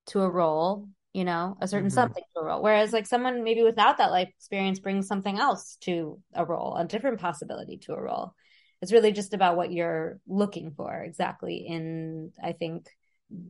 to 0.09 0.21
a 0.21 0.31
role, 0.31 0.89
you 1.13 1.25
know, 1.25 1.57
a 1.61 1.67
certain 1.69 1.91
Mhm. 1.91 1.91
something 1.91 2.23
to 2.35 2.41
a 2.41 2.45
role. 2.45 2.63
Whereas 2.63 2.93
like 2.93 3.07
someone 3.07 3.43
maybe 3.45 3.63
without 3.63 3.99
that 3.99 4.11
life 4.13 4.29
experience 4.37 4.79
brings 4.79 5.07
something 5.09 5.39
else 5.39 5.77
to 5.83 6.21
a 6.35 6.45
role, 6.45 6.77
a 6.77 6.85
different 6.85 7.21
possibility 7.21 7.79
to 7.79 7.95
a 7.95 8.01
role. 8.01 8.35
It's 8.81 8.93
really 8.93 9.13
just 9.13 9.35
about 9.35 9.57
what 9.57 9.73
you're 9.73 10.21
looking 10.27 10.73
for 10.73 11.03
exactly 11.03 11.67
in 11.69 12.33
I 12.43 12.53
think 12.53 12.89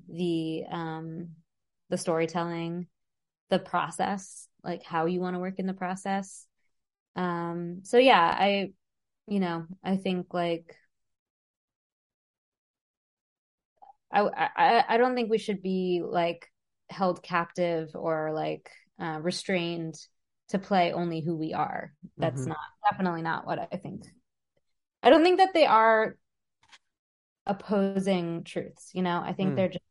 the 0.09 0.65
um 0.71 1.31
the 1.91 1.99
storytelling, 1.99 2.87
the 3.51 3.59
process, 3.59 4.49
like 4.65 4.83
how 4.85 5.07
you 5.07 5.21
want 5.21 5.35
to 5.37 5.41
work 5.41 5.59
in 5.59 5.67
the 5.67 5.75
process. 5.75 6.47
Um 7.17 7.81
so 7.85 7.99
yeah, 7.99 8.21
I 8.23 8.73
you 9.29 9.41
know, 9.41 9.67
I 9.85 9.97
think 9.97 10.35
like 10.35 10.77
I 14.13 14.21
I 14.57 14.85
I 14.95 14.97
don't 14.97 15.15
think 15.15 15.31
we 15.31 15.39
should 15.39 15.63
be 15.63 16.03
like 16.05 16.50
held 16.91 17.23
captive 17.23 17.91
or 17.95 18.33
like 18.33 18.71
uh, 19.01 19.19
restrained 19.23 19.95
to 20.49 20.59
play 20.59 20.93
only 20.93 21.21
who 21.21 21.37
we 21.37 21.53
are. 21.55 21.93
That's 22.19 22.47
Mhm. 22.47 22.49
not 22.49 22.59
definitely 22.91 23.23
not 23.23 23.47
what 23.47 23.59
I 23.59 23.77
think. 23.77 24.05
I 25.03 25.11
don't 25.11 25.23
think 25.23 25.39
that 25.39 25.55
they 25.55 25.67
are 25.67 26.17
opposing 27.47 28.45
truths, 28.45 28.91
you 28.95 29.03
know? 29.03 29.23
I 29.25 29.33
think 29.33 29.51
Mm. 29.51 29.57
they're 29.57 29.69
just 29.69 29.85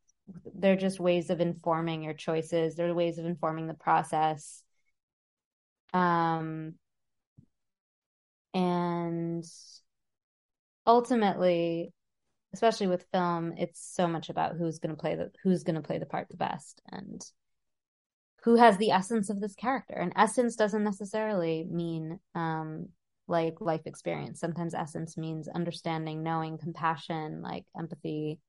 they're 0.56 0.76
just 0.76 1.00
ways 1.00 1.30
of 1.30 1.42
informing 1.42 2.04
your 2.04 2.14
choices. 2.14 2.76
They're 2.76 2.94
ways 2.94 3.18
of 3.18 3.26
informing 3.26 3.68
the 3.68 3.74
process. 3.74 4.64
Um 5.94 6.76
and 8.54 9.46
ultimately, 10.86 11.94
especially 12.54 12.88
with 12.88 13.06
film, 13.12 13.54
it's 13.58 13.82
so 13.82 14.08
much 14.08 14.30
about 14.30 14.56
who's 14.56 14.80
going 14.80 14.96
to 14.96 15.00
play 15.00 15.16
the 15.16 15.32
who's 15.44 15.64
going 15.64 15.76
to 15.76 15.82
play 15.82 16.00
the 16.00 16.06
part 16.06 16.30
the 16.30 16.38
best 16.38 16.82
and 16.92 17.24
who 18.44 18.56
has 18.56 18.78
the 18.78 18.92
essence 18.92 19.30
of 19.30 19.40
this 19.40 19.56
character. 19.56 19.96
And 19.96 20.14
essence 20.16 20.56
doesn't 20.56 20.84
necessarily 20.84 21.68
mean 21.70 22.20
um 22.36 22.90
like 23.28 23.62
life 23.62 23.86
experience. 23.86 24.40
Sometimes 24.40 24.74
essence 24.74 25.16
means 25.16 25.48
understanding, 25.48 26.24
knowing, 26.24 26.58
compassion, 26.58 27.42
like 27.42 27.66
empathy, 27.78 28.40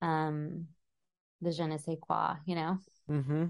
um 0.00 0.66
the 1.40 1.52
je 1.52 1.66
ne 1.66 1.78
sais 1.78 1.98
quoi, 2.00 2.36
you 2.46 2.54
know? 2.54 2.78
Mm-hmm. 3.10 3.46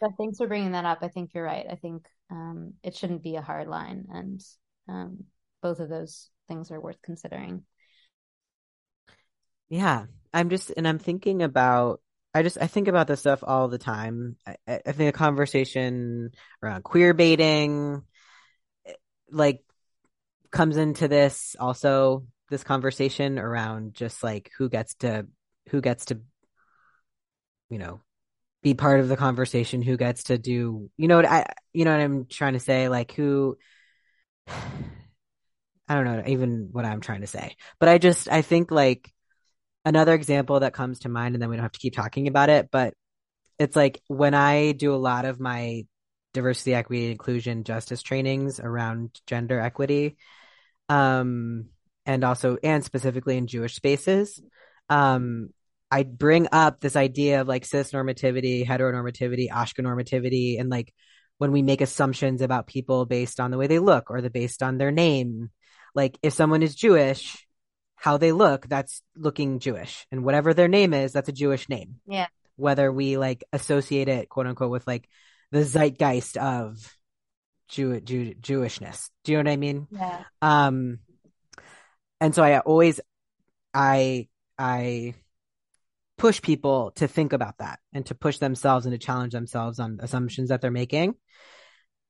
But 0.00 0.10
thanks 0.18 0.38
for 0.38 0.46
bringing 0.46 0.72
that 0.72 0.84
up. 0.84 0.98
I 1.02 1.08
think 1.08 1.34
you're 1.34 1.44
right. 1.44 1.66
I 1.68 1.74
think 1.74 2.06
um 2.30 2.74
it 2.82 2.96
shouldn't 2.96 3.22
be 3.22 3.36
a 3.36 3.42
hard 3.42 3.68
line 3.68 4.06
and 4.10 4.42
um 4.88 5.24
both 5.60 5.80
of 5.80 5.88
those 5.88 6.30
things 6.48 6.70
are 6.70 6.80
worth 6.80 7.00
considering. 7.02 7.64
Yeah, 9.68 10.06
I'm 10.32 10.50
just, 10.50 10.72
and 10.76 10.86
I'm 10.86 10.98
thinking 10.98 11.42
about, 11.42 12.00
I 12.34 12.42
just, 12.42 12.58
I 12.60 12.66
think 12.66 12.88
about 12.88 13.06
this 13.06 13.20
stuff 13.20 13.42
all 13.42 13.68
the 13.68 13.78
time. 13.78 14.36
I, 14.46 14.56
I 14.68 14.92
think 14.92 15.14
a 15.14 15.18
conversation 15.18 16.32
around 16.62 16.84
queer 16.84 17.14
baiting, 17.14 18.02
eh, 18.86 18.94
like, 19.30 19.62
comes 20.52 20.76
into 20.78 21.08
this 21.08 21.56
also, 21.60 22.26
this 22.50 22.64
conversation 22.64 23.38
around 23.38 23.94
just 23.94 24.22
like 24.24 24.50
who 24.58 24.68
gets 24.68 24.94
to, 24.96 25.26
who 25.70 25.80
gets 25.82 26.06
to, 26.06 26.20
you 27.70 27.78
know, 27.78 28.00
be 28.62 28.74
part 28.74 29.00
of 29.00 29.08
the 29.08 29.16
conversation, 29.16 29.82
who 29.82 29.96
gets 29.96 30.24
to 30.24 30.38
do, 30.38 30.90
you 30.96 31.08
know 31.08 31.16
what 31.16 31.26
I, 31.26 31.46
you 31.72 31.84
know 31.86 31.92
what 31.92 32.00
I'm 32.02 32.26
trying 32.26 32.54
to 32.54 32.60
say? 32.60 32.88
Like, 32.88 33.12
who, 33.12 33.58
I 34.48 35.94
don't 35.94 36.04
know 36.04 36.22
even 36.26 36.68
what 36.72 36.84
I'm 36.84 37.00
trying 37.00 37.20
to 37.20 37.26
say, 37.26 37.56
but 37.78 37.88
I 37.88 37.98
just, 37.98 38.28
I 38.28 38.42
think 38.42 38.70
like, 38.70 39.12
another 39.84 40.14
example 40.14 40.60
that 40.60 40.74
comes 40.74 41.00
to 41.00 41.08
mind, 41.08 41.34
and 41.34 41.42
then 41.42 41.50
we 41.50 41.56
don't 41.56 41.64
have 41.64 41.72
to 41.72 41.78
keep 41.78 41.94
talking 41.94 42.28
about 42.28 42.50
it, 42.50 42.68
but 42.70 42.94
it's 43.58 43.76
like 43.76 44.00
when 44.08 44.34
I 44.34 44.72
do 44.72 44.94
a 44.94 44.96
lot 44.96 45.24
of 45.24 45.40
my 45.40 45.86
diversity, 46.32 46.74
equity, 46.74 47.10
inclusion, 47.10 47.64
justice 47.64 48.02
trainings 48.02 48.60
around 48.60 49.20
gender 49.26 49.60
equity, 49.60 50.16
um, 50.88 51.66
and 52.06 52.24
also, 52.24 52.58
and 52.62 52.84
specifically 52.84 53.36
in 53.36 53.46
Jewish 53.46 53.74
spaces, 53.74 54.40
um, 54.88 55.50
I 55.90 56.02
bring 56.02 56.48
up 56.50 56.80
this 56.80 56.96
idea 56.96 57.40
of 57.40 57.48
like 57.48 57.64
cis 57.64 57.92
normativity, 57.92 58.66
heteronormativity, 58.66 59.48
Ashkenormativity, 59.48 60.58
and 60.58 60.68
like 60.68 60.92
when 61.38 61.52
we 61.52 61.62
make 61.62 61.80
assumptions 61.80 62.42
about 62.42 62.66
people 62.66 63.06
based 63.06 63.40
on 63.40 63.50
the 63.50 63.58
way 63.58 63.66
they 63.66 63.78
look 63.78 64.10
or 64.10 64.20
the 64.20 64.30
based 64.30 64.62
on 64.62 64.76
their 64.76 64.90
name. 64.90 65.50
Like 65.94 66.18
if 66.22 66.32
someone 66.32 66.62
is 66.62 66.74
Jewish, 66.74 67.46
how 68.04 68.18
they 68.18 68.32
look, 68.32 68.68
that's 68.68 69.00
looking 69.16 69.60
Jewish. 69.60 70.06
And 70.12 70.24
whatever 70.26 70.52
their 70.52 70.68
name 70.68 70.92
is, 70.92 71.14
that's 71.14 71.30
a 71.30 71.32
Jewish 71.32 71.70
name. 71.70 72.00
Yeah. 72.06 72.26
Whether 72.56 72.92
we 72.92 73.16
like 73.16 73.44
associate 73.50 74.10
it, 74.10 74.28
quote 74.28 74.46
unquote, 74.46 74.70
with 74.70 74.86
like 74.86 75.08
the 75.52 75.64
zeitgeist 75.64 76.36
of 76.36 76.94
Jew, 77.70 78.02
Jew 78.02 78.34
Jewishness. 78.34 79.08
Do 79.24 79.32
you 79.32 79.38
know 79.38 79.48
what 79.48 79.54
I 79.54 79.56
mean? 79.56 79.88
Yeah. 79.90 80.22
Um, 80.42 80.98
and 82.20 82.34
so 82.34 82.42
I 82.42 82.58
always, 82.58 83.00
I, 83.72 84.28
I 84.58 85.14
push 86.18 86.42
people 86.42 86.90
to 86.96 87.08
think 87.08 87.32
about 87.32 87.56
that 87.56 87.78
and 87.94 88.04
to 88.04 88.14
push 88.14 88.36
themselves 88.36 88.84
and 88.84 88.92
to 88.92 88.98
challenge 88.98 89.32
themselves 89.32 89.80
on 89.80 90.00
assumptions 90.02 90.50
that 90.50 90.60
they're 90.60 90.70
making. 90.70 91.14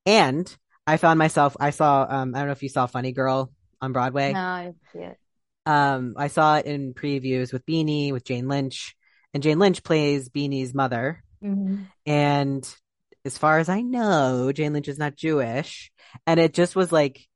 And 0.07 0.53
I 0.89 0.97
found 0.97 1.21
myself, 1.21 1.57
I 1.61 1.71
saw, 1.71 2.05
um, 2.09 2.35
I 2.35 2.39
don't 2.39 2.49
know 2.49 2.53
if 2.53 2.65
you 2.65 2.69
saw 2.69 2.87
Funny 2.87 3.13
Girl 3.13 3.53
on 3.81 3.93
Broadway. 3.93 4.33
No, 4.33 4.41
I 4.41 4.65
didn't 4.65 4.79
see 4.93 4.99
it. 4.99 5.19
Um, 5.67 6.15
I 6.17 6.29
saw 6.29 6.57
it 6.57 6.67
in 6.67 6.95
previews 6.95 7.53
with 7.53 7.65
Beanie, 7.67 8.13
with 8.13 8.25
Jane 8.25 8.49
Lynch, 8.49 8.95
and 9.33 9.43
Jane 9.43 9.59
Lynch 9.59 9.83
plays 9.83 10.29
Beanie's 10.29 10.75
mother. 10.75 11.23
Mhm. 11.43 11.87
And 12.07 12.77
as 13.25 13.39
far 13.39 13.59
as 13.59 13.69
I 13.69 13.81
know, 13.81 14.53
Jane 14.53 14.73
Lynch 14.73 14.89
is 14.89 14.99
not 14.99 15.17
Jewish. 15.17 15.91
And 16.27 16.39
it 16.39 16.53
just 16.55 16.77
was 16.77 16.93
like, 16.93 17.27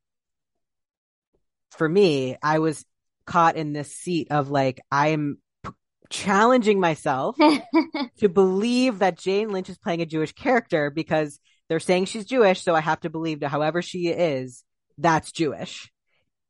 for 1.71 1.89
me, 1.89 2.37
I 2.43 2.59
was 2.59 2.85
caught 3.27 3.57
in 3.57 3.73
this 3.73 3.95
seat 3.95 4.29
of 4.31 4.51
like, 4.51 4.81
I'm 4.91 5.39
p- 5.65 5.71
challenging 6.11 6.81
myself 6.81 7.37
to 8.19 8.29
believe 8.29 9.01
that 9.01 9.19
Jane 9.19 9.51
Lynch 9.51 9.69
is 9.69 9.79
playing 9.79 10.03
a 10.03 10.07
Jewish 10.07 10.33
character 10.33 10.91
because 10.91 11.39
they're 11.69 11.81
saying 11.81 12.07
she's 12.07 12.25
Jewish. 12.25 12.63
So 12.63 12.75
I 12.75 12.81
have 12.81 13.01
to 13.01 13.11
believe 13.11 13.41
that 13.41 13.49
however 13.51 13.83
she 13.83 14.09
is, 14.09 14.65
that's 14.97 15.33
Jewish. 15.33 15.91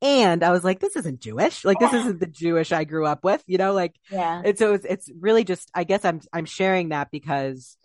And 0.01 0.45
I 0.45 0.53
was 0.53 0.63
like, 0.63 0.79
this 0.79 0.95
isn't 0.97 1.21
Jewish. 1.21 1.65
Like, 1.65 1.81
this 1.81 1.93
isn't 1.93 2.21
the 2.21 2.27
Jewish 2.27 2.71
I 2.71 2.85
grew 2.85 3.05
up 3.05 3.25
with, 3.25 3.43
you 3.47 3.59
know, 3.59 3.73
like, 3.73 3.97
yeah. 4.11 4.41
and 4.45 4.57
so 4.57 4.75
it's, 4.75 4.85
it's 4.85 5.11
really 5.19 5.43
just, 5.43 5.71
I 5.75 5.85
guess 5.85 6.05
I'm, 6.05 6.21
I'm 6.33 6.45
sharing 6.45 6.91
that 6.91 7.11
because 7.11 7.77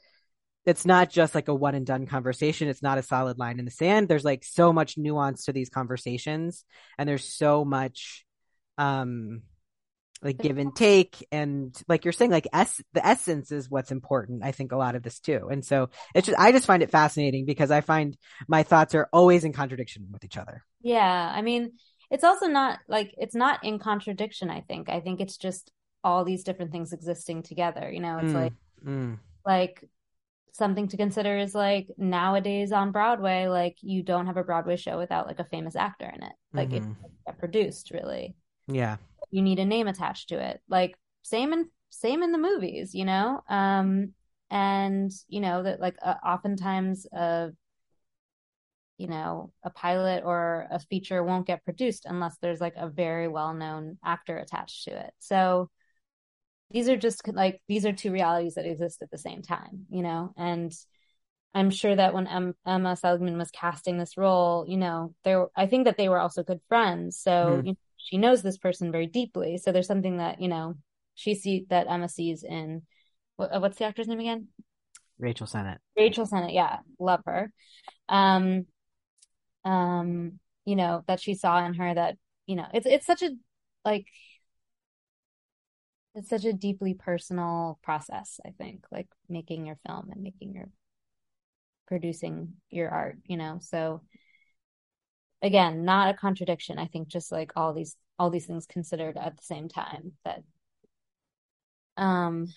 it's 0.65 0.85
not 0.85 1.09
just 1.09 1.33
like 1.33 1.47
a 1.47 1.55
one 1.55 1.75
and 1.75 1.85
done 1.85 2.05
conversation. 2.05 2.67
It's 2.67 2.83
not 2.83 2.99
a 2.99 3.03
solid 3.03 3.39
line 3.39 3.57
in 3.57 3.65
the 3.65 3.71
sand. 3.71 4.07
There's 4.07 4.23
like 4.23 4.43
so 4.43 4.71
much 4.71 4.97
nuance 4.97 5.45
to 5.45 5.53
these 5.53 5.69
conversations 5.69 6.63
and 6.97 7.09
there's 7.09 7.25
so 7.25 7.65
much, 7.65 8.25
um, 8.77 9.41
like 10.21 10.37
give 10.37 10.57
and 10.57 10.73
take. 10.73 11.27
And 11.31 11.75
like 11.89 12.05
you're 12.05 12.13
saying, 12.13 12.31
like 12.31 12.47
es- 12.53 12.81
the 12.93 13.05
essence 13.05 13.51
is 13.51 13.69
what's 13.69 13.91
important. 13.91 14.43
I 14.45 14.53
think 14.53 14.71
a 14.71 14.77
lot 14.77 14.95
of 14.95 15.03
this 15.03 15.19
too. 15.19 15.49
And 15.51 15.65
so 15.65 15.89
it's 16.15 16.27
just, 16.27 16.39
I 16.39 16.53
just 16.53 16.65
find 16.65 16.81
it 16.81 16.91
fascinating 16.91 17.45
because 17.45 17.71
I 17.71 17.81
find 17.81 18.15
my 18.47 18.63
thoughts 18.63 18.95
are 18.95 19.09
always 19.11 19.43
in 19.43 19.51
contradiction 19.51 20.07
with 20.11 20.23
each 20.23 20.37
other. 20.37 20.63
Yeah, 20.81 21.31
I 21.35 21.41
mean, 21.41 21.73
it's 22.13 22.23
also 22.23 22.47
not 22.47 22.79
like 22.87 23.13
it's 23.17 23.35
not 23.35 23.63
in 23.65 23.79
contradiction, 23.79 24.49
I 24.49 24.61
think. 24.61 24.89
I 24.89 25.01
think 25.01 25.21
it's 25.21 25.37
just 25.37 25.71
all 26.03 26.25
these 26.25 26.43
different 26.45 26.71
things 26.71 26.93
existing 26.93 27.43
together. 27.43 27.91
You 27.91 28.01
know, 28.01 28.19
it's 28.19 28.33
Mm, 28.33 28.43
like 28.43 28.53
mm, 28.85 29.19
like 29.45 29.83
something 30.53 30.87
to 30.89 30.97
consider 30.97 31.37
is 31.37 31.55
like 31.55 31.87
nowadays 31.97 32.71
on 32.71 32.91
Broadway, 32.91 33.47
like 33.47 33.77
you 33.81 34.03
don't 34.03 34.27
have 34.27 34.37
a 34.37 34.43
Broadway 34.43 34.77
show 34.77 34.97
without 34.97 35.27
like 35.27 35.39
a 35.39 35.45
famous 35.45 35.75
actor 35.75 36.11
in 36.15 36.23
it. 36.23 36.33
Like 36.55 36.73
it 36.73 36.83
Mhm. 36.83 36.95
doesn't 37.25 37.39
produced 37.39 37.91
really. 37.91 38.35
yeah. 38.67 38.97
You 39.31 39.41
need 39.41 39.59
a 39.59 39.65
name 39.65 39.87
attached 39.87 40.29
to 40.29 40.39
it. 40.39 40.61
Like 40.69 40.95
same 41.23 41.53
in 41.53 41.69
same 41.89 42.23
in 42.23 42.31
the 42.31 42.37
movies, 42.37 42.93
you 42.95 43.05
know? 43.05 43.41
Um 43.49 44.13
and 44.51 45.11
you 45.27 45.41
know 45.41 45.63
that 45.63 45.79
like 45.79 45.95
uh, 46.03 46.15
oftentimes 46.25 47.07
uh 47.07 47.49
you 48.97 49.07
know, 49.07 49.51
a 49.63 49.69
pilot 49.69 50.23
or 50.25 50.67
a 50.71 50.79
feature 50.79 51.23
won't 51.23 51.47
get 51.47 51.63
produced 51.65 52.05
unless 52.05 52.37
there's 52.37 52.61
like 52.61 52.75
a 52.77 52.87
very 52.89 53.27
well-known 53.27 53.97
actor 54.03 54.37
attached 54.37 54.85
to 54.85 54.91
it. 54.91 55.13
So 55.19 55.69
these 56.71 56.89
are 56.89 56.97
just 56.97 57.27
like 57.27 57.61
these 57.67 57.85
are 57.85 57.93
two 57.93 58.11
realities 58.11 58.55
that 58.55 58.65
exist 58.65 59.01
at 59.01 59.11
the 59.11 59.17
same 59.17 59.41
time, 59.41 59.85
you 59.89 60.01
know. 60.01 60.33
And 60.37 60.73
I'm 61.53 61.69
sure 61.69 61.95
that 61.95 62.13
when 62.13 62.27
em- 62.27 62.55
Emma 62.65 62.95
Seligman 62.95 63.37
was 63.37 63.51
casting 63.51 63.97
this 63.97 64.17
role, 64.17 64.65
you 64.67 64.77
know, 64.77 65.13
there 65.23 65.47
I 65.55 65.67
think 65.67 65.85
that 65.85 65.97
they 65.97 66.09
were 66.09 66.19
also 66.19 66.43
good 66.43 66.61
friends. 66.67 67.19
So 67.19 67.57
Mhm. 67.59 67.65
you 67.65 67.71
know, 67.71 67.77
she 67.97 68.17
knows 68.17 68.41
this 68.41 68.57
person 68.57 68.91
very 68.91 69.07
deeply. 69.07 69.57
So 69.57 69.71
there's 69.71 69.87
something 69.87 70.17
that 70.17 70.41
you 70.41 70.47
know 70.47 70.75
she 71.15 71.35
see 71.35 71.65
that 71.69 71.87
Emma 71.87 72.09
sees 72.09 72.43
in 72.43 72.83
what, 73.35 73.61
what's 73.61 73.77
the 73.77 73.85
actor's 73.85 74.07
name 74.07 74.19
again? 74.19 74.47
Rachel 75.19 75.47
Sennett. 75.47 75.79
Rachel 75.95 76.25
Sennett, 76.25 76.53
yeah, 76.53 76.79
love 76.99 77.21
her. 77.25 77.51
Um, 78.09 78.65
um, 79.65 80.39
you 80.65 80.75
know, 80.75 81.03
that 81.07 81.19
she 81.19 81.35
saw 81.35 81.65
in 81.65 81.73
her 81.75 81.93
that, 81.93 82.17
you 82.47 82.55
know, 82.55 82.67
it's 82.73 82.85
it's 82.85 83.05
such 83.05 83.21
a 83.21 83.31
like 83.85 84.07
it's 86.15 86.29
such 86.29 86.45
a 86.45 86.53
deeply 86.53 86.93
personal 86.93 87.79
process, 87.83 88.39
I 88.45 88.51
think, 88.51 88.85
like 88.91 89.07
making 89.29 89.65
your 89.65 89.77
film 89.87 90.09
and 90.11 90.21
making 90.21 90.53
your 90.53 90.69
producing 91.87 92.53
your 92.69 92.89
art, 92.89 93.17
you 93.25 93.37
know. 93.37 93.59
So 93.61 94.01
again, 95.41 95.85
not 95.85 96.13
a 96.13 96.17
contradiction. 96.17 96.77
I 96.79 96.87
think 96.87 97.07
just 97.07 97.31
like 97.31 97.51
all 97.55 97.73
these 97.73 97.95
all 98.19 98.29
these 98.29 98.45
things 98.45 98.65
considered 98.65 99.17
at 99.17 99.37
the 99.37 99.43
same 99.43 99.67
time 99.67 100.13
that 100.23 100.43
um 101.97 102.47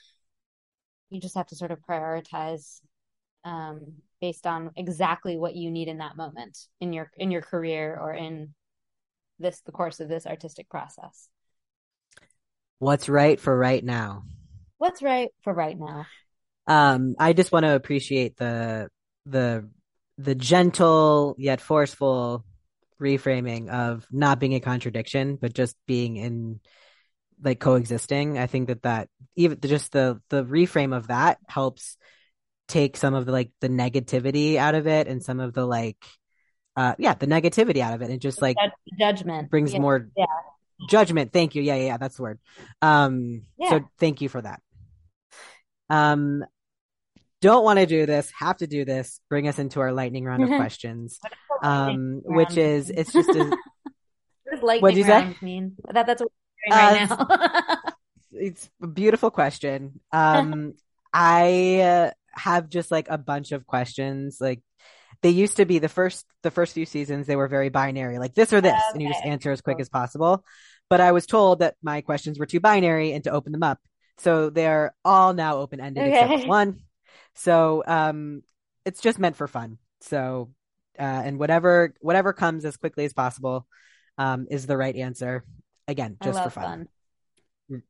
you 1.11 1.21
just 1.21 1.37
have 1.37 1.47
to 1.47 1.57
sort 1.57 1.71
of 1.71 1.81
prioritize 1.81 2.81
um, 3.45 3.95
based 4.21 4.47
on 4.47 4.71
exactly 4.77 5.37
what 5.37 5.55
you 5.55 5.71
need 5.71 5.89
in 5.89 5.99
that 5.99 6.17
moment 6.17 6.59
in 6.81 6.93
your 6.93 7.11
in 7.17 7.31
your 7.31 7.43
career 7.43 7.99
or 8.01 8.15
in 8.15 8.55
this 9.39 9.61
the 9.61 9.73
course 9.73 10.01
of 10.01 10.09
this 10.09 10.27
artistic 10.27 10.69
process. 10.69 11.29
What's 12.79 13.09
right 13.09 13.41
for 13.41 13.57
right 13.57 13.85
now? 13.85 14.25
What's 14.79 15.03
right 15.03 15.31
for 15.43 15.53
right 15.53 15.79
now? 15.79 16.07
Um, 16.67 17.15
I 17.19 17.33
just 17.33 17.53
want 17.53 17.65
to 17.65 17.75
appreciate 17.75 18.37
the 18.37 18.89
the 19.25 19.69
the 20.19 20.35
gentle 20.35 21.35
yet 21.39 21.61
forceful 21.61 22.45
reframing 23.01 23.69
of 23.69 24.07
not 24.11 24.41
being 24.41 24.55
a 24.55 24.61
contradiction, 24.61 25.37
but 25.37 25.53
just 25.53 25.77
being 25.87 26.17
in 26.17 26.61
like 27.43 27.61
coexisting. 27.61 28.39
I 28.39 28.47
think 28.47 28.69
that 28.69 28.83
that 28.83 29.09
even 29.37 29.61
just 29.61 29.93
the 29.93 30.21
the 30.31 30.45
reframe 30.45 30.97
of 30.97 31.09
that 31.09 31.39
helps 31.49 31.97
take 32.69 32.97
some 32.97 33.15
of 33.15 33.27
the 33.27 33.33
like 33.33 33.51
the 33.61 33.69
negativity 33.69 34.57
out 34.57 34.75
of 34.75 34.87
it 34.87 35.07
and 35.07 35.23
some 35.23 35.41
of 35.41 35.53
the 35.55 35.65
like 35.65 36.05
uh 36.77 36.95
yeah 36.99 37.15
the 37.15 37.27
negativity 37.27 37.79
out 37.81 37.95
of 37.95 38.03
it 38.03 38.11
and 38.11 38.21
just 38.21 38.43
like 38.43 38.57
judgment 38.99 39.51
brings 39.51 39.73
Yeah. 39.73 39.79
more 39.81 40.09
yeah. 40.17 40.27
judgment 40.89 41.33
thank 41.33 41.55
you 41.55 41.63
yeah 41.63 41.77
yeah, 41.77 41.87
yeah 41.87 41.97
that's 41.97 42.17
the 42.17 42.23
word 42.23 42.39
um 42.83 43.43
Yeah. 43.57 43.71
so 43.71 43.81
thank 43.99 44.21
you 44.21 44.29
for 44.29 44.43
that 44.43 44.61
um 45.89 46.45
don't 47.41 47.65
want 47.65 47.79
to 47.79 47.87
do 47.87 48.07
this 48.07 48.31
have 48.39 48.57
to 48.59 48.67
do 48.67 48.85
this 48.85 49.21
bring 49.29 49.47
us 49.47 49.59
into 49.59 49.81
our 49.81 49.93
lightning 49.93 50.25
round 50.25 50.43
of 50.43 50.49
questions 50.57 51.21
um 51.63 52.21
which 52.25 52.57
is 52.57 52.91
it's 52.91 53.13
just 53.13 53.31
a, 53.31 53.57
What 54.49 54.55
does 54.55 54.63
lightning 54.63 54.83
What'd 54.83 54.99
you 54.99 55.05
say? 55.05 55.11
round 55.11 55.43
mean? 55.43 55.77
That 55.91 56.07
that's 56.07 56.23
what 56.23 56.31
we're 56.71 56.77
doing 56.77 57.09
right 57.09 57.09
now. 57.11 57.93
it's 58.33 58.71
a 58.81 58.87
beautiful 58.87 59.31
question. 59.33 59.99
Um, 60.13 60.75
I 61.13 61.81
uh, 61.81 62.11
have 62.37 62.69
just 62.69 62.91
like 62.91 63.09
a 63.09 63.19
bunch 63.19 63.53
of 63.53 63.67
questions. 63.67 64.39
Like 64.41 64.63
they 65.23 65.31
used 65.31 65.57
to 65.57 65.65
be 65.65 65.79
the 65.79 65.89
first 65.89 66.25
the 66.43 66.51
first 66.51 66.75
few 66.75 66.87
seasons, 66.87 67.27
they 67.27 67.37
were 67.37 67.49
very 67.49 67.69
binary, 67.69 68.19
like 68.19 68.35
this 68.35 68.53
or 68.53 68.61
this, 68.61 68.81
and 68.93 69.03
you 69.03 69.09
just 69.09 69.25
answer 69.25 69.51
as 69.51 69.61
quick 69.61 69.81
as 69.81 69.89
possible. 69.89 70.45
But 70.89 71.01
I 71.01 71.13
was 71.13 71.27
told 71.27 71.61
that 71.61 71.75
my 71.83 72.01
questions 72.03 72.39
were 72.39 72.47
too 72.47 72.61
binary 72.61 73.13
and 73.13 73.25
to 73.25 73.31
open 73.31 73.53
them 73.53 73.63
up. 73.63 73.81
So 74.19 74.51
they're 74.51 74.95
all 75.05 75.35
now 75.35 75.59
open 75.59 75.81
ended 75.81 76.07
except 76.07 76.47
one. 76.47 76.81
So 77.35 77.83
um, 77.87 78.43
it's 78.85 79.01
just 79.01 79.19
meant 79.19 79.37
for 79.37 79.49
fun. 79.49 79.79
So 80.01 80.51
uh, 80.99 81.03
and 81.03 81.39
whatever 81.39 81.95
whatever 82.01 82.33
comes 82.33 82.65
as 82.65 82.77
quickly 82.77 83.05
as 83.05 83.13
possible 83.13 83.67
um, 84.19 84.47
is 84.51 84.67
the 84.67 84.77
right 84.77 84.95
answer. 84.95 85.45
Again, 85.89 86.17
just 86.23 86.43
for 86.43 86.51
fun. 86.51 86.89
fun. 87.71 87.83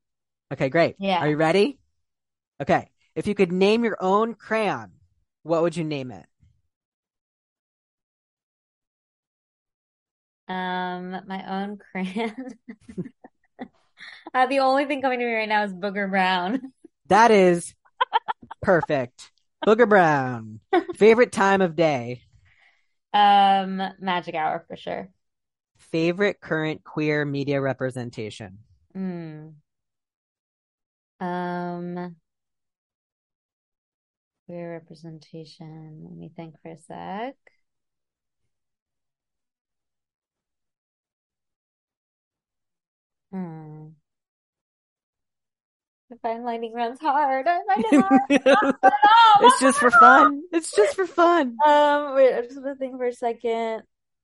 Okay, 0.53 0.68
great. 0.68 0.97
Yeah. 0.99 1.18
Are 1.18 1.28
you 1.28 1.36
ready? 1.36 1.78
Okay. 2.61 2.88
If 3.16 3.26
you 3.26 3.34
could 3.34 3.50
name 3.50 3.82
your 3.82 3.96
own 3.98 4.34
crayon, 4.34 4.92
what 5.42 5.62
would 5.62 5.74
you 5.74 5.84
name 5.84 6.12
it? 6.12 6.26
Um, 10.48 11.22
my 11.26 11.62
own 11.62 11.78
crayon. 11.78 12.34
Uh, 14.34 14.44
the 14.46 14.58
only 14.58 14.84
thing 14.84 15.00
coming 15.00 15.18
to 15.18 15.24
me 15.24 15.32
right 15.32 15.48
now 15.48 15.64
is 15.64 15.72
Booger 15.72 16.10
Brown. 16.10 16.60
That 17.06 17.30
is 17.30 17.74
perfect. 18.60 19.30
Booger 19.64 19.88
Brown. 19.88 20.60
Favorite 20.96 21.32
time 21.32 21.62
of 21.62 21.74
day. 21.74 22.20
Um, 23.14 23.80
Magic 23.98 24.34
Hour 24.34 24.64
for 24.68 24.76
sure. 24.76 25.08
Favorite 25.78 26.40
current 26.40 26.84
queer 26.84 27.24
media 27.24 27.62
representation. 27.62 28.58
Hmm. 28.92 29.48
Um, 31.20 32.16
queer 34.47 34.72
representation. 34.72 36.05
Let 36.05 36.16
me 36.16 36.30
think 36.34 36.55
for 36.62 36.70
a 36.72 36.78
sec. 36.78 37.36
Hmm. 43.32 43.88
I 46.11 46.14
find 46.22 46.44
lightning 46.44 46.72
rounds 46.72 47.01
hard. 47.01 47.47
I 47.49 47.61
find 47.66 47.84
it 47.90 48.05
hard. 48.05 48.76
it's 49.40 49.61
just 49.61 49.78
for 49.78 49.90
fun. 49.90 50.42
It's 50.53 50.74
just 50.74 50.94
for 50.94 51.07
fun. 51.07 51.57
Um, 51.66 52.14
wait, 52.14 52.32
I'm 52.34 52.44
just 52.44 52.57
gonna 52.57 52.76
think 52.76 52.97
for 52.97 53.07
a 53.07 53.12
second. 53.12 53.82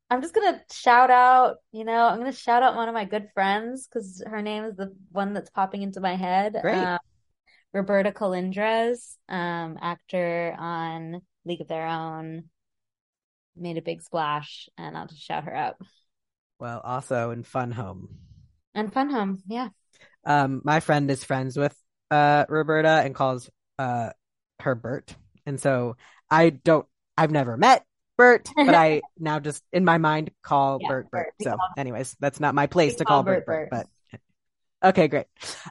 I'm 0.08 0.22
just 0.22 0.34
gonna 0.34 0.62
shout 0.70 1.10
out, 1.10 1.56
you 1.72 1.84
know, 1.84 2.06
I'm 2.06 2.18
gonna 2.18 2.32
shout 2.32 2.62
out 2.62 2.76
one 2.76 2.88
of 2.88 2.94
my 2.94 3.04
good 3.04 3.30
friends 3.34 3.88
because 3.88 4.22
her 4.26 4.42
name 4.42 4.64
is 4.64 4.76
the 4.76 4.94
one 5.10 5.32
that's 5.32 5.50
popping 5.50 5.82
into 5.82 6.00
my 6.00 6.14
head. 6.14 6.56
Great. 6.62 6.76
Um, 6.76 6.98
Roberta 7.72 8.12
Colindrez, 8.12 9.16
um, 9.28 9.78
actor 9.80 10.54
on 10.58 11.22
League 11.44 11.60
of 11.60 11.68
Their 11.68 11.86
Own, 11.86 12.44
made 13.56 13.78
a 13.78 13.82
big 13.82 14.02
splash, 14.02 14.68
and 14.76 14.96
I'll 14.96 15.06
just 15.06 15.22
shout 15.22 15.44
her 15.44 15.54
out. 15.54 15.76
Well, 16.58 16.80
also 16.84 17.30
in 17.30 17.42
Fun 17.42 17.72
Home. 17.72 18.08
And 18.74 18.92
Fun 18.92 19.10
Home, 19.10 19.42
yeah. 19.46 19.68
Um, 20.24 20.62
my 20.64 20.80
friend 20.80 21.10
is 21.10 21.24
friends 21.24 21.56
with 21.56 21.76
uh 22.10 22.44
Roberta 22.48 23.00
and 23.04 23.14
calls 23.14 23.50
uh 23.78 24.10
her 24.60 24.74
Bert. 24.74 25.14
And 25.46 25.58
so 25.58 25.96
I 26.30 26.50
don't 26.50 26.86
I've 27.16 27.30
never 27.30 27.56
met 27.56 27.84
Bert, 28.16 28.48
but 28.54 28.74
I 28.74 29.02
now 29.18 29.40
just 29.40 29.62
in 29.72 29.84
my 29.84 29.98
mind 29.98 30.30
call 30.42 30.78
Yeah, 30.80 30.88
Bert 30.88 31.10
Bert. 31.10 31.34
So 31.40 31.56
anyways, 31.76 32.16
that's 32.20 32.38
not 32.38 32.54
my 32.54 32.66
place 32.66 32.96
to 32.96 33.04
call 33.04 33.18
call 33.18 33.22
Bert 33.24 33.46
Bert 33.46 33.70
Bert, 33.70 33.70
but 33.70 33.86
okay, 34.82 35.08
great. 35.08 35.26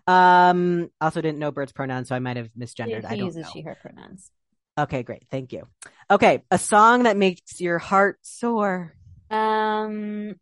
Um 0.07 0.89
also 0.99 1.21
didn't 1.21 1.39
know 1.39 1.51
Bert's 1.51 1.71
pronouns, 1.71 2.07
so 2.09 2.15
I 2.15 2.19
might 2.19 2.37
have 2.37 2.49
misgendered. 2.57 3.05
I 3.05 3.11
She 3.11 3.17
don't 3.17 3.27
uses 3.27 3.45
know. 3.45 3.51
she, 3.53 3.61
her 3.61 3.77
pronouns. 3.81 4.31
Okay, 4.77 5.03
great. 5.03 5.23
Thank 5.29 5.53
you. 5.53 5.67
Okay, 6.09 6.43
a 6.49 6.57
song 6.57 7.03
that 7.03 7.17
makes 7.17 7.59
your 7.59 7.77
heart 7.77 8.19
soar. 8.21 8.95
Um, 9.29 10.35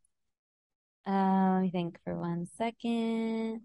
uh, 1.05 1.53
let 1.53 1.61
me 1.61 1.71
think 1.71 1.99
for 2.03 2.15
one 2.15 2.47
second. 2.57 3.61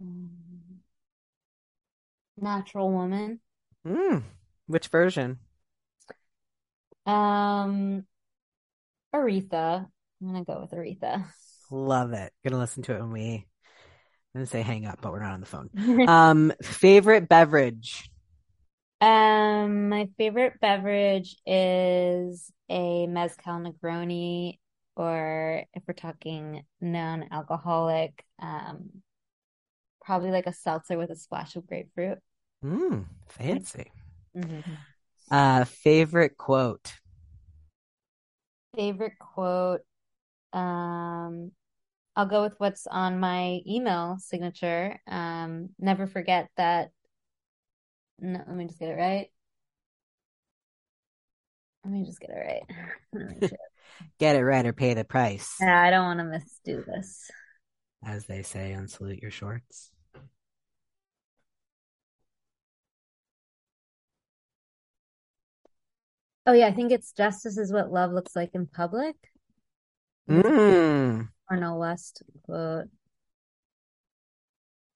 Um, 0.00 0.35
Natural 2.36 2.90
Woman. 2.90 3.40
Mm, 3.86 4.22
which 4.66 4.88
version? 4.88 5.38
Um, 7.06 8.04
Aretha. 9.14 9.86
I'm 10.20 10.26
gonna 10.26 10.44
go 10.44 10.60
with 10.60 10.70
Aretha. 10.72 11.26
Love 11.70 12.12
it. 12.12 12.32
Gonna 12.44 12.58
listen 12.58 12.82
to 12.84 12.94
it 12.94 13.00
when 13.00 13.12
we 13.12 13.46
I'm 14.34 14.40
gonna 14.40 14.46
say 14.46 14.62
hang 14.62 14.86
up, 14.86 15.00
but 15.00 15.12
we're 15.12 15.22
not 15.22 15.32
on 15.32 15.40
the 15.40 15.46
phone. 15.46 15.70
Um, 16.08 16.52
favorite 16.62 17.28
beverage. 17.28 18.10
Um, 19.00 19.88
my 19.88 20.08
favorite 20.18 20.60
beverage 20.60 21.36
is 21.46 22.50
a 22.68 23.06
mezcal 23.06 23.54
Negroni, 23.54 24.58
or 24.96 25.64
if 25.74 25.82
we're 25.86 25.94
talking 25.94 26.64
non-alcoholic, 26.80 28.24
um, 28.40 28.90
probably 30.06 30.32
like 30.32 30.46
a 30.48 30.54
seltzer 30.54 30.98
with 30.98 31.10
a 31.10 31.16
splash 31.16 31.56
of 31.56 31.66
grapefruit. 31.68 32.20
Mm, 32.62 33.06
fancy. 33.28 33.90
Mhm. 34.34 34.86
Uh, 35.30 35.64
favorite 35.64 36.36
quote. 36.36 36.94
Favorite 38.74 39.18
quote, 39.18 39.80
um, 40.52 41.52
I'll 42.16 42.26
go 42.26 42.42
with 42.42 42.54
what's 42.58 42.86
on 42.88 43.20
my 43.20 43.60
email 43.66 44.18
signature. 44.20 45.00
Um, 45.08 45.70
never 45.78 46.06
forget 46.06 46.50
that. 46.56 46.92
No, 48.18 48.38
let 48.46 48.56
me 48.56 48.66
just 48.66 48.78
get 48.78 48.90
it 48.90 48.94
right. 48.96 49.30
Let 51.84 51.92
me 51.92 52.04
just 52.04 52.20
get 52.20 52.30
it 52.30 52.34
right. 52.34 52.62
Let 53.12 53.22
me 53.22 53.34
make 53.34 53.44
sure. 53.44 53.58
Get 54.18 54.36
it 54.36 54.44
right 54.44 54.66
or 54.66 54.72
pay 54.74 54.94
the 54.94 55.04
price, 55.04 55.58
Yeah, 55.60 55.80
I 55.82 55.90
don't 55.90 56.04
want 56.04 56.18
to 56.20 56.24
misdo 56.24 56.84
this. 56.84 57.30
as 58.02 58.24
they 58.26 58.42
say 58.42 58.72
on 58.74 58.88
Salute 58.88 59.20
Your 59.20 59.30
Shorts. 59.30 59.92
Oh 66.46 66.52
yeah, 66.52 66.68
I 66.68 66.72
think 66.72 66.92
it's 66.92 67.12
justice 67.12 67.58
is 67.58 67.72
what 67.72 67.90
love 67.90 68.12
looks 68.12 68.36
like 68.36 68.54
in 68.54 68.66
public. 68.66 69.16
Mm, 70.30 71.28
Cornel 71.48 71.78
West 71.78 72.22
quote. 72.44 72.86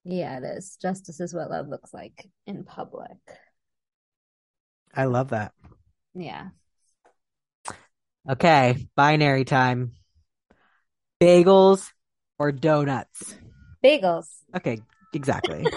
Yeah, 0.05 0.39
it 0.39 0.45
is. 0.45 0.77
Justice 0.81 1.21
is 1.21 1.35
what 1.35 1.51
love 1.51 1.69
looks 1.69 1.93
like 1.93 2.29
in 2.47 2.65
public. 2.65 3.19
I 4.95 5.05
love 5.05 5.31
that. 5.31 5.53
Yeah. 6.15 6.49
Okay, 8.29 8.87
binary 8.97 9.45
time. 9.45 9.93
Bagels 11.21 11.91
or 12.39 12.53
donuts? 12.53 13.35
Bagels. 13.85 14.29
Okay, 14.55 14.81
exactly. 15.13 15.67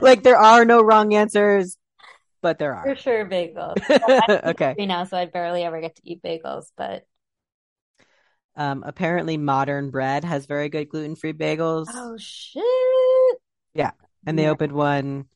Like 0.00 0.22
there 0.22 0.36
are 0.36 0.64
no 0.64 0.82
wrong 0.82 1.14
answers, 1.14 1.76
but 2.42 2.58
there 2.58 2.74
are 2.74 2.86
For 2.86 2.96
sure, 2.96 3.26
bagels. 3.26 3.76
Okay. 4.44 4.74
Know, 4.78 5.04
so 5.04 5.16
I 5.16 5.26
barely 5.26 5.62
ever 5.64 5.80
get 5.80 5.96
to 5.96 6.02
eat 6.04 6.22
bagels, 6.22 6.66
but 6.76 7.04
Um, 8.56 8.82
apparently 8.84 9.36
modern 9.36 9.90
bread 9.90 10.24
has 10.24 10.46
very 10.46 10.68
good 10.68 10.88
gluten-free 10.88 11.34
bagels, 11.34 11.86
oh 11.94 12.16
shit. 12.18 12.62
Yeah, 13.74 13.92
and 14.26 14.38
they 14.38 14.42
yeah. 14.44 14.50
opened 14.50 14.72
one 14.72 15.26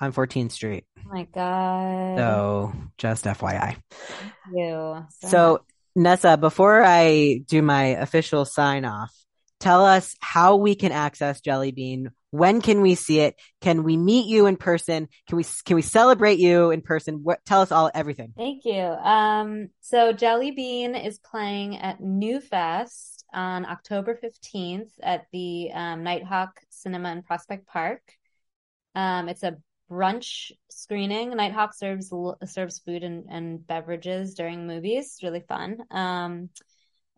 on 0.00 0.12
14th 0.12 0.52
Street. 0.52 0.84
Oh 0.98 1.10
my 1.12 1.24
God. 1.24 2.18
So 2.18 2.72
just 2.98 3.24
FYI. 3.26 3.76
Thank 4.18 4.32
you 4.52 5.04
so 5.20 5.28
So. 5.28 5.64
Nessa, 5.96 6.36
before 6.36 6.84
I 6.84 7.40
do 7.48 7.60
my 7.60 7.86
official 7.86 8.44
sign 8.44 8.84
off, 8.84 9.12
tell 9.60 9.84
us 9.84 10.14
how 10.20 10.56
we 10.56 10.74
can 10.74 10.92
access 10.92 11.40
Jelly 11.40 11.72
Bean. 11.72 12.10
When 12.30 12.60
can 12.60 12.82
we 12.82 12.94
see 12.94 13.20
it? 13.20 13.36
Can 13.60 13.84
we 13.84 13.96
meet 13.96 14.26
you 14.26 14.46
in 14.46 14.56
person? 14.56 15.08
Can 15.28 15.36
we 15.36 15.44
can 15.64 15.76
we 15.76 15.82
celebrate 15.82 16.38
you 16.38 16.70
in 16.70 16.82
person? 16.82 17.20
What, 17.22 17.44
tell 17.46 17.62
us 17.62 17.72
all 17.72 17.90
everything. 17.94 18.34
Thank 18.36 18.64
you. 18.64 18.82
Um, 18.82 19.70
so 19.80 20.12
Jelly 20.12 20.50
Bean 20.50 20.94
is 20.94 21.18
playing 21.18 21.78
at 21.78 22.00
NewFest 22.00 23.24
on 23.32 23.64
October 23.64 24.18
15th 24.22 24.90
at 25.02 25.26
the 25.32 25.70
um, 25.72 26.02
Nighthawk 26.02 26.60
Cinema 26.70 27.12
in 27.12 27.22
Prospect 27.22 27.66
Park. 27.66 28.02
Um, 28.94 29.28
it's 29.28 29.42
a 29.42 29.56
brunch 29.90 30.52
screening. 30.70 31.30
Nighthawk 31.30 31.74
serves 31.74 32.12
serves 32.44 32.78
food 32.80 33.04
and, 33.04 33.24
and 33.30 33.66
beverages 33.66 34.34
during 34.34 34.66
movies. 34.66 35.06
It's 35.06 35.22
really 35.22 35.44
fun. 35.48 35.78
Um, 35.90 36.50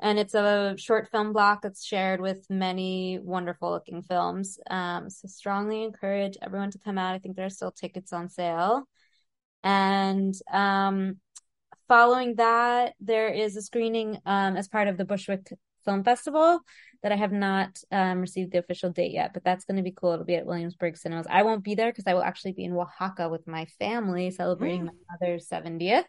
and 0.00 0.18
it's 0.18 0.34
a 0.34 0.74
short 0.78 1.10
film 1.10 1.32
block 1.32 1.62
that's 1.62 1.84
shared 1.84 2.20
with 2.20 2.48
many 2.48 3.18
wonderful 3.22 3.70
looking 3.70 4.02
films. 4.02 4.58
Um, 4.70 5.10
so 5.10 5.28
strongly 5.28 5.84
encourage 5.84 6.36
everyone 6.40 6.70
to 6.70 6.78
come 6.78 6.96
out. 6.96 7.14
I 7.14 7.18
think 7.18 7.36
there 7.36 7.46
are 7.46 7.50
still 7.50 7.70
tickets 7.70 8.12
on 8.12 8.30
sale. 8.30 8.88
And 9.62 10.34
um, 10.50 11.18
following 11.86 12.36
that, 12.36 12.94
there 13.00 13.28
is 13.28 13.56
a 13.56 13.62
screening 13.62 14.18
um, 14.24 14.56
as 14.56 14.68
part 14.68 14.88
of 14.88 14.96
the 14.96 15.04
Bushwick 15.04 15.52
Film 15.84 16.02
Festival 16.02 16.60
that 17.02 17.12
I 17.12 17.16
have 17.16 17.32
not 17.32 17.78
um, 17.92 18.20
received 18.20 18.52
the 18.52 18.58
official 18.58 18.90
date 18.90 19.12
yet, 19.12 19.32
but 19.34 19.44
that's 19.44 19.64
going 19.64 19.76
to 19.76 19.82
be 19.82 19.92
cool. 19.92 20.12
It'll 20.12 20.24
be 20.24 20.34
at 20.34 20.46
Williamsburg 20.46 20.96
Cinemas. 20.96 21.26
I 21.28 21.42
won't 21.42 21.64
be 21.64 21.74
there 21.74 21.90
because 21.90 22.06
I 22.06 22.14
will 22.14 22.22
actually 22.22 22.52
be 22.52 22.64
in 22.64 22.72
Oaxaca 22.72 23.28
with 23.28 23.46
my 23.46 23.66
family 23.78 24.30
celebrating 24.30 24.82
mm. 24.82 24.86
my 24.86 24.92
mother's 25.20 25.48
70th. 25.48 26.04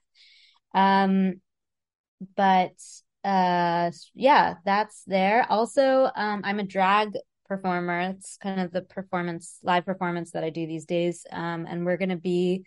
Um, 0.73 1.41
but 2.35 2.73
uh, 3.23 3.91
yeah, 4.13 4.55
that's 4.65 5.03
there. 5.05 5.45
Also, 5.49 6.09
um, 6.15 6.41
I'm 6.43 6.59
a 6.59 6.63
drag 6.63 7.13
performer. 7.47 7.99
It's 8.17 8.37
kind 8.37 8.59
of 8.61 8.71
the 8.71 8.81
performance, 8.81 9.59
live 9.63 9.85
performance 9.85 10.31
that 10.31 10.43
I 10.43 10.49
do 10.49 10.65
these 10.65 10.85
days. 10.85 11.25
Um, 11.31 11.65
and 11.67 11.85
we're 11.85 11.97
going 11.97 12.09
to 12.09 12.15
be 12.15 12.63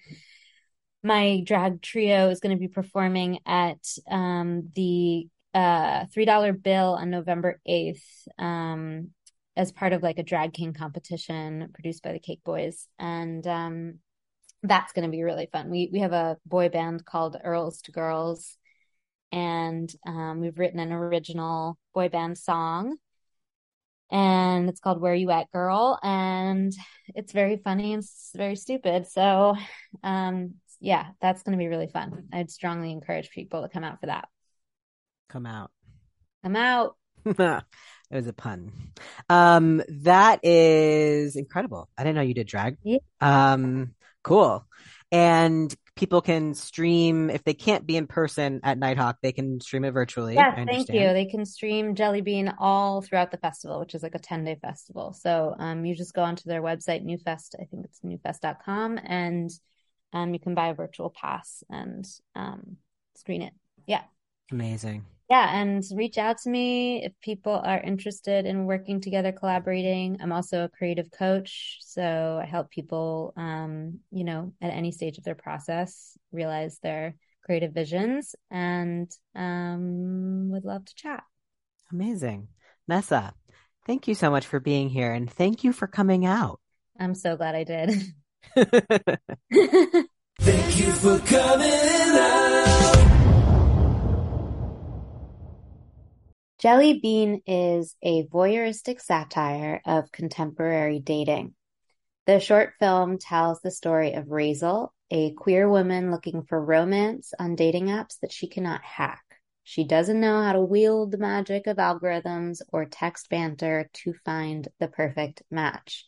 my 1.03 1.43
drag 1.45 1.83
trio 1.83 2.31
is 2.31 2.41
going 2.41 2.57
to 2.57 2.61
be 2.61 2.69
performing 2.69 3.39
at 3.47 3.87
um, 4.11 4.71
the 4.75 5.29
uh, 5.53 6.07
three 6.13 6.25
dollar 6.25 6.53
bill 6.53 6.95
on 6.95 7.11
November 7.11 7.61
eighth 7.67 8.27
um, 8.39 9.11
as 9.57 9.71
part 9.71 9.93
of 9.93 10.03
like 10.03 10.19
a 10.19 10.25
drag 10.25 10.53
king 10.53 10.73
competition 10.73 11.69
produced 11.75 12.03
by 12.03 12.13
the 12.13 12.19
Cake 12.19 12.41
Boys, 12.45 12.89
and 12.99 13.47
um, 13.47 13.99
that's 14.63 14.93
going 14.93 15.05
to 15.05 15.11
be 15.11 15.23
really 15.23 15.49
fun. 15.53 15.71
We 15.71 15.91
we 15.93 16.01
have 16.01 16.13
a 16.13 16.39
boy 16.47 16.71
band 16.71 17.05
called 17.05 17.37
Earls 17.45 17.83
to 17.83 17.93
Girls, 17.93 18.57
and 19.35 19.93
um, 20.07 20.41
we've 20.41 20.59
written 20.59 20.79
an 20.79 20.93
original 20.93 21.77
boy 21.93 22.09
band 22.09 22.39
song. 22.39 22.97
And 24.13 24.69
it's 24.69 24.79
called 24.79 25.01
Where 25.01 25.15
You 25.15 25.33
At 25.33 25.51
Girl, 25.51 25.99
and 26.01 26.73
it's 27.17 27.33
very 27.33 27.57
funny 27.57 27.95
and 27.95 28.05
very 28.37 28.55
stupid. 28.55 29.09
So, 29.09 29.57
um, 30.05 30.55
yeah, 30.79 31.07
that's 31.21 31.43
going 31.43 31.59
to 31.59 31.63
be 31.63 31.67
really 31.67 31.89
fun. 31.89 32.29
I'd 32.33 32.51
strongly 32.51 32.93
encourage 32.93 33.31
people 33.31 33.63
to 33.63 33.69
come 33.69 33.83
out 33.83 33.99
for 33.99 34.07
that. 34.07 34.29
Come 35.31 35.47
out. 35.47 35.73
Come 36.45 36.55
out. 36.55 36.95
it 37.27 37.65
was 38.13 38.29
a 38.29 38.33
pun. 38.33 38.71
Um, 39.29 39.83
that 39.89 40.45
is 40.45 41.35
incredible. 41.35 41.89
I 41.99 42.05
didn't 42.05 42.17
know 42.17 42.23
you 42.23 42.35
did 42.35 42.47
drag. 42.47 42.77
Yeah. 42.85 42.99
Um, 43.21 43.95
cool. 44.23 44.65
And 45.11 45.75
people 45.97 46.21
can 46.21 46.55
stream 46.55 47.31
if 47.31 47.45
they 47.45 47.55
can't 47.55 47.87
be 47.87 47.97
in 47.97 48.07
person 48.07 48.61
at 48.63 48.79
Nitehawk, 48.79 49.17
they 49.23 49.33
can 49.33 49.61
stream 49.61 49.85
it 49.85 49.93
virtually. 49.93 50.35
Yeah, 50.35 50.55
thank 50.65 50.89
you. 50.89 51.13
They 51.13 51.27
can 51.27 51.45
stream 51.45 51.95
Jelly 51.95 52.21
Bean 52.21 52.53
all 52.59 53.01
throughout 53.01 53.31
the 53.31 53.37
festival, 53.37 53.79
which 53.81 53.95
is 53.95 54.03
like 54.03 54.15
a 54.15 54.19
10 54.19 54.45
day 54.45 54.59
festival. 54.61 55.13
So 55.13 55.55
um, 55.59 55.85
you 55.85 55.95
just 55.95 56.15
go 56.15 56.23
onto 56.23 56.49
their 56.49 56.63
website, 56.63 57.05
NewFest, 57.05 57.55
I 57.61 57.65
think 57.65 57.85
it's 57.85 58.01
newfest.com, 58.01 58.99
and 59.05 59.51
um, 60.13 60.33
you 60.33 60.41
can 60.41 60.55
buy 60.55 60.69
a 60.69 60.75
virtual 60.75 61.11
pass 61.11 61.63
and 61.71 62.07
um, 62.35 62.77
screen 63.17 63.43
it. 63.43 63.53
Yeah. 63.87 64.03
Amazing 64.51 65.05
yeah, 65.31 65.59
and 65.59 65.83
reach 65.95 66.19
out 66.19 66.39
to 66.39 66.51
me 66.51 67.05
if 67.05 67.13
people 67.21 67.53
are 67.53 67.81
interested 67.81 68.45
in 68.45 68.67
working 68.67 69.01
together, 69.01 69.33
collaborating. 69.33 70.19
I'm 70.21 70.33
also 70.33 70.65
a 70.65 70.69
creative 70.69 71.11
coach, 71.11 71.79
so 71.81 72.39
I 72.43 72.47
help 72.47 72.71
people, 72.71 73.33
um, 73.37 74.01
you 74.11 74.25
know, 74.25 74.53
at 74.61 74.73
any 74.73 74.93
stage 74.93 75.17
of 75.17 75.25
their 75.25 75.35
process 75.35 76.19
realize 76.31 76.79
their 76.83 77.15
creative 77.43 77.73
visions, 77.73 78.35
and 78.51 79.11
um, 79.35 80.51
would 80.51 80.65
love 80.65 80.85
to 80.85 80.95
chat. 80.95 81.25
Amazing, 81.91 82.49
Nessa. 82.87 83.35
Thank 83.87 84.09
you 84.09 84.15
so 84.15 84.31
much 84.31 84.47
for 84.47 84.61
being 84.61 84.89
here, 84.89 85.13
and 85.13 85.31
thank 85.31 85.65
you 85.65 85.73
for 85.73 85.87
coming 85.87 86.27
out. 86.27 86.61
I'm 86.99 87.15
so 87.15 87.37
glad 87.37 87.55
I 87.55 87.65
did. 87.65 87.91
thank 90.41 90.79
you 90.79 90.93
for 90.93 91.19
coming 91.21 91.71
out. 91.71 93.04
Jelly 96.65 96.99
Bean 96.99 97.43
is 97.47 97.95
a 98.03 98.25
voyeuristic 98.25 98.99
satire 98.99 99.83
of 99.85 100.11
contemporary 100.11 100.99
dating. 100.99 101.53
The 102.25 102.41
short 102.41 102.73
film 102.81 103.19
tells 103.19 103.61
the 103.61 103.71
story 103.71 104.15
of 104.15 104.29
Razel, 104.29 104.89
a 105.11 105.33
queer 105.33 105.69
woman 105.69 106.11
looking 106.11 106.43
for 106.45 106.59
romance 106.59 107.35
on 107.39 107.55
dating 107.55 107.89
apps 107.89 108.19
that 108.23 108.33
she 108.33 108.47
cannot 108.47 108.83
hack. 108.83 109.23
She 109.63 109.85
doesn't 109.85 110.19
know 110.19 110.43
how 110.43 110.55
to 110.55 110.63
wield 110.63 111.11
the 111.11 111.19
magic 111.19 111.67
of 111.67 111.77
algorithms 111.77 112.63
or 112.73 112.87
text 112.87 113.29
banter 113.29 113.91
to 113.93 114.15
find 114.25 114.67
the 114.81 114.89
perfect 114.89 115.43
match. 115.51 116.07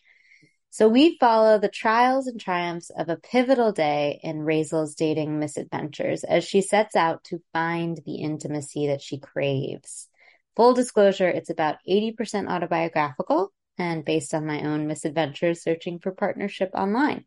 So 0.71 0.89
we 0.89 1.19
follow 1.19 1.59
the 1.59 1.69
trials 1.69 2.29
and 2.29 2.41
triumphs 2.41 2.89
of 2.89 3.11
a 3.11 3.19
pivotal 3.19 3.73
day 3.73 4.21
in 4.23 4.39
Razel's 4.39 4.95
dating 4.95 5.39
misadventures 5.39 6.25
as 6.25 6.45
she 6.45 6.63
sets 6.63 6.97
out 6.97 7.25
to 7.25 7.43
find 7.53 8.01
the 8.07 8.23
intimacy 8.23 8.87
that 8.87 9.03
she 9.03 9.19
craves. 9.19 10.09
Full 10.57 10.73
disclosure, 10.73 11.29
it's 11.29 11.51
about 11.51 11.77
80% 11.89 12.49
autobiographical 12.51 13.53
and 13.79 14.05
based 14.05 14.33
on 14.33 14.47
my 14.47 14.63
own 14.63 14.87
misadventures 14.87 15.63
searching 15.63 15.99
for 15.99 16.13
partnership 16.13 16.71
online. 16.75 17.27